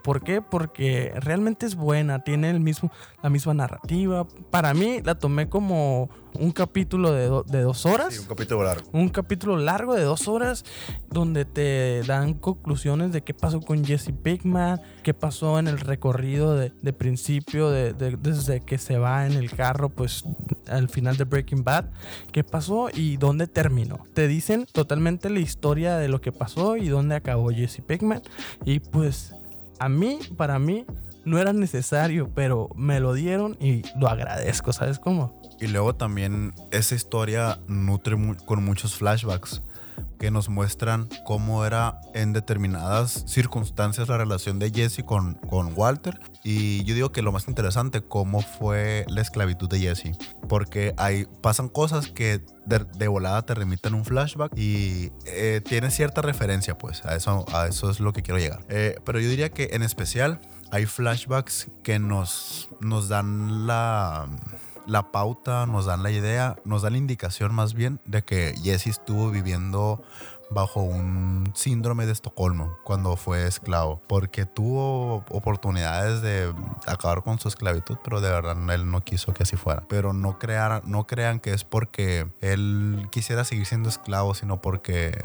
¿por 0.02 0.24
qué? 0.24 0.42
Porque 0.42 1.12
realmente 1.20 1.66
es 1.66 1.76
buena, 1.76 2.24
tiene 2.24 2.50
el 2.50 2.58
mismo, 2.58 2.90
la 3.22 3.30
misma 3.30 3.54
narrativa, 3.54 4.26
para 4.50 4.74
mí 4.74 5.00
la 5.04 5.14
tomé 5.14 5.48
como 5.48 6.10
un 6.38 6.50
capítulo 6.50 7.12
de, 7.12 7.26
do- 7.28 7.44
de 7.44 7.62
dos 7.62 7.86
horas. 7.86 8.18
un 8.18 8.26
capítulo 8.26 8.62
largo. 8.64 8.90
Un 8.92 9.08
capítulo 9.08 9.56
largo 9.56 9.94
de 9.94 10.02
dos 10.02 10.28
horas 10.28 10.64
donde 11.08 11.46
te 11.46 12.02
dan 12.06 12.34
conclusiones 12.34 13.10
de 13.12 13.22
qué 13.22 13.32
pasó 13.32 13.62
con 13.62 13.82
Jesse 13.86 14.10
Pinkman, 14.22 14.82
qué 15.02 15.14
pasó 15.14 15.58
en 15.58 15.66
el 15.66 15.78
recorrido 15.78 16.54
de, 16.54 16.72
de 16.82 16.92
principio, 16.92 17.70
de, 17.70 17.94
de- 17.94 18.18
desde 18.18 18.60
que 18.60 18.76
se 18.76 18.95
va 18.98 19.26
en 19.26 19.32
el 19.32 19.50
carro, 19.50 19.88
pues 19.88 20.24
al 20.68 20.88
final 20.88 21.16
de 21.16 21.24
Breaking 21.24 21.64
Bad, 21.64 21.86
qué 22.32 22.44
pasó 22.44 22.88
y 22.92 23.16
dónde 23.16 23.46
terminó. 23.46 24.00
Te 24.14 24.28
dicen 24.28 24.66
totalmente 24.70 25.30
la 25.30 25.40
historia 25.40 25.96
de 25.96 26.08
lo 26.08 26.20
que 26.20 26.32
pasó 26.32 26.76
y 26.76 26.88
dónde 26.88 27.14
acabó 27.14 27.50
Jesse 27.50 27.82
Pinkman. 27.86 28.22
Y 28.64 28.80
pues 28.80 29.34
a 29.78 29.88
mí, 29.88 30.18
para 30.36 30.58
mí, 30.58 30.84
no 31.24 31.38
era 31.38 31.52
necesario, 31.52 32.30
pero 32.34 32.70
me 32.76 33.00
lo 33.00 33.12
dieron 33.12 33.56
y 33.60 33.82
lo 33.98 34.08
agradezco, 34.08 34.72
¿sabes 34.72 34.98
cómo? 34.98 35.40
Y 35.60 35.66
luego 35.68 35.94
también 35.94 36.52
esa 36.70 36.94
historia 36.94 37.58
nutre 37.66 38.16
con 38.44 38.64
muchos 38.64 38.94
flashbacks 38.94 39.62
que 40.26 40.32
nos 40.32 40.48
muestran 40.48 41.08
cómo 41.24 41.64
era 41.64 42.00
en 42.12 42.32
determinadas 42.32 43.22
circunstancias 43.28 44.08
la 44.08 44.18
relación 44.18 44.58
de 44.58 44.72
Jesse 44.72 45.04
con, 45.04 45.34
con 45.34 45.72
Walter. 45.76 46.18
Y 46.42 46.82
yo 46.82 46.96
digo 46.96 47.12
que 47.12 47.22
lo 47.22 47.30
más 47.30 47.46
interesante, 47.46 48.00
cómo 48.00 48.40
fue 48.40 49.04
la 49.06 49.20
esclavitud 49.20 49.68
de 49.68 49.78
Jesse. 49.78 50.18
Porque 50.48 50.94
hay, 50.96 51.26
pasan 51.42 51.68
cosas 51.68 52.08
que 52.08 52.40
de, 52.64 52.84
de 52.98 53.06
volada 53.06 53.42
te 53.42 53.54
remiten 53.54 53.94
un 53.94 54.04
flashback 54.04 54.50
y 54.58 55.12
eh, 55.26 55.60
tiene 55.64 55.92
cierta 55.92 56.22
referencia, 56.22 56.76
pues. 56.76 57.04
A 57.04 57.14
eso, 57.14 57.44
a 57.52 57.68
eso 57.68 57.88
es 57.88 58.00
lo 58.00 58.12
que 58.12 58.22
quiero 58.22 58.40
llegar. 58.40 58.64
Eh, 58.68 58.98
pero 59.04 59.20
yo 59.20 59.28
diría 59.28 59.50
que 59.50 59.68
en 59.74 59.84
especial 59.84 60.40
hay 60.72 60.86
flashbacks 60.86 61.68
que 61.84 62.00
nos, 62.00 62.68
nos 62.80 63.08
dan 63.08 63.68
la 63.68 64.28
la 64.86 65.10
pauta, 65.12 65.66
nos 65.66 65.86
dan 65.86 66.02
la 66.02 66.10
idea, 66.10 66.56
nos 66.64 66.82
dan 66.82 66.92
la 66.92 66.98
indicación 66.98 67.54
más 67.54 67.74
bien 67.74 68.00
de 68.04 68.22
que 68.22 68.54
Jesse 68.62 68.88
estuvo 68.88 69.30
viviendo 69.30 70.02
bajo 70.50 70.80
un 70.80 71.52
síndrome 71.54 72.06
de 72.06 72.12
Estocolmo 72.12 72.78
cuando 72.84 73.16
fue 73.16 73.46
esclavo, 73.46 74.00
porque 74.06 74.46
tuvo 74.46 75.24
oportunidades 75.30 76.22
de 76.22 76.54
acabar 76.86 77.22
con 77.22 77.38
su 77.38 77.48
esclavitud, 77.48 77.98
pero 78.04 78.20
de 78.20 78.30
verdad 78.30 78.56
él 78.72 78.90
no 78.90 79.02
quiso 79.02 79.34
que 79.34 79.42
así 79.42 79.56
fuera. 79.56 79.82
Pero 79.88 80.12
no, 80.12 80.38
crear, 80.38 80.86
no 80.86 81.06
crean 81.06 81.40
que 81.40 81.52
es 81.52 81.64
porque 81.64 82.28
él 82.40 83.08
quisiera 83.10 83.44
seguir 83.44 83.66
siendo 83.66 83.88
esclavo, 83.88 84.34
sino 84.34 84.60
porque 84.60 85.18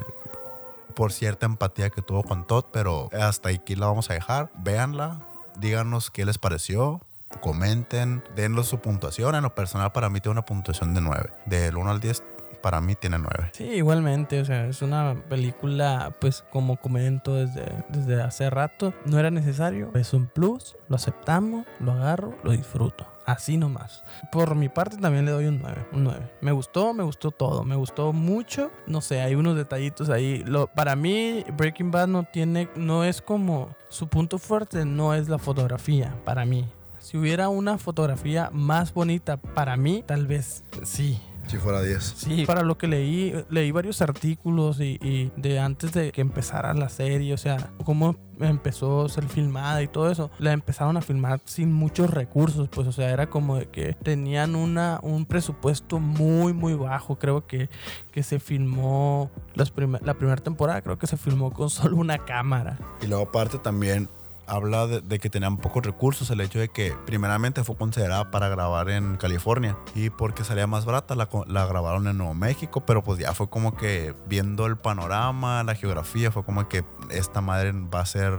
por 0.95 1.12
cierta 1.12 1.45
empatía 1.45 1.89
que 1.89 2.02
tuvo 2.02 2.24
con 2.24 2.45
Todd, 2.45 2.65
pero 2.71 3.10
hasta 3.19 3.50
aquí 3.50 3.76
la 3.76 3.88
vamos 3.88 4.10
a 4.10 4.13
dejar. 4.13 4.52
Véanla, 4.56 5.21
díganos 5.58 6.12
qué 6.12 6.26
les 6.26 6.38
pareció, 6.38 7.02
comenten, 7.39 8.24
dennos 8.36 8.67
su 8.67 8.80
puntuación. 8.80 9.36
En 9.36 9.44
lo 9.44 9.56
personal, 9.56 9.91
para 9.91 10.10
mí 10.10 10.20
tiene 10.20 10.34
una 10.34 10.46
puntuación 10.46 10.94
de 10.94 11.02
9. 11.02 11.30
Del 11.46 11.78
1 11.78 11.89
al 11.89 12.00
10, 12.00 12.24
para 12.62 12.80
mí 12.80 12.96
tiene 12.96 13.17
9. 13.17 13.52
Sí, 13.54 13.63
igualmente, 13.65 14.39
o 14.39 14.46
sea, 14.46 14.67
es 14.67 14.82
una 14.82 15.15
película, 15.30 16.15
pues 16.20 16.44
como 16.50 16.78
comento 16.78 17.36
desde, 17.36 17.65
desde 17.89 18.22
hace 18.22 18.50
rato, 18.50 18.94
no 19.06 19.20
era 19.20 19.32
necesario, 19.32 19.92
es 19.96 20.13
un 20.13 20.27
plus, 20.27 20.75
lo 20.88 20.96
aceptamos, 20.96 21.65
lo 21.79 21.92
agarro, 21.92 22.36
lo 22.44 22.52
disfruto, 22.52 23.06
así 23.25 23.58
nomás. 23.58 24.04
Por 24.32 24.56
mi 24.56 24.69
parte 24.69 24.98
también 24.98 25.25
le 25.25 25.32
doy 25.32 25.46
un 25.46 25.60
9, 25.62 25.86
un 25.92 26.04
9. 26.04 26.32
Me 26.42 26.52
gustó, 26.52 26.94
me 26.94 27.04
gustó 27.04 27.32
todo, 27.32 27.63
me 27.63 27.75
gustó 27.75 28.13
mucho, 28.13 28.71
no 28.88 29.02
sé, 29.02 29.21
hay 29.21 29.36
unos 29.36 29.56
detallitos 29.56 30.10
ahí. 30.10 30.44
Lo, 30.46 30.67
para 30.67 30.96
mí, 30.96 31.44
Breaking 31.58 31.92
Bad 31.92 32.08
no 32.08 32.23
tiene, 32.23 32.69
no 32.75 33.04
es 33.04 33.21
como, 33.21 33.75
su 33.90 34.08
punto 34.08 34.38
fuerte 34.38 34.86
no 34.86 35.13
es 35.13 35.27
la 35.27 35.38
fotografía, 35.38 36.15
para 36.23 36.46
mí. 36.46 36.69
Si 37.12 37.18
hubiera 37.18 37.50
una 37.50 37.78
fotografía 37.78 38.50
más 38.54 38.94
bonita 38.94 39.36
para 39.36 39.76
mí, 39.76 40.02
tal 40.08 40.28
vez 40.28 40.64
sí. 40.84 41.20
Si 41.48 41.58
fuera 41.58 41.82
10. 41.82 42.02
Sí, 42.02 42.46
para 42.46 42.62
lo 42.62 42.78
que 42.78 42.88
leí, 42.88 43.34
leí 43.50 43.72
varios 43.72 44.02
artículos 44.02 44.80
y, 44.80 44.98
y 45.02 45.32
de 45.36 45.60
antes 45.60 45.92
de 45.92 46.14
que 46.14 46.22
empezara 46.22 46.74
la 46.74 46.88
serie, 46.88 47.34
o 47.34 47.38
sea, 47.38 47.72
cómo 47.84 48.16
empezó 48.40 49.06
a 49.06 49.10
ser 49.10 49.26
filmada 49.28 49.82
y 49.84 49.90
todo 49.90 50.10
eso, 50.10 50.32
la 50.40 50.54
empezaron 50.54 50.96
a 50.96 51.02
filmar 51.02 51.42
sin 51.44 51.74
muchos 51.74 52.10
recursos, 52.12 52.70
pues, 52.70 52.88
o 52.88 52.94
sea, 52.94 53.10
era 53.10 53.30
como 53.30 53.58
de 53.58 53.66
que 53.68 53.92
tenían 54.02 54.56
una, 54.56 55.00
un 55.04 55.26
presupuesto 55.26 56.00
muy, 56.00 56.54
muy 56.54 56.76
bajo. 56.76 57.18
Creo 57.20 57.46
que, 57.46 57.70
que 58.12 58.24
se 58.24 58.40
filmó 58.40 59.30
las 59.54 59.72
primer- 59.72 60.02
la 60.06 60.14
primera 60.14 60.42
temporada, 60.42 60.82
creo 60.82 60.98
que 60.98 61.08
se 61.08 61.18
filmó 61.18 61.52
con 61.52 61.70
solo 61.72 61.98
una 61.98 62.20
cámara. 62.20 62.78
Y 63.02 63.08
luego 63.08 63.24
aparte 63.24 63.58
también 63.58 64.08
habla 64.52 64.85
de, 64.85 65.19
que 65.19 65.29
tenían 65.29 65.56
pocos 65.56 65.81
recursos, 65.81 66.29
el 66.29 66.41
hecho 66.41 66.60
de 66.60 66.67
que 66.67 66.93
primeramente 67.06 67.63
fue 67.63 67.77
considerada 67.77 68.31
para 68.31 68.49
grabar 68.49 68.89
en 68.89 69.15
California 69.15 69.77
y 69.95 70.10
porque 70.10 70.43
salía 70.43 70.67
más 70.67 70.83
barata 70.83 71.15
la, 71.15 71.29
la 71.47 71.65
grabaron 71.65 72.06
en 72.08 72.17
Nuevo 72.17 72.33
México, 72.33 72.85
pero 72.85 73.02
pues 73.02 73.17
ya 73.17 73.33
fue 73.33 73.49
como 73.49 73.77
que 73.77 74.13
viendo 74.27 74.65
el 74.65 74.77
panorama, 74.77 75.63
la 75.63 75.73
geografía, 75.73 76.31
fue 76.31 76.43
como 76.43 76.67
que 76.67 76.83
esta 77.10 77.39
madre 77.39 77.71
va 77.71 78.02
a 78.02 78.06
ser, 78.06 78.33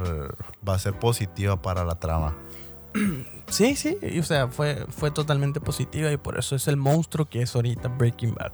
va 0.68 0.74
a 0.74 0.78
ser 0.78 0.98
positiva 0.98 1.62
para 1.62 1.82
la 1.82 1.94
trama. 1.94 2.36
Sí, 3.52 3.76
sí, 3.76 3.98
o 4.18 4.22
sea, 4.22 4.48
fue, 4.48 4.86
fue 4.88 5.10
totalmente 5.10 5.60
positiva 5.60 6.10
y 6.10 6.16
por 6.16 6.38
eso 6.38 6.56
es 6.56 6.68
el 6.68 6.78
monstruo 6.78 7.26
que 7.28 7.42
es 7.42 7.54
ahorita 7.54 7.88
Breaking 7.88 8.34
Bad. 8.34 8.52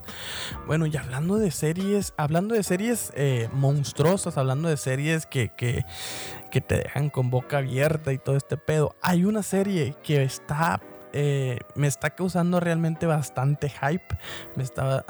Bueno, 0.67 0.87
y 0.87 0.97
hablando 0.97 1.37
de 1.37 1.53
series, 1.53 2.15
hablando 2.17 2.57
de 2.57 2.65
series 2.65 3.13
eh, 3.15 3.49
monstruosas, 3.53 4.37
hablando 4.37 4.69
de 4.69 4.77
series 4.77 5.25
que, 5.27 5.51
que, 5.57 5.85
que 6.51 6.61
te 6.61 6.79
dejan 6.79 7.11
con 7.11 7.31
boca 7.31 7.59
abierta 7.59 8.13
y 8.13 8.19
todo 8.19 8.37
este 8.37 8.57
pedo, 8.57 8.97
hay 9.01 9.25
una 9.25 9.45
serie 9.45 9.95
que 10.03 10.25
está, 10.25 10.81
eh, 11.13 11.61
me 11.77 11.87
está 11.87 12.11
causando 12.11 12.59
realmente 12.59 13.07
bastante 13.07 13.69
hype, 13.71 14.19
me 14.57 14.65
está... 14.65 15.05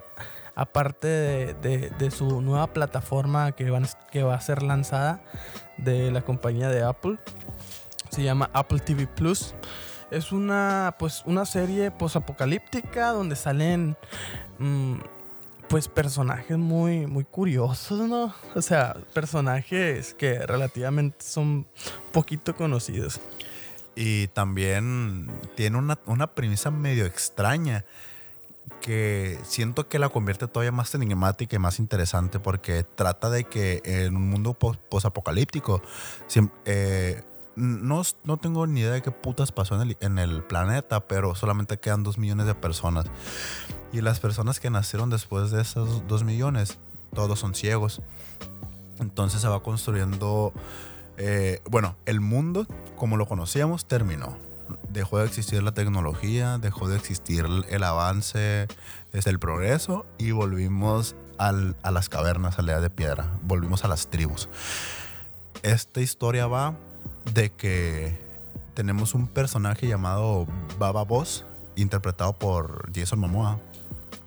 Aparte 0.55 1.07
de, 1.07 1.55
de- 1.55 1.91
de 1.91 2.11
su 2.11 2.41
nueva 2.43 2.73
plataforma 2.73 3.53
que, 3.53 3.71
van, 3.71 3.87
que 4.11 4.25
va 4.25 4.35
a 4.35 4.41
ser 4.41 4.65
lanzada 4.65 5.21
de 5.77 6.11
la 6.11 6.23
compañía 6.23 6.69
de 6.69 6.83
Apple, 6.83 7.17
se 8.11 8.23
llama 8.23 8.51
Apple 8.53 8.81
TV 8.81 9.07
Plus. 9.07 9.55
Es 10.11 10.33
una, 10.33 10.97
pues, 10.99 11.23
una 11.27 11.45
serie 11.45 11.91
posapocalíptica 11.91 13.11
donde 13.13 13.37
salen 13.37 13.97
mm, 14.59 14.95
pues 15.69 15.87
personajes 15.89 16.57
muy, 16.57 17.07
muy 17.07 17.25
curiosos, 17.25 18.09
¿no? 18.09 18.35
O 18.55 18.63
sea, 18.63 18.97
personajes 19.13 20.15
que 20.15 20.39
relativamente 20.47 21.19
son 21.25 21.67
poquito 22.11 22.55
conocidos. 22.57 23.21
Y 23.95 24.29
también 24.29 25.31
tiene 25.57 25.77
una, 25.77 25.99
una 26.07 26.29
premisa 26.29 26.71
medio 26.71 27.05
extraña 27.05 27.85
que 28.81 29.39
siento 29.45 29.89
que 29.89 29.99
la 29.99 30.09
convierte 30.09 30.47
todavía 30.47 30.73
más 30.73 30.95
enigmática 30.95 31.57
y 31.57 31.59
más 31.59 31.79
interesante 31.79 32.39
porque 32.39 32.85
trata 32.85 33.29
de 33.29 33.45
que 33.45 33.83
en 33.85 34.15
un 34.15 34.29
mundo 34.31 34.55
pos- 34.55 34.77
posapocalíptico 34.91 35.83
eh, 36.65 37.23
no, 37.59 38.03
no 38.25 38.37
tengo 38.37 38.67
ni 38.67 38.81
idea 38.81 38.93
de 38.93 39.03
qué 39.03 39.11
putas 39.11 39.53
pasó 39.53 39.75
en 39.81 39.91
el, 39.91 39.97
en 40.01 40.19
el 40.19 40.43
planeta, 40.45 41.07
pero 41.07 41.35
solamente 41.35 41.79
quedan 41.79 42.03
dos 42.03 42.17
millones 42.19 42.47
de 42.47 42.55
personas. 42.55 43.07
Y 43.93 44.01
las 44.01 44.21
personas 44.21 44.61
que 44.61 44.71
nacieron 44.71 45.11
después 45.11 45.51
de 45.51 45.61
esos 45.63 46.07
dos 46.07 46.25
millones, 46.25 46.79
todos 47.15 47.39
son 47.39 47.55
ciegos. 47.55 48.01
Entonces 48.99 49.41
se 49.41 49.49
va 49.49 49.63
construyendo 49.63 50.53
eh, 51.17 51.61
bueno, 51.69 51.97
el 52.07 52.21
mundo 52.21 52.67
como 52.97 53.17
lo 53.17 53.27
conocíamos 53.27 53.87
terminó. 53.87 54.37
Dejó 54.91 55.19
de 55.19 55.27
existir 55.27 55.63
la 55.63 55.73
tecnología, 55.73 56.59
dejó 56.59 56.89
de 56.89 56.97
existir 56.97 57.45
el, 57.45 57.65
el 57.71 57.83
avance, 57.83 58.69
desde 59.13 59.31
el 59.31 59.39
progreso 59.39 60.05
y 60.19 60.33
volvimos 60.33 61.17
al- 61.39 61.75
a 61.83 61.91
las 61.91 62.09
cavernas, 62.09 62.59
a 62.59 62.63
la 62.63 62.73
edad 62.73 62.83
de 62.83 62.91
piedra, 62.91 63.33
volvimos 63.43 63.85
a 63.85 63.89
las 63.89 64.09
tribus. 64.09 64.49
Esta 65.63 66.01
historia 66.01 66.47
va 66.47 66.75
de 67.35 67.51
que 67.51 68.17
tenemos 68.75 69.15
un 69.15 69.27
personaje 69.27 69.87
llamado 69.87 70.47
Baba 70.79 71.05
Boss, 71.05 71.45
interpretado 71.77 72.33
por 72.33 72.91
Jason 72.95 73.19
Momoa. 73.19 73.59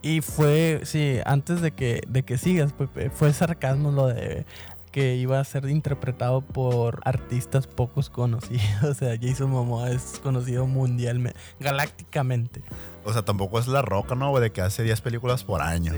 Y 0.02 0.22
fue, 0.22 0.82
sí, 0.84 1.20
antes 1.26 1.62
de 1.62 1.72
que, 1.72 2.02
de 2.08 2.24
que 2.24 2.38
sigas, 2.38 2.74
Pepe, 2.74 3.10
fue 3.10 3.34
sarcasmo 3.34 3.92
lo 3.92 4.08
de 4.08 4.46
que 4.92 5.16
iba 5.16 5.40
a 5.40 5.44
ser 5.44 5.70
interpretado 5.70 6.42
por 6.42 7.02
artistas 7.06 7.66
pocos 7.68 8.10
conocidos. 8.10 8.62
O 8.84 8.94
sea, 8.94 9.16
Jason 9.20 9.50
Momoa 9.50 9.92
es 9.92 10.20
conocido 10.22 10.66
mundialmente, 10.68 11.40
galácticamente. 11.60 12.62
O 13.06 13.14
sea, 13.14 13.24
tampoco 13.24 13.58
es 13.60 13.68
la 13.68 13.82
roca, 13.82 14.16
¿no? 14.16 14.38
De 14.40 14.52
que 14.52 14.62
hace 14.62 14.84
10 14.84 15.02
películas 15.02 15.44
por 15.44 15.62
año. 15.62 15.94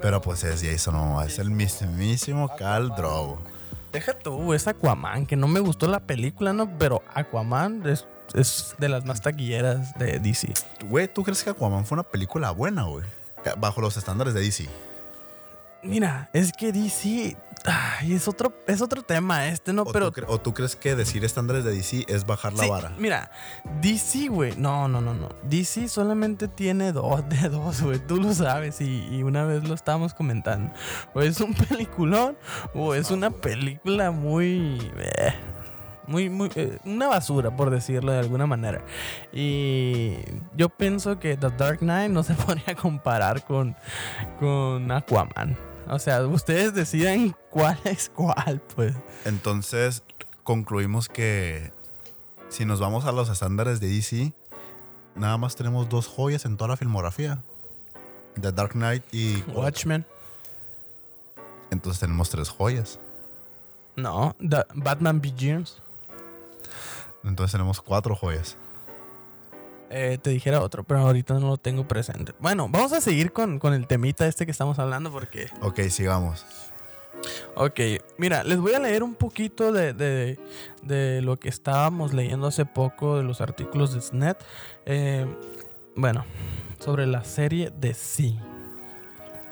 Pero 0.00 0.20
pues 0.22 0.42
es 0.44 0.62
Jason 0.62 0.96
Momoa, 0.96 1.26
es 1.26 1.38
el 1.38 1.50
mismísimo 1.50 2.50
Cal 2.56 2.88
Drogo. 2.96 3.40
Deja 3.92 4.14
tú, 4.14 4.54
es 4.54 4.66
Aquaman, 4.66 5.26
que 5.26 5.36
no 5.36 5.46
me 5.46 5.60
gustó 5.60 5.86
la 5.86 6.00
película, 6.00 6.54
¿no? 6.54 6.78
Pero 6.78 7.02
Aquaman 7.12 7.86
es, 7.86 8.06
es 8.34 8.74
de 8.78 8.88
las 8.88 9.04
más 9.04 9.20
taquilleras 9.20 9.96
de 9.98 10.18
DC. 10.18 10.54
Güey, 10.86 11.08
¿tú 11.08 11.22
crees 11.22 11.44
que 11.44 11.50
Aquaman 11.50 11.84
fue 11.84 11.96
una 11.96 12.02
película 12.02 12.50
buena, 12.52 12.84
güey? 12.84 13.04
Bajo 13.58 13.82
los 13.82 13.96
estándares 13.98 14.32
de 14.32 14.40
DC. 14.40 14.66
Mira, 15.82 16.30
es 16.32 16.52
que 16.52 16.72
DC 16.72 17.36
ay, 17.64 18.14
es 18.14 18.26
otro, 18.28 18.52
es 18.66 18.82
otro 18.82 19.02
tema 19.02 19.46
este, 19.48 19.72
¿no? 19.72 19.82
O, 19.82 19.92
Pero 19.92 20.10
tú, 20.10 20.22
o 20.26 20.40
tú 20.40 20.54
crees 20.54 20.76
que 20.76 20.94
decir 20.96 21.24
estándares 21.24 21.64
de 21.64 21.72
DC 21.72 22.04
es 22.08 22.26
bajar 22.26 22.52
la 22.54 22.62
Sí, 22.64 22.68
vara? 22.68 22.92
Mira, 22.98 23.30
DC, 23.80 24.28
güey. 24.28 24.54
No, 24.56 24.88
no, 24.88 25.00
no, 25.00 25.14
no. 25.14 25.28
DC 25.44 25.88
solamente 25.88 26.48
tiene 26.48 26.92
dos 26.92 27.28
de 27.28 27.48
dos, 27.48 27.82
güey. 27.82 27.98
Tú 27.98 28.16
lo 28.16 28.32
sabes 28.34 28.80
y, 28.80 29.06
y 29.10 29.22
una 29.22 29.44
vez 29.44 29.64
lo 29.68 29.74
estábamos 29.74 30.14
comentando. 30.14 30.72
O 31.14 31.20
es 31.20 31.40
un 31.40 31.54
peliculón 31.68 32.36
o 32.74 32.94
es 32.94 33.10
una 33.10 33.30
película 33.30 34.10
muy... 34.10 34.78
eh, 34.98 35.34
muy, 36.06 36.28
muy... 36.28 36.50
eh, 36.56 36.78
una 36.84 37.06
basura, 37.06 37.54
por 37.56 37.70
decirlo 37.70 38.12
de 38.12 38.18
alguna 38.18 38.46
manera. 38.46 38.80
Y 39.32 40.16
yo 40.56 40.68
pienso 40.68 41.18
que 41.20 41.36
The 41.36 41.50
Dark 41.50 41.78
Knight 41.78 42.10
no 42.10 42.22
se 42.24 42.34
podría 42.46 42.74
comparar 42.74 43.44
con, 43.44 43.76
con 44.40 44.90
Aquaman. 44.90 45.56
O 45.88 45.98
sea, 45.98 46.26
ustedes 46.26 46.74
deciden 46.74 47.34
cuál 47.50 47.78
es 47.84 48.10
cuál, 48.14 48.60
pues. 48.74 48.94
Entonces, 49.24 50.02
concluimos 50.42 51.08
que 51.08 51.72
si 52.48 52.64
nos 52.64 52.80
vamos 52.80 53.04
a 53.04 53.12
los 53.12 53.28
estándares 53.28 53.80
de 53.80 53.88
DC, 53.88 54.32
nada 55.14 55.36
más 55.38 55.56
tenemos 55.56 55.88
dos 55.88 56.06
joyas 56.06 56.44
en 56.44 56.56
toda 56.56 56.68
la 56.68 56.76
filmografía. 56.76 57.42
The 58.40 58.52
Dark 58.52 58.72
Knight 58.72 59.04
y... 59.12 59.42
Watchmen. 59.54 60.06
Entonces 61.70 62.00
tenemos 62.00 62.30
tres 62.30 62.48
joyas. 62.48 62.98
No, 63.96 64.34
The 64.38 64.64
Batman 64.74 65.20
Begins. 65.20 65.80
Entonces 67.24 67.52
tenemos 67.52 67.80
cuatro 67.80 68.14
joyas. 68.16 68.56
Eh, 69.94 70.18
te 70.20 70.30
dijera 70.30 70.60
otro, 70.62 70.84
pero 70.84 71.00
ahorita 71.00 71.34
no 71.34 71.48
lo 71.48 71.56
tengo 71.58 71.86
presente. 71.86 72.32
Bueno, 72.40 72.66
vamos 72.70 72.92
a 72.92 73.00
seguir 73.02 73.32
con, 73.32 73.58
con 73.58 73.74
el 73.74 73.86
temita 73.86 74.26
este 74.26 74.46
que 74.46 74.50
estamos 74.52 74.78
hablando 74.78 75.12
porque... 75.12 75.48
Ok, 75.60 75.80
sigamos. 75.90 76.44
Ok, 77.54 77.78
mira, 78.16 78.42
les 78.42 78.58
voy 78.58 78.72
a 78.72 78.78
leer 78.80 79.02
un 79.02 79.14
poquito 79.14 79.70
de, 79.70 79.92
de- 79.92 80.38
de 80.82 81.20
lo 81.22 81.38
que 81.38 81.48
estábamos 81.48 82.12
leyendo 82.14 82.46
hace 82.48 82.64
poco 82.64 83.18
de 83.18 83.22
los 83.22 83.40
artículos 83.40 83.94
de 83.94 84.00
SNET. 84.00 84.38
Eh, 84.86 85.26
bueno, 85.94 86.24
sobre 86.80 87.06
la 87.06 87.22
serie 87.22 87.70
de 87.70 87.94
Sí. 87.94 88.38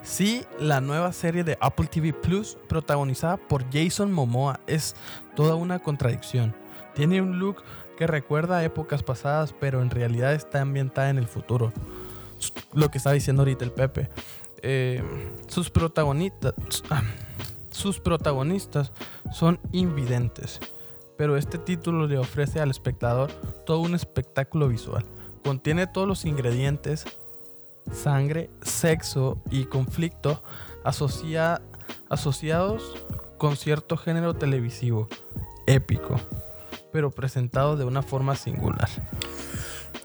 Sí, 0.03 0.45
la 0.59 0.81
nueva 0.81 1.13
serie 1.13 1.45
de 1.45 1.59
Apple 1.61 1.87
TV 1.87 2.13
Plus, 2.15 2.57
protagonizada 2.69 3.37
por 3.37 3.65
Jason 3.71 4.11
Momoa, 4.11 4.59
es 4.67 4.97
toda 5.37 5.55
una 5.57 5.79
contradicción. 5.79 6.55
Tiene 6.95 7.21
un 7.21 7.39
look 7.39 7.63
que 8.01 8.07
recuerda 8.07 8.65
épocas 8.65 9.03
pasadas, 9.03 9.53
pero 9.61 9.83
en 9.83 9.91
realidad 9.91 10.33
está 10.33 10.63
ambientada 10.63 11.11
en 11.11 11.19
el 11.19 11.27
futuro. 11.27 11.71
Lo 12.73 12.91
que 12.91 12.97
está 12.97 13.13
diciendo 13.13 13.43
ahorita 13.43 13.63
el 13.63 13.73
Pepe. 13.73 14.09
Eh, 14.63 15.03
sus 15.49 15.69
protagonistas. 15.69 16.55
ah, 16.89 17.03
sus 17.71 18.01
protagonistas 18.01 18.91
son 19.35 19.61
invidentes, 19.73 20.61
pero 21.19 21.37
este 21.37 21.59
título 21.59 22.07
le 22.07 22.17
ofrece 22.17 22.61
al 22.61 22.71
espectador 22.71 23.31
todo 23.67 23.81
un 23.81 23.95
espectáculo 23.95 24.69
visual. 24.69 25.05
Contiene 25.45 25.87
todos 25.87 26.09
los 26.09 26.25
ingredientes, 26.25 27.05
sangre, 27.93 28.49
sexo 28.63 29.37
y 29.51 29.67
conflicto 29.67 30.43
asocia- 30.85 31.61
asociados 32.09 32.95
con 33.37 33.57
cierto 33.59 33.99
género 33.99 34.33
televisivo, 34.33 35.07
épico, 35.67 36.19
pero 36.93 37.11
presentado 37.11 37.77
de 37.77 37.85
una 37.85 38.03
forma 38.03 38.37
singular. 38.37 38.89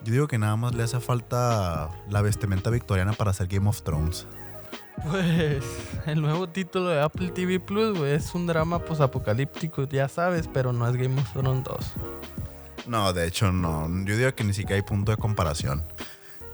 Yo 0.03 0.13
digo 0.13 0.27
que 0.27 0.37
nada 0.37 0.55
más 0.55 0.75
le 0.75 0.83
hace 0.83 0.99
falta 0.99 1.89
la 2.09 2.21
vestimenta 2.21 2.69
victoriana 2.69 3.13
para 3.13 3.31
hacer 3.31 3.47
Game 3.47 3.67
of 3.67 3.81
Thrones. 3.81 4.27
Pues 5.03 5.63
el 6.05 6.21
nuevo 6.21 6.47
título 6.47 6.89
de 6.89 7.01
Apple 7.01 7.29
TV 7.29 7.59
Plus 7.59 7.97
güey, 7.97 8.13
es 8.13 8.33
un 8.35 8.47
drama 8.47 8.79
posapocalíptico, 8.79 9.87
ya 9.87 10.07
sabes, 10.07 10.47
pero 10.47 10.71
no 10.73 10.87
es 10.87 10.95
Game 10.95 11.19
of 11.19 11.31
Thrones 11.33 11.63
2. 11.63 11.93
No, 12.87 13.13
de 13.13 13.27
hecho 13.27 13.51
no. 13.51 13.87
Yo 14.05 14.15
digo 14.15 14.33
que 14.35 14.43
ni 14.43 14.53
siquiera 14.53 14.75
hay 14.75 14.83
punto 14.83 15.11
de 15.11 15.17
comparación. 15.17 15.83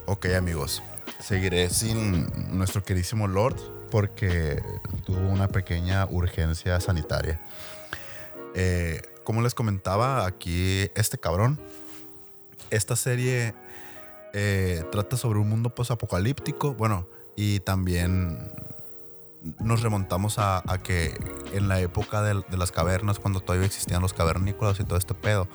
Ok, 0.05 0.27
amigos. 0.37 0.81
seguiré 1.19 1.69
sin 1.69 2.57
nuestro 2.57 2.83
queridísimo 2.83 3.27
Lord 3.27 3.57
porque 3.91 4.61
tuvo 5.05 5.27
una 5.27 5.47
pequeña 5.47 6.05
urgencia 6.09 6.79
sanitaria. 6.79 7.39
Eh, 8.55 9.01
como 9.23 9.41
les 9.41 9.53
comentaba, 9.53 10.25
aquí 10.25 10.89
este 10.95 11.17
cabrón, 11.17 11.59
esta 12.69 12.95
serie 12.95 13.53
eh, 14.33 14.83
trata 14.91 15.17
sobre 15.17 15.39
un 15.39 15.49
mundo 15.49 15.69
posapocalíptico, 15.69 16.73
bueno, 16.73 17.07
y 17.35 17.59
también 17.59 18.53
nos 19.59 19.81
remontamos 19.81 20.37
a, 20.37 20.63
que 20.83 21.13
en 21.53 21.67
la 21.67 21.79
época 21.81 22.21
de, 22.21 22.43
las 22.57 22.71
cavernas, 22.71 23.19
cuando 23.19 23.39
todavía 23.39 23.65
existían 23.65 24.01
los 24.01 24.13
cavernícolas 24.13 24.79
y 24.79 24.83
todo 24.83 24.97
este 24.97 25.13
pedo, 25.13 25.47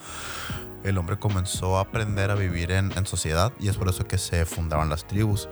el 0.84 0.98
hombre 0.98 1.18
comenzó 1.18 1.78
a 1.78 1.82
aprender 1.82 2.30
a 2.30 2.34
vivir 2.34 2.70
en, 2.70 3.06
sociedad 3.06 3.52
y 3.58 3.68
es 3.68 3.76
por 3.76 3.88
eso 3.88 4.04
que 4.06 4.18
se 4.18 4.44
fundaban 4.44 4.88
las 4.88 5.06
tribus. 5.06 5.48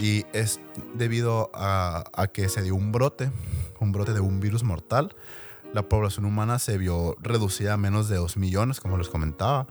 Y 0.00 0.24
es 0.32 0.60
debido 0.94 1.50
a 1.54 2.28
que 2.32 2.48
se 2.48 2.62
dio 2.62 2.74
un 2.74 2.92
brote, 2.92 3.30
un 3.80 3.92
brote 3.92 4.12
de 4.12 4.20
un 4.20 4.40
virus 4.40 4.62
mortal. 4.62 5.14
La 5.72 5.82
población 5.88 6.24
humana 6.24 6.58
se 6.58 6.78
vio 6.78 7.16
reducida 7.20 7.74
a 7.74 7.76
menos 7.76 8.08
de 8.08 8.16
2 8.16 8.36
millones, 8.36 8.80
como 8.80 8.98
les 8.98 9.08
comentaba. 9.08 9.66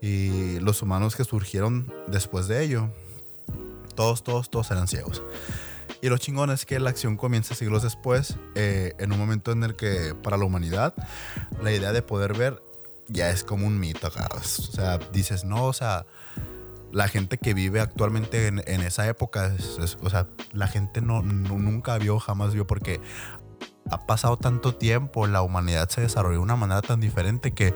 Y 0.00 0.58
los 0.60 0.82
humanos 0.82 1.14
que 1.14 1.24
surgieron 1.24 1.92
después 2.08 2.48
de 2.48 2.64
ello, 2.64 2.90
todos, 3.94 4.22
todos, 4.24 4.50
todos 4.50 4.70
eran 4.70 4.88
ciegos. 4.88 5.22
Y 6.00 6.08
lo 6.08 6.18
chingón 6.18 6.50
es 6.50 6.66
que 6.66 6.80
la 6.80 6.90
acción 6.90 7.16
comienza 7.16 7.54
siglos 7.54 7.82
después, 7.82 8.36
eh, 8.56 8.94
en 8.98 9.12
un 9.12 9.18
momento 9.18 9.52
en 9.52 9.62
el 9.62 9.76
que 9.76 10.14
para 10.20 10.36
la 10.36 10.44
humanidad 10.44 10.94
la 11.62 11.70
idea 11.70 11.92
de 11.92 12.02
poder 12.02 12.36
ver 12.36 12.60
ya 13.08 13.30
es 13.30 13.44
como 13.44 13.66
un 13.66 13.78
mito 13.78 14.06
acá. 14.08 14.28
O 14.34 14.42
sea, 14.42 14.98
dices, 15.12 15.44
no, 15.44 15.66
o 15.66 15.72
sea, 15.72 16.06
la 16.90 17.06
gente 17.08 17.38
que 17.38 17.54
vive 17.54 17.80
actualmente 17.80 18.48
en, 18.48 18.58
esa 18.80 19.06
época, 19.06 19.54
o 20.00 20.10
sea, 20.10 20.26
la 20.52 20.66
gente 20.66 21.00
no, 21.00 21.22
no- 21.22 21.58
nunca 21.58 21.96
vio, 21.98 22.18
jamás 22.18 22.52
vio, 22.54 22.66
porque 22.66 23.00
ha 23.90 24.06
pasado 24.06 24.36
tanto 24.36 24.74
tiempo, 24.74 25.26
la 25.26 25.42
humanidad 25.42 25.88
se 25.88 26.00
desarrolló 26.00 26.36
de 26.38 26.42
una 26.42 26.56
manera 26.56 26.82
tan 26.82 27.00
diferente 27.00 27.52
que 27.52 27.74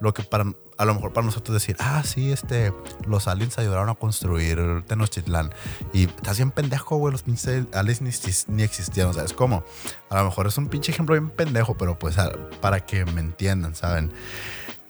lo 0.00 0.12
que 0.14 0.22
para 0.22 0.44
a 0.78 0.84
lo 0.84 0.94
mejor 0.94 1.14
para 1.14 1.24
nosotros 1.24 1.54
decir, 1.54 1.74
ah, 1.80 2.02
sí, 2.04 2.30
este, 2.30 2.70
los 3.06 3.28
aliens 3.28 3.56
ayudaron 3.58 3.88
a 3.88 3.94
construir 3.94 4.84
Tenochtitlán. 4.86 5.54
Y 5.94 6.04
estás 6.04 6.36
bien 6.36 6.50
pendejo, 6.50 6.96
güey, 6.98 7.12
los 7.12 7.22
pinches 7.22 7.64
aliens 7.72 8.02
ni, 8.02 8.10
ni 8.54 8.62
existían. 8.62 9.08
O 9.08 9.14
sea, 9.14 9.24
es 9.24 9.32
como, 9.32 9.64
a 10.10 10.18
lo 10.18 10.24
mejor 10.26 10.46
es 10.48 10.58
un 10.58 10.68
pinche 10.68 10.92
ejemplo 10.92 11.14
bien 11.14 11.30
pendejo, 11.30 11.78
pero 11.78 11.98
pues 11.98 12.18
a- 12.18 12.30
para 12.60 12.80
que 12.84 13.06
me 13.06 13.22
entiendan, 13.22 13.74
¿saben? 13.74 14.12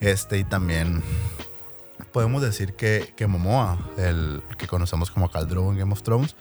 Este, 0.01 0.39
y 0.39 0.45
también 0.45 1.05
podemos 2.17 2.41
decir 2.41 2.73
que, 2.73 3.13
que 3.15 3.27
Momoa, 3.27 3.77
el 3.99 4.43
que 4.57 4.67
conocemos 4.67 5.11
como 5.11 5.31
Khal 5.31 5.47
Drogo 5.49 5.71
en 5.71 5.77
Game 5.77 5.93
of 5.93 6.01
Thrones, 6.01 6.35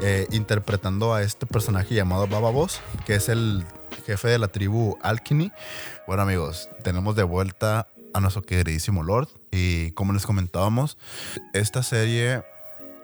eh, 0.00 0.28
interpretando 0.30 1.12
a 1.12 1.22
este 1.22 1.44
personaje 1.44 1.92
llamado 1.96 2.28
Baba 2.28 2.50
Boss, 2.52 2.80
que 3.04 3.16
es 3.16 3.28
el 3.28 3.64
jefe 4.06 4.28
de 4.28 4.38
la 4.38 4.46
tribu 4.46 4.96
Alkini. 5.02 5.50
Bueno, 6.06 6.22
amigos, 6.22 6.68
tenemos 6.84 7.16
de 7.16 7.24
vuelta 7.24 7.88
a 8.14 8.20
nuestro 8.20 8.42
queridísimo 8.42 9.02
Lord. 9.02 9.26
Y 9.50 9.90
como 9.90 10.12
les 10.12 10.24
comentábamos, 10.24 10.96
esta 11.52 11.82
serie 11.82 12.44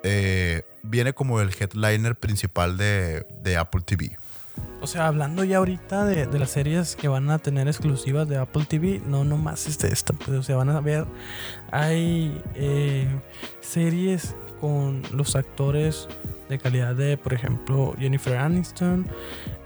eh, 0.05 0.63
viene 0.85 1.15
como 1.15 1.41
el 1.41 1.51
headliner 1.51 2.15
principal 2.15 2.77
de, 2.77 3.27
de 3.43 3.57
Apple 3.57 3.81
TV. 3.85 4.17
O 4.81 4.87
sea, 4.87 5.09
hablando 5.09 5.43
ya 5.43 5.59
ahorita 5.59 6.05
de, 6.05 6.27
de 6.27 6.39
las 6.39 6.51
series 6.51 6.95
que 6.95 7.09
van 7.09 7.31
a 7.31 7.39
tener 7.39 7.67
exclusivas 7.67 8.29
de 8.29 8.37
Apple 8.37 8.65
TV, 8.69 9.01
no 9.07 9.25
nomás 9.25 9.67
es 9.67 9.79
de 9.79 9.89
esta, 9.89 10.13
pues, 10.13 10.31
o 10.31 10.43
sea, 10.43 10.57
van 10.57 10.71
a 10.71 10.81
ver, 10.81 11.05
hay 11.73 12.41
eh, 12.55 13.09
series 13.61 14.37
con 14.61 15.03
los 15.13 15.35
actores 15.35 16.09
de 16.49 16.59
calidad 16.59 16.95
de, 16.95 17.17
por 17.17 17.35
ejemplo, 17.35 17.95
Jennifer 17.99 18.37
Aniston, 18.37 19.07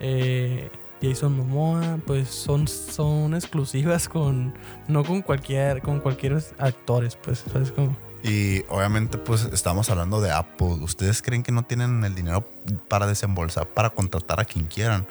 eh, 0.01 0.71
Jason 1.03 1.37
Momoa, 1.37 1.99
pues 2.07 2.29
son, 2.29 2.67
son 2.67 3.35
exclusivas 3.35 4.09
con, 4.09 4.55
no 4.89 5.05
con 5.05 5.21
cualquier, 5.21 5.83
con 5.83 6.01
cualquier 6.01 6.43
actores, 6.59 7.17
pues, 7.17 7.45
¿sabes 7.53 7.71
cómo? 7.73 7.97
Y 8.23 8.65
obviamente, 8.69 9.19
pues 9.19 9.49
estamos 9.53 9.91
hablando 9.91 10.21
de 10.21 10.31
Apple. 10.31 10.79
¿Ustedes 10.81 11.23
creen 11.23 11.43
que 11.43 11.51
no 11.51 11.65
tienen 11.65 12.05
el 12.05 12.15
dinero 12.15 12.47
para 12.89 13.07
desembolsar, 13.07 13.67
para 13.67 13.91
contratar 13.91 14.41
a 14.41 14.45
quien 14.45 14.67
quieran? 14.67 15.07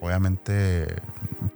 Obviamente 0.00 0.96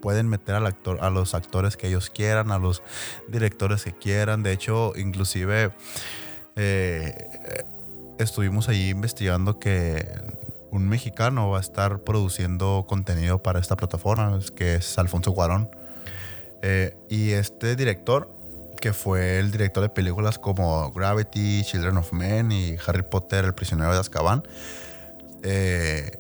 pueden 0.01 0.29
meter 0.29 0.55
a 0.55 1.11
los 1.11 1.35
actores 1.35 1.77
que 1.77 1.89
ellos 1.89 2.11
quieran, 2.11 2.51
a 2.51 2.59
los 2.59 2.83
directores 3.29 3.85
que 3.85 3.93
quieran. 3.93 4.43
De 4.43 4.53
hecho, 4.53 4.93
inclusive 4.97 5.73
eh, 6.57 7.29
estuvimos 8.19 8.69
ahí 8.69 8.91
investigando 8.91 9.59
que 9.59 10.07
un 10.71 10.89
mexicano 10.89 11.51
va 11.51 11.59
a 11.59 11.61
estar 11.61 12.01
produciendo 12.01 12.85
contenido 12.89 13.43
para 13.43 13.61
esta 13.61 13.77
plataforma, 13.77 14.39
que 14.57 14.77
es 14.77 14.99
Alfonso 14.99 15.33
Cuarón. 15.33 15.71
Eh, 16.63 16.97
y 17.09 17.31
este 17.31 17.77
director, 17.77 18.31
que 18.85 18.93
fue 18.93 19.39
el 19.39 19.51
director 19.51 19.83
de 19.83 19.89
películas 19.89 20.39
como 20.39 20.93
Gravity, 20.93 21.63
Children 21.65 21.97
of 21.97 22.13
Men 22.13 22.53
y 22.53 22.77
Harry 22.87 23.01
Potter, 23.01 23.47
El 23.47 23.55
prisionero 23.55 23.95
de 23.95 23.99
Azkaban, 23.99 24.43
eh, 25.43 26.19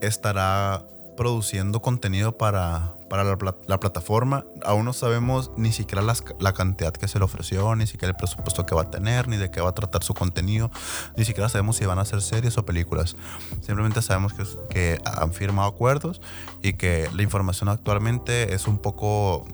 estará 0.00 0.84
produciendo 1.18 1.82
contenido 1.82 2.38
para, 2.38 2.94
para 3.10 3.24
la, 3.24 3.36
pla- 3.36 3.56
la 3.66 3.78
plataforma. 3.78 4.46
Aún 4.64 4.86
no 4.86 4.94
sabemos 4.94 5.50
ni 5.58 5.70
siquiera 5.70 6.00
las- 6.00 6.24
la 6.40 6.54
cantidad 6.54 6.94
que 6.94 7.08
se 7.08 7.18
le 7.18 7.26
ofreció, 7.26 7.76
ni 7.76 7.86
siquiera 7.86 8.08
el 8.12 8.16
presupuesto 8.16 8.64
que 8.64 8.74
va 8.74 8.82
a 8.82 8.90
tener, 8.90 9.28
ni 9.28 9.36
de 9.36 9.50
qué 9.50 9.60
va 9.60 9.68
a 9.68 9.74
tratar 9.74 10.02
su 10.02 10.14
contenido. 10.14 10.70
Ni 11.14 11.26
siquiera 11.26 11.50
sabemos 11.50 11.76
si 11.76 11.84
van 11.84 11.98
a 11.98 12.06
ser 12.06 12.22
series 12.22 12.56
o 12.56 12.64
películas. 12.64 13.16
Simplemente 13.60 14.00
sabemos 14.00 14.32
que, 14.32 14.44
que 14.70 14.98
han 15.04 15.34
firmado 15.34 15.68
acuerdos 15.68 16.22
y 16.62 16.72
que 16.72 17.10
la 17.14 17.22
información 17.22 17.68
actualmente 17.68 18.54
es 18.54 18.66
un 18.66 18.78
poco 18.78 19.44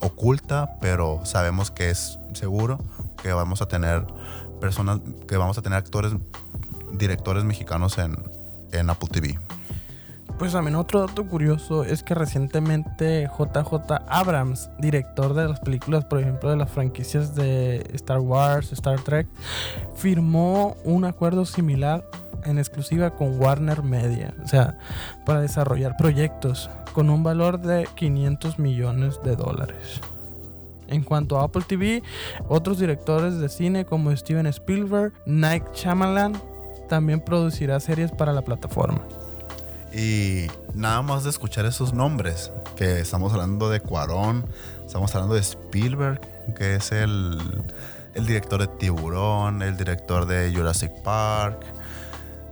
oculta, 0.00 0.76
pero 0.80 1.20
sabemos 1.24 1.70
que 1.70 1.90
es 1.90 2.18
seguro 2.32 2.78
que 3.22 3.32
vamos 3.32 3.62
a 3.62 3.66
tener 3.66 4.06
personas, 4.60 5.00
que 5.26 5.36
vamos 5.36 5.58
a 5.58 5.62
tener 5.62 5.78
actores, 5.78 6.12
directores 6.92 7.44
mexicanos 7.44 7.98
en, 7.98 8.16
en 8.72 8.90
Apple 8.90 9.08
TV. 9.10 9.38
Pues 10.38 10.52
también 10.52 10.76
otro 10.76 11.04
dato 11.04 11.26
curioso 11.26 11.82
es 11.82 12.04
que 12.04 12.14
recientemente 12.14 13.28
JJ 13.36 13.74
Abrams, 14.08 14.70
director 14.78 15.34
de 15.34 15.48
las 15.48 15.58
películas, 15.58 16.04
por 16.04 16.20
ejemplo, 16.20 16.48
de 16.48 16.56
las 16.56 16.70
franquicias 16.70 17.34
de 17.34 17.84
Star 17.94 18.20
Wars, 18.20 18.72
Star 18.72 19.00
Trek, 19.00 19.26
firmó 19.96 20.76
un 20.84 21.04
acuerdo 21.04 21.44
similar 21.44 22.04
en 22.44 22.58
exclusiva 22.58 23.10
con 23.10 23.40
Warner 23.40 23.82
Media, 23.82 24.32
o 24.44 24.46
sea, 24.46 24.78
para 25.26 25.40
desarrollar 25.40 25.96
proyectos 25.96 26.70
con 26.98 27.10
un 27.10 27.22
valor 27.22 27.60
de 27.60 27.86
500 27.94 28.58
millones 28.58 29.20
de 29.22 29.36
dólares. 29.36 30.00
En 30.88 31.04
cuanto 31.04 31.38
a 31.38 31.44
Apple 31.44 31.62
TV, 31.64 32.02
otros 32.48 32.80
directores 32.80 33.38
de 33.38 33.48
cine 33.48 33.84
como 33.84 34.10
Steven 34.16 34.48
Spielberg, 34.48 35.12
Night 35.24 35.62
Shyamalan, 35.76 36.42
también 36.88 37.20
producirá 37.20 37.78
series 37.78 38.10
para 38.10 38.32
la 38.32 38.42
plataforma. 38.42 39.00
Y 39.94 40.48
nada 40.74 41.00
más 41.02 41.22
de 41.22 41.30
escuchar 41.30 41.66
esos 41.66 41.94
nombres, 41.94 42.50
que 42.74 42.98
estamos 42.98 43.32
hablando 43.32 43.70
de 43.70 43.78
Cuarón, 43.78 44.44
estamos 44.84 45.14
hablando 45.14 45.36
de 45.36 45.40
Spielberg, 45.42 46.20
que 46.56 46.74
es 46.74 46.90
el, 46.90 47.38
el 48.14 48.26
director 48.26 48.58
de 48.60 48.66
Tiburón, 48.66 49.62
el 49.62 49.76
director 49.76 50.26
de 50.26 50.52
Jurassic 50.52 50.90
Park, 51.04 51.60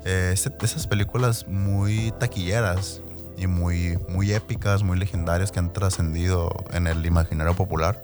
eh, 0.05 0.31
ese- 0.35 0.53
esas 0.63 0.87
películas 0.87 1.49
muy 1.49 2.13
taquilleras 2.21 3.03
y 3.37 3.47
muy, 3.47 3.99
muy 4.09 4.33
épicas, 4.33 4.83
muy 4.83 4.99
legendarias 4.99 5.53
que 5.53 5.59
han 5.59 5.73
trascendido 5.73 6.51
en 6.73 6.87
el 6.87 7.05
imaginario 7.05 7.55
popular. 7.55 8.03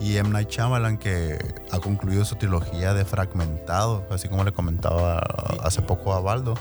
Y 0.00 0.16
M. 0.16 0.30
Night 0.30 0.48
Shyamalan, 0.50 0.98
que 0.98 1.38
ha 1.70 1.78
concluido 1.78 2.24
su 2.24 2.34
trilogía 2.34 2.92
de 2.92 3.04
Fragmentado, 3.04 4.04
así 4.10 4.28
como 4.28 4.42
le 4.44 4.50
comentaba 4.52 5.18
hace 5.62 5.80
poco 5.80 6.12
a 6.12 6.20
Baldo. 6.20 6.54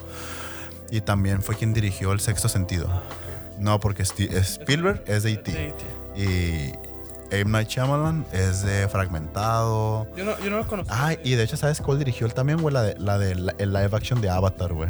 Y 0.91 1.01
también 1.01 1.41
fue 1.41 1.55
quien 1.55 1.73
dirigió 1.73 2.11
El 2.11 2.19
Sexto 2.19 2.49
Sentido. 2.49 2.87
No, 3.57 3.79
porque 3.79 4.03
Spielberg 4.03 5.03
es 5.07 5.23
de 5.23 5.31
E.T. 5.33 5.75
Y 6.15 6.71
M. 7.35 7.49
Night 7.51 7.69
Shyamalan 7.69 8.25
es 8.31 8.61
de 8.63 8.87
Fragmentado. 8.89 10.05
Yo 10.15 10.23
no, 10.25 10.37
yo 10.39 10.49
no 10.51 10.57
lo 10.57 10.67
conozco. 10.67 10.93
Ay, 10.95 11.17
y 11.23 11.33
de 11.35 11.43
hecho, 11.43 11.57
¿sabes 11.57 11.81
cuál 11.81 11.97
dirigió 11.97 12.27
él 12.27 12.33
también, 12.33 12.61
güey? 12.61 12.73
La 12.73 12.83
de, 12.83 12.95
la 12.99 13.17
de 13.17 13.35
la- 13.35 13.55
el 13.57 13.71
live 13.73 13.89
action 13.93 14.21
de 14.21 14.29
Avatar, 14.29 14.73
güey. 14.73 14.89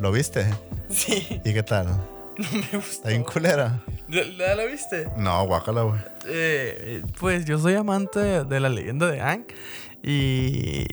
¿Lo 0.00 0.10
viste? 0.10 0.46
Sí, 0.88 1.40
¿Y 1.44 1.52
qué 1.52 1.62
tal? 1.62 1.86
no 2.38 2.46
me 2.52 2.78
gustó. 2.78 2.78
¿Está 2.78 3.08
bien 3.10 3.22
culera? 3.22 3.82
¿La, 4.08 4.54
la- 4.54 4.64
viste? 4.64 5.06
No, 5.18 5.46
guácala, 5.46 5.82
güey. 5.82 6.00
Eh, 6.26 7.02
pues 7.18 7.44
yo 7.44 7.58
soy 7.58 7.74
amante 7.74 8.18
de, 8.44 8.60
la 8.60 8.70
leyenda 8.70 9.10
de 9.10 9.20
Ang. 9.20 9.44
Y 10.02 10.86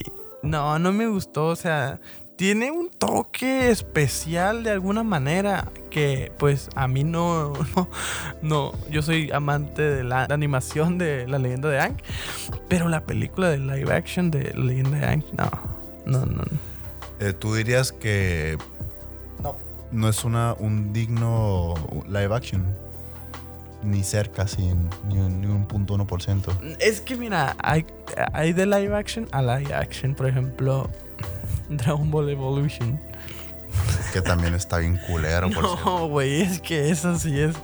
no, 0.44 0.78
no 0.78 0.92
me 0.92 1.08
gustó. 1.08 1.48
O 1.48 1.56
sea, 1.56 2.02
tiene 2.36 2.70
un 2.70 2.90
toque 2.90 3.70
especial 3.70 4.64
de 4.64 4.72
alguna 4.72 5.04
manera 5.04 5.72
que 5.90 6.34
pues 6.38 6.70
a 6.76 6.90
mí 6.90 7.06
no, 7.06 7.54
no, 7.76 7.90
no, 8.42 8.74
yo 8.90 9.02
soy 9.02 9.32
amante 9.32 9.84
de 9.84 10.04
la 10.04 10.26
animación 10.26 10.98
de 10.98 11.26
la 11.30 11.40
leyenda 11.40 11.70
de 11.70 11.80
Ang, 11.80 11.96
pero 12.68 12.90
la 12.90 13.06
película 13.06 13.50
de 13.50 13.58
live 13.58 13.94
action 13.94 14.32
de 14.32 14.54
la 14.54 14.66
leyenda 14.66 14.98
de 15.00 15.06
Ang, 15.06 15.24
no, 15.38 15.50
no, 16.06 16.26
no. 16.26 16.44
no. 16.44 16.68
Eh, 17.20 17.34
¿Tú 17.34 17.56
dirías 17.56 17.92
que 17.92 18.58
No. 19.92 20.10
es 20.10 20.24
una, 20.26 20.54
un 20.60 20.92
digno 20.94 21.74
live 22.08 22.34
action? 22.36 22.66
Ni 23.84 24.04
cerca, 24.04 24.48
sin 24.48 24.90
ni, 25.08 25.18
un- 25.20 25.40
ni 25.42 25.48
un 25.48 25.66
punto 25.66 25.94
uno 25.94 26.06
por 26.08 26.22
ciento. 26.22 26.52
Es 26.80 27.00
que 27.00 27.16
mira, 27.16 27.56
hay, 27.64 27.86
hay 28.34 28.52
de 28.54 28.66
live 28.66 28.96
action 28.96 29.28
a 29.32 29.42
live 29.42 29.74
action. 29.74 30.16
Por 30.16 30.28
ejemplo, 30.28 30.90
Dragon 31.70 32.10
Ball 32.10 32.30
Evolution. 32.30 33.00
Que 34.18 34.24
también 34.24 34.56
está 34.56 34.80
bien 34.80 34.98
culero, 34.98 35.48
por. 35.52 35.64
No, 35.64 36.08
güey, 36.08 36.42
es 36.42 36.60
que 36.60 36.90
esa 36.90 37.20
sí 37.20 37.40
es. 37.40 37.56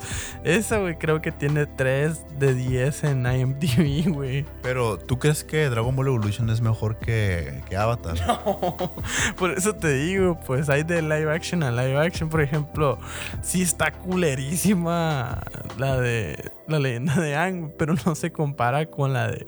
Esa, 0.44 0.78
güey, 0.78 1.00
creo 1.00 1.20
que 1.20 1.32
tiene 1.32 1.66
3 1.66 2.38
de 2.38 2.54
10 2.54 3.06
en 3.06 3.26
IMDb, 3.26 4.08
güey. 4.14 4.46
Pero, 4.62 5.00
¿tú 5.00 5.18
crees 5.18 5.44
que 5.44 5.68
Dragon 5.68 5.96
Ball 5.96 6.10
Evolution 6.10 6.52
es 6.52 6.62
mejor 6.62 7.00
que, 7.00 7.64
que 7.68 7.76
Avatar? 7.76 8.18
Por 9.40 9.50
eso 9.50 9.74
te 9.74 9.94
digo, 9.94 10.40
pues 10.46 10.70
hay 10.70 10.84
de 10.84 11.02
live 11.02 11.34
action 11.34 11.64
a 11.64 11.72
live 11.72 11.98
action. 11.98 12.30
Por 12.30 12.42
ejemplo, 12.42 13.00
sí 13.42 13.64
está 13.64 13.92
culerísima 13.92 15.42
la 15.80 16.00
de 16.00 16.52
la 16.74 16.80
leyenda 16.80 17.16
de 17.16 17.36
Ang, 17.36 17.72
pero 17.78 17.96
no 18.06 18.16
se 18.16 18.32
compara 18.32 18.88
con 18.88 19.14
la 19.14 19.30
de 19.30 19.48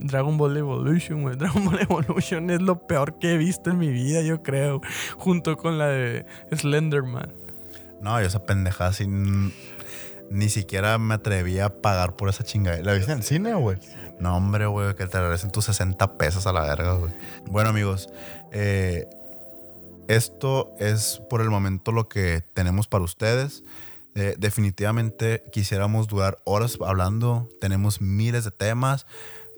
Dragon 0.00 0.36
Ball 0.36 0.56
Evolution, 0.56 1.22
güey. 1.22 1.36
Dragon 1.36 1.64
Ball 1.64 1.80
Evolution 1.80 2.50
es 2.50 2.60
lo 2.60 2.86
peor 2.86 3.18
que 3.18 3.34
he 3.34 3.38
visto 3.38 3.70
en 3.70 3.78
mi 3.78 3.88
vida, 3.88 4.22
yo 4.22 4.42
creo. 4.42 4.80
Junto 5.16 5.56
con 5.56 5.78
la 5.78 5.86
de 5.86 6.26
Slenderman. 6.52 7.32
No, 8.00 8.20
yo 8.20 8.26
esa 8.26 8.42
pendejada 8.44 8.92
sin... 8.92 9.52
Ni 10.28 10.48
siquiera 10.48 10.98
me 10.98 11.14
atreví 11.14 11.60
a 11.60 11.80
pagar 11.80 12.16
por 12.16 12.28
esa 12.28 12.42
chingada. 12.42 12.80
¿La 12.82 12.94
viste 12.94 13.12
en 13.12 13.18
el 13.18 13.24
cine, 13.24 13.54
güey? 13.54 13.78
No, 14.18 14.36
hombre, 14.36 14.66
güey, 14.66 14.94
que 14.96 15.06
te 15.06 15.20
regresen 15.20 15.52
tus 15.52 15.66
60 15.66 16.16
pesos 16.18 16.48
a 16.48 16.52
la 16.52 16.62
verga, 16.62 16.94
güey. 16.94 17.12
Bueno, 17.46 17.70
amigos, 17.70 18.08
eh, 18.50 19.06
esto 20.08 20.72
es 20.80 21.20
por 21.30 21.42
el 21.42 21.50
momento 21.50 21.92
lo 21.92 22.08
que 22.08 22.42
tenemos 22.54 22.88
para 22.88 23.04
ustedes. 23.04 23.62
Eh, 24.18 24.34
definitivamente 24.38 25.44
quisiéramos 25.52 26.08
durar 26.08 26.38
horas 26.44 26.78
hablando. 26.80 27.50
Tenemos 27.60 28.00
miles 28.00 28.44
de 28.44 28.50
temas, 28.50 29.06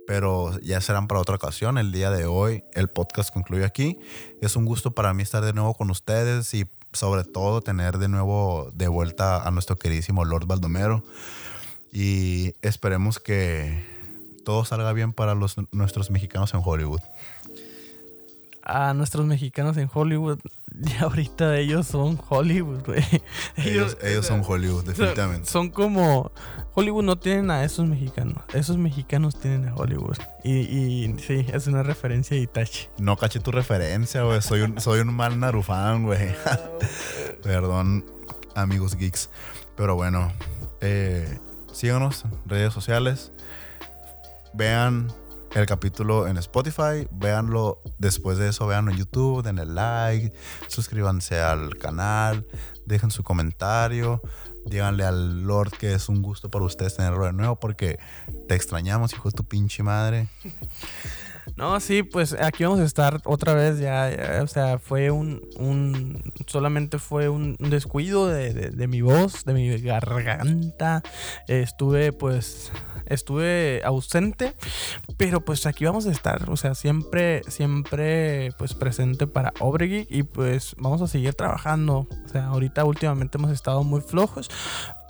pero 0.09 0.59
ya 0.59 0.80
serán 0.80 1.06
para 1.06 1.20
otra 1.20 1.36
ocasión. 1.36 1.78
El 1.78 1.92
día 1.92 2.11
de 2.11 2.26
hoy 2.26 2.64
el 2.74 2.88
podcast 2.88 3.32
concluye 3.32 3.64
aquí. 3.64 4.00
Es 4.42 4.56
un 4.56 4.64
gusto 4.64 4.90
para 4.90 5.14
mí 5.14 5.22
estar 5.22 5.44
de 5.44 5.52
nuevo 5.52 5.74
con 5.74 5.92
ustedes 5.92 6.52
y 6.54 6.66
sobre 6.92 7.22
todo 7.22 7.61
tener 7.61 7.98
de 7.98 8.09
nuevo 8.09 8.72
de 8.74 8.88
vuelta 8.88 9.46
a 9.46 9.50
nuestro 9.52 9.76
queridísimo 9.76 10.24
Lord 10.24 10.46
Baldomero. 10.46 11.04
Y 11.92 12.54
esperemos 12.61 13.20
que 13.20 13.80
todo 14.44 14.64
salga 14.64 14.92
bien 14.92 15.12
para 15.12 15.36
los, 15.36 15.54
nuestros 15.70 16.11
mexicanos 16.11 16.52
en 16.52 16.62
Hollywood. 16.64 17.00
A 18.64 18.92
nuestros 18.92 19.24
mexicanos 19.24 19.76
en 19.76 19.88
Hollywood, 19.92 20.40
y 20.85 21.03
ahorita 21.03 21.57
ellos 21.59 21.87
son 21.87 22.19
Hollywood, 22.29 22.85
güey. 22.85 23.05
Ellos, 23.57 23.97
ellos 24.03 24.27
son 24.27 24.43
Hollywood, 24.47 24.85
definitivamente. 24.85 25.49
Son 25.49 25.71
como. 25.71 26.31
Hollywood 26.75 27.03
no 27.03 27.19
tienen 27.19 27.51
a 27.51 27.64
esos 27.64 27.89
mexicanos. 27.89 28.37
Esos 28.53 28.79
mexicanos 28.79 29.39
tienen 29.39 29.69
a 29.69 29.75
Hollywood. 29.75 30.16
Y, 30.45 30.53
y 30.53 31.16
sí, 31.19 31.45
es 31.53 31.66
una 31.66 31.83
referencia 31.83 32.37
a 32.37 32.41
Itachi. 32.41 32.89
No 32.99 33.16
caché 33.16 33.41
tu 33.41 33.51
referencia, 33.51 34.23
güey. 34.23 34.41
Soy 34.43 34.61
un, 34.61 34.81
soy 34.81 35.01
un 35.01 35.12
mal 35.12 35.41
narufán, 35.41 36.05
güey. 36.05 36.35
Perdón, 37.43 38.05
amigos 38.55 38.95
geeks. 38.95 39.29
Pero 39.77 39.97
bueno, 39.97 40.33
eh, 40.81 41.39
síganos 41.73 42.25
en 42.25 42.33
redes 42.47 42.73
sociales. 42.73 43.33
Vean 44.55 45.12
el 45.55 45.66
capítulo 45.66 46.26
en 46.26 46.36
Spotify. 46.38 47.07
Véanlo 47.11 47.82
después 47.99 48.38
de 48.38 48.49
eso, 48.49 48.66
véanlo 48.66 48.90
en 48.92 48.99
YouTube. 48.99 49.42
Denle 49.42 49.66
like. 49.66 50.32
Suscríbanse 50.66 51.40
al 51.40 51.76
canal. 51.78 52.46
Dejen 52.86 53.11
su 53.11 53.22
comentario. 53.22 54.20
Díganle 54.66 55.05
al 55.05 55.44
Lord 55.44 55.70
que 55.72 55.94
es 55.94 56.09
un 56.09 56.20
gusto 56.20 56.51
para 56.51 56.64
ustedes 56.64 56.96
tenerlo 56.96 57.24
de 57.24 57.32
nuevo 57.32 57.57
porque 57.57 57.99
te 58.49 58.55
extrañamos, 58.55 59.12
hijo 59.14 59.30
de 59.30 59.36
tu 59.36 59.44
pinche 59.44 59.82
madre. 59.82 60.28
No, 61.59 61.80
sí, 61.80 62.04
pues 62.04 62.36
aquí 62.40 62.62
vamos 62.62 62.78
a 62.78 62.84
estar 62.84 63.20
otra 63.24 63.52
vez 63.52 63.80
ya. 63.80 64.09
ya, 64.14 64.42
o 64.44 64.46
sea, 64.46 64.78
fue 64.78 65.11
un. 65.11 65.42
un 65.56 66.22
solamente 66.46 67.00
fue 67.00 67.28
un, 67.28 67.56
descuido 67.59 68.28
de, 68.28 68.52
de- 68.54 68.86
mi 68.86 69.00
voz, 69.02 69.44
de 69.44 69.52
mi 69.54 69.76
garganta. 69.80 71.02
estuve, 71.48 72.12
pues. 72.12 72.70
Estuve 73.06 73.80
ausente, 73.86 74.54
pero 75.16 75.40
pues 75.42 75.64
aquí 75.64 75.86
vamos 75.86 76.04
a 76.06 76.11
estar, 76.11 76.50
o 76.50 76.59
sea, 76.59 76.74
siempre, 76.74 77.40
siempre 77.48 78.52
pues 78.59 78.74
presente 78.74 79.26
para 79.26 79.54
Obregeek 79.61 80.09
y 80.11 80.24
pues 80.24 80.76
vamos 80.76 81.00
a 81.00 81.06
seguir 81.06 81.32
trabajando. 81.32 82.06
O 82.26 82.28
sea, 82.28 82.48
ahorita 82.48 82.84
últimamente 82.84 83.38
hemos 83.38 83.50
estado 83.50 83.82
muy 83.82 84.02
flojos, 84.02 84.50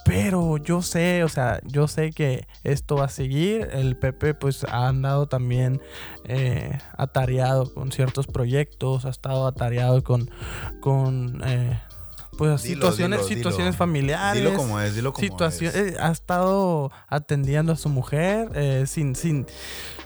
pero 0.09 0.57
yo 0.57 0.83
sé, 0.83 1.23
o 1.23 1.29
sea, 1.29 1.61
yo 1.65 1.87
sé 1.87 2.11
que 2.13 2.47
esto 2.65 2.97
va 2.97 3.05
a 3.05 3.09
seguir. 3.09 3.69
El 3.73 3.97
Pepe 3.97 4.35
pues 4.35 4.65
ha 4.65 4.89
andado 4.89 5.29
también 5.29 5.81
eh, 6.25 6.79
atareado 6.97 7.73
con 7.73 7.93
ciertos 7.93 8.27
proyectos, 8.27 9.05
ha 9.05 9.11
estado 9.11 9.47
atareado 9.47 10.03
con, 10.03 10.31
con 10.81 11.43
eh, 11.45 11.81
pues 12.37 12.63
Dilo, 12.63 12.87
situaciones, 12.87 13.19
dilo, 13.19 13.29
dilo. 13.29 13.39
situaciones 13.39 13.77
familiares. 13.77 14.43
Dilo 14.43 14.57
como 14.57 14.81
es, 14.81 14.95
dilo 14.95 15.13
como 15.13 15.27
situación- 15.27 15.73
es. 15.75 15.95
eh, 15.95 15.97
ha 16.01 16.11
estado 16.13 16.91
atendiendo 17.09 17.73
a 17.73 17.77
su 17.77 17.89
mujer 17.89 18.49
eh, 18.55 18.85
sin, 18.87 19.17
sin, 19.17 19.45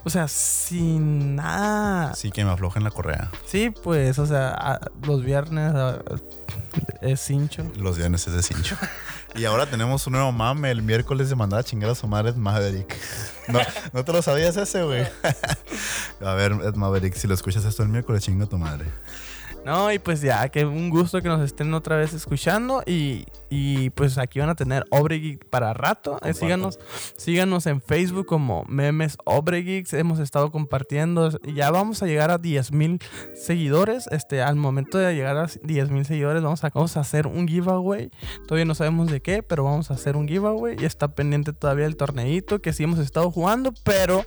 o 0.05 0.11
sea, 0.11 0.29
sin 0.29 1.37
nada. 1.37 2.15
Sí, 2.15 2.31
que 2.31 2.45
me 2.45 2.51
aflojen 2.51 2.85
la 2.85 2.91
correa. 2.91 3.31
Sí, 3.47 3.71
pues, 3.71 4.19
o 4.19 4.27
sea, 4.27 4.51
a- 4.55 4.81
los 5.07 5.23
viernes 5.23 5.75
a- 5.75 6.03
es 7.03 7.21
cincho. 7.21 7.65
Los 7.77 7.99
viernes 7.99 8.27
es 8.27 8.33
de 8.35 8.43
cincho. 8.43 8.77
y 9.35 9.45
ahora 9.45 9.67
tenemos 9.67 10.07
un 10.07 10.15
nuevo 10.15 10.33
mame. 10.33 10.71
El 10.71 10.83
miércoles 10.83 11.29
de 11.29 11.37
mandar 11.37 11.61
a 11.61 11.65
chingar 11.65 11.91
a 11.91 11.95
su 11.95 12.07
madre 12.07 12.31
Ed 12.31 12.37
Maverick. 12.37 12.97
No, 13.49 13.61
¿no 13.93 14.05
te 14.05 14.13
lo 14.13 14.23
sabías 14.23 14.57
ese, 14.57 14.83
güey? 14.83 15.07
a 16.21 16.35
ver, 16.35 16.53
Ed 16.53 16.75
Maverick, 16.75 17.15
si 17.15 17.27
lo 17.27 17.35
escuchas 17.35 17.65
esto 17.65 17.83
el 17.83 17.89
miércoles, 17.89 18.23
chinga 18.23 18.45
a 18.45 18.49
tu 18.49 18.59
madre. 18.59 18.87
No, 19.65 19.93
y 19.93 20.01
pues 20.01 20.21
ya, 20.21 20.49
que 20.49 20.65
un 20.65 20.91
gusto 20.91 21.23
que 21.23 21.29
nos 21.29 21.41
estén 21.41 21.73
otra 21.73 21.97
vez 21.97 22.13
escuchando. 22.15 22.83
Y, 22.85 23.27
y 23.49 23.91
pues 23.91 24.19
aquí 24.19 24.41
van 24.41 24.49
a 24.49 24.57
tener 24.57 24.85
Obregeek 24.91 25.45
para 25.49 25.73
rato. 25.73 26.15
Eh, 26.17 26.33
Compartan. 26.33 26.35
síganos, 26.35 26.79
síganos 27.17 27.67
en 27.67 27.81
Facebook 27.81 28.27
como 28.27 28.65
Memes 28.67 29.17
Obregeeks. 29.25 29.93
Hemos 29.95 30.19
estado 30.19 30.51
compartiendo. 30.51 31.31
Ya 31.55 31.71
vamos 31.71 32.03
a 32.03 32.07
llegar 32.07 32.33
a 32.33 32.39
10 32.39 32.73
mil 32.73 32.99
seguidores. 33.35 34.09
Este, 34.09 34.43
al 34.43 34.57
momento 34.57 34.99
de 34.99 35.15
llegar 35.15 35.37
a 35.37 35.47
10 35.63 35.91
mil 35.91 36.05
seguidores, 36.05 36.43
vamos 36.43 36.65
a, 36.65 36.71
vamos 36.71 36.97
a 36.97 37.01
hacer 37.01 37.29
un 37.29 37.47
giveaway. 37.47 38.11
Todavía 38.49 38.65
no 38.65 38.75
sabemos 38.75 39.13
de 39.13 39.23
qué, 39.23 39.45
pero 39.45 39.63
vamos 39.63 39.93
a 39.93 39.95
hacer 39.95 40.17
un 40.17 40.27
giveaway. 40.27 40.77
Y 40.81 40.87
está 40.87 41.15
pendiente 41.15 41.53
todavía 41.53 41.87
el 41.87 41.97
torneito 41.97 42.61
que 42.61 42.73
sí 42.73 42.83
hemos 42.83 42.99
estado 42.99 43.31
jugando, 43.31 43.73
pero 43.85 44.25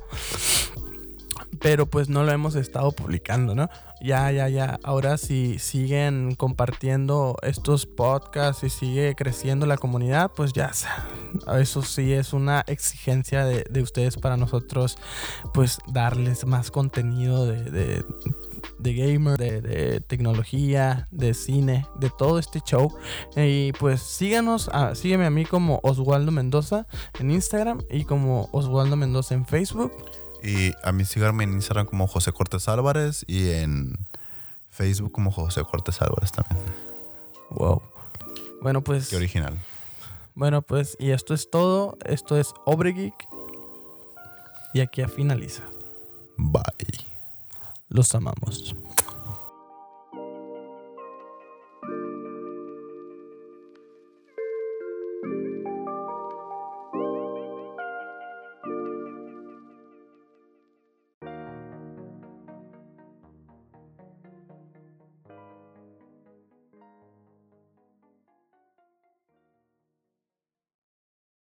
pero 1.59 1.85
pues 1.85 2.09
no 2.09 2.23
lo 2.23 2.31
hemos 2.31 2.55
estado 2.55 2.91
publicando, 2.91 3.55
¿no? 3.55 3.69
Ya, 4.01 4.31
ya, 4.31 4.49
ya. 4.49 4.79
Ahora 4.83 5.17
si 5.17 5.57
siguen 5.59 6.35
compartiendo 6.35 7.37
estos 7.41 7.85
podcasts 7.85 8.63
y 8.63 8.69
sigue 8.69 9.15
creciendo 9.15 9.65
la 9.65 9.77
comunidad, 9.77 10.31
pues 10.35 10.53
ya, 10.53 10.71
eso 11.59 11.81
sí 11.81 12.13
es 12.13 12.33
una 12.33 12.63
exigencia 12.67 13.45
de, 13.45 13.65
de 13.69 13.81
ustedes 13.81 14.17
para 14.17 14.37
nosotros, 14.37 14.97
pues 15.53 15.79
darles 15.87 16.45
más 16.45 16.71
contenido 16.71 17.45
de, 17.45 17.63
de, 17.71 18.05
de 18.79 18.93
gamer, 18.93 19.37
de, 19.37 20.01
tecnología, 20.01 21.07
de 21.11 21.33
cine, 21.33 21.87
de 21.99 22.09
todo 22.09 22.39
este 22.39 22.59
show. 22.61 22.93
Y 23.35 23.71
pues 23.73 24.01
síganos, 24.01 24.69
sígueme 24.93 25.25
a 25.25 25.29
mí 25.29 25.45
como 25.45 25.79
Oswaldo 25.83 26.31
Mendoza 26.31 26.87
en 27.19 27.31
Instagram 27.31 27.81
y 27.89 28.05
como 28.05 28.49
Oswaldo 28.51 28.95
Mendoza 28.95 29.35
en 29.35 29.45
Facebook. 29.45 29.91
Y 30.45 30.75
a 30.83 30.91
mí 30.91 31.05
síganme 31.05 31.43
en 31.43 31.53
Instagram 31.53 31.87
como 31.87 32.05
José 32.05 32.31
Cortés 32.31 32.67
Álvarez 32.67 33.25
y 33.27 33.49
en 33.49 33.97
Facebook 34.69 35.11
como 35.11 35.31
José 35.31 35.63
Cortés 35.63 35.99
Álvarez 36.03 36.31
también. 36.31 36.59
Wow. 37.49 37.81
Bueno, 38.61 38.81
pues. 38.83 39.09
Qué 39.09 39.15
original. 39.15 39.59
Bueno, 40.35 40.61
pues, 40.61 40.97
y 40.99 41.09
esto 41.11 41.33
es 41.33 41.49
todo. 41.49 41.97
Esto 42.05 42.37
es 42.37 42.53
Obregeek. 42.65 43.15
Y 44.75 44.81
aquí 44.81 45.03
finaliza. 45.05 45.63
Bye. 46.37 47.05
Los 47.89 48.13
amamos. 48.13 48.75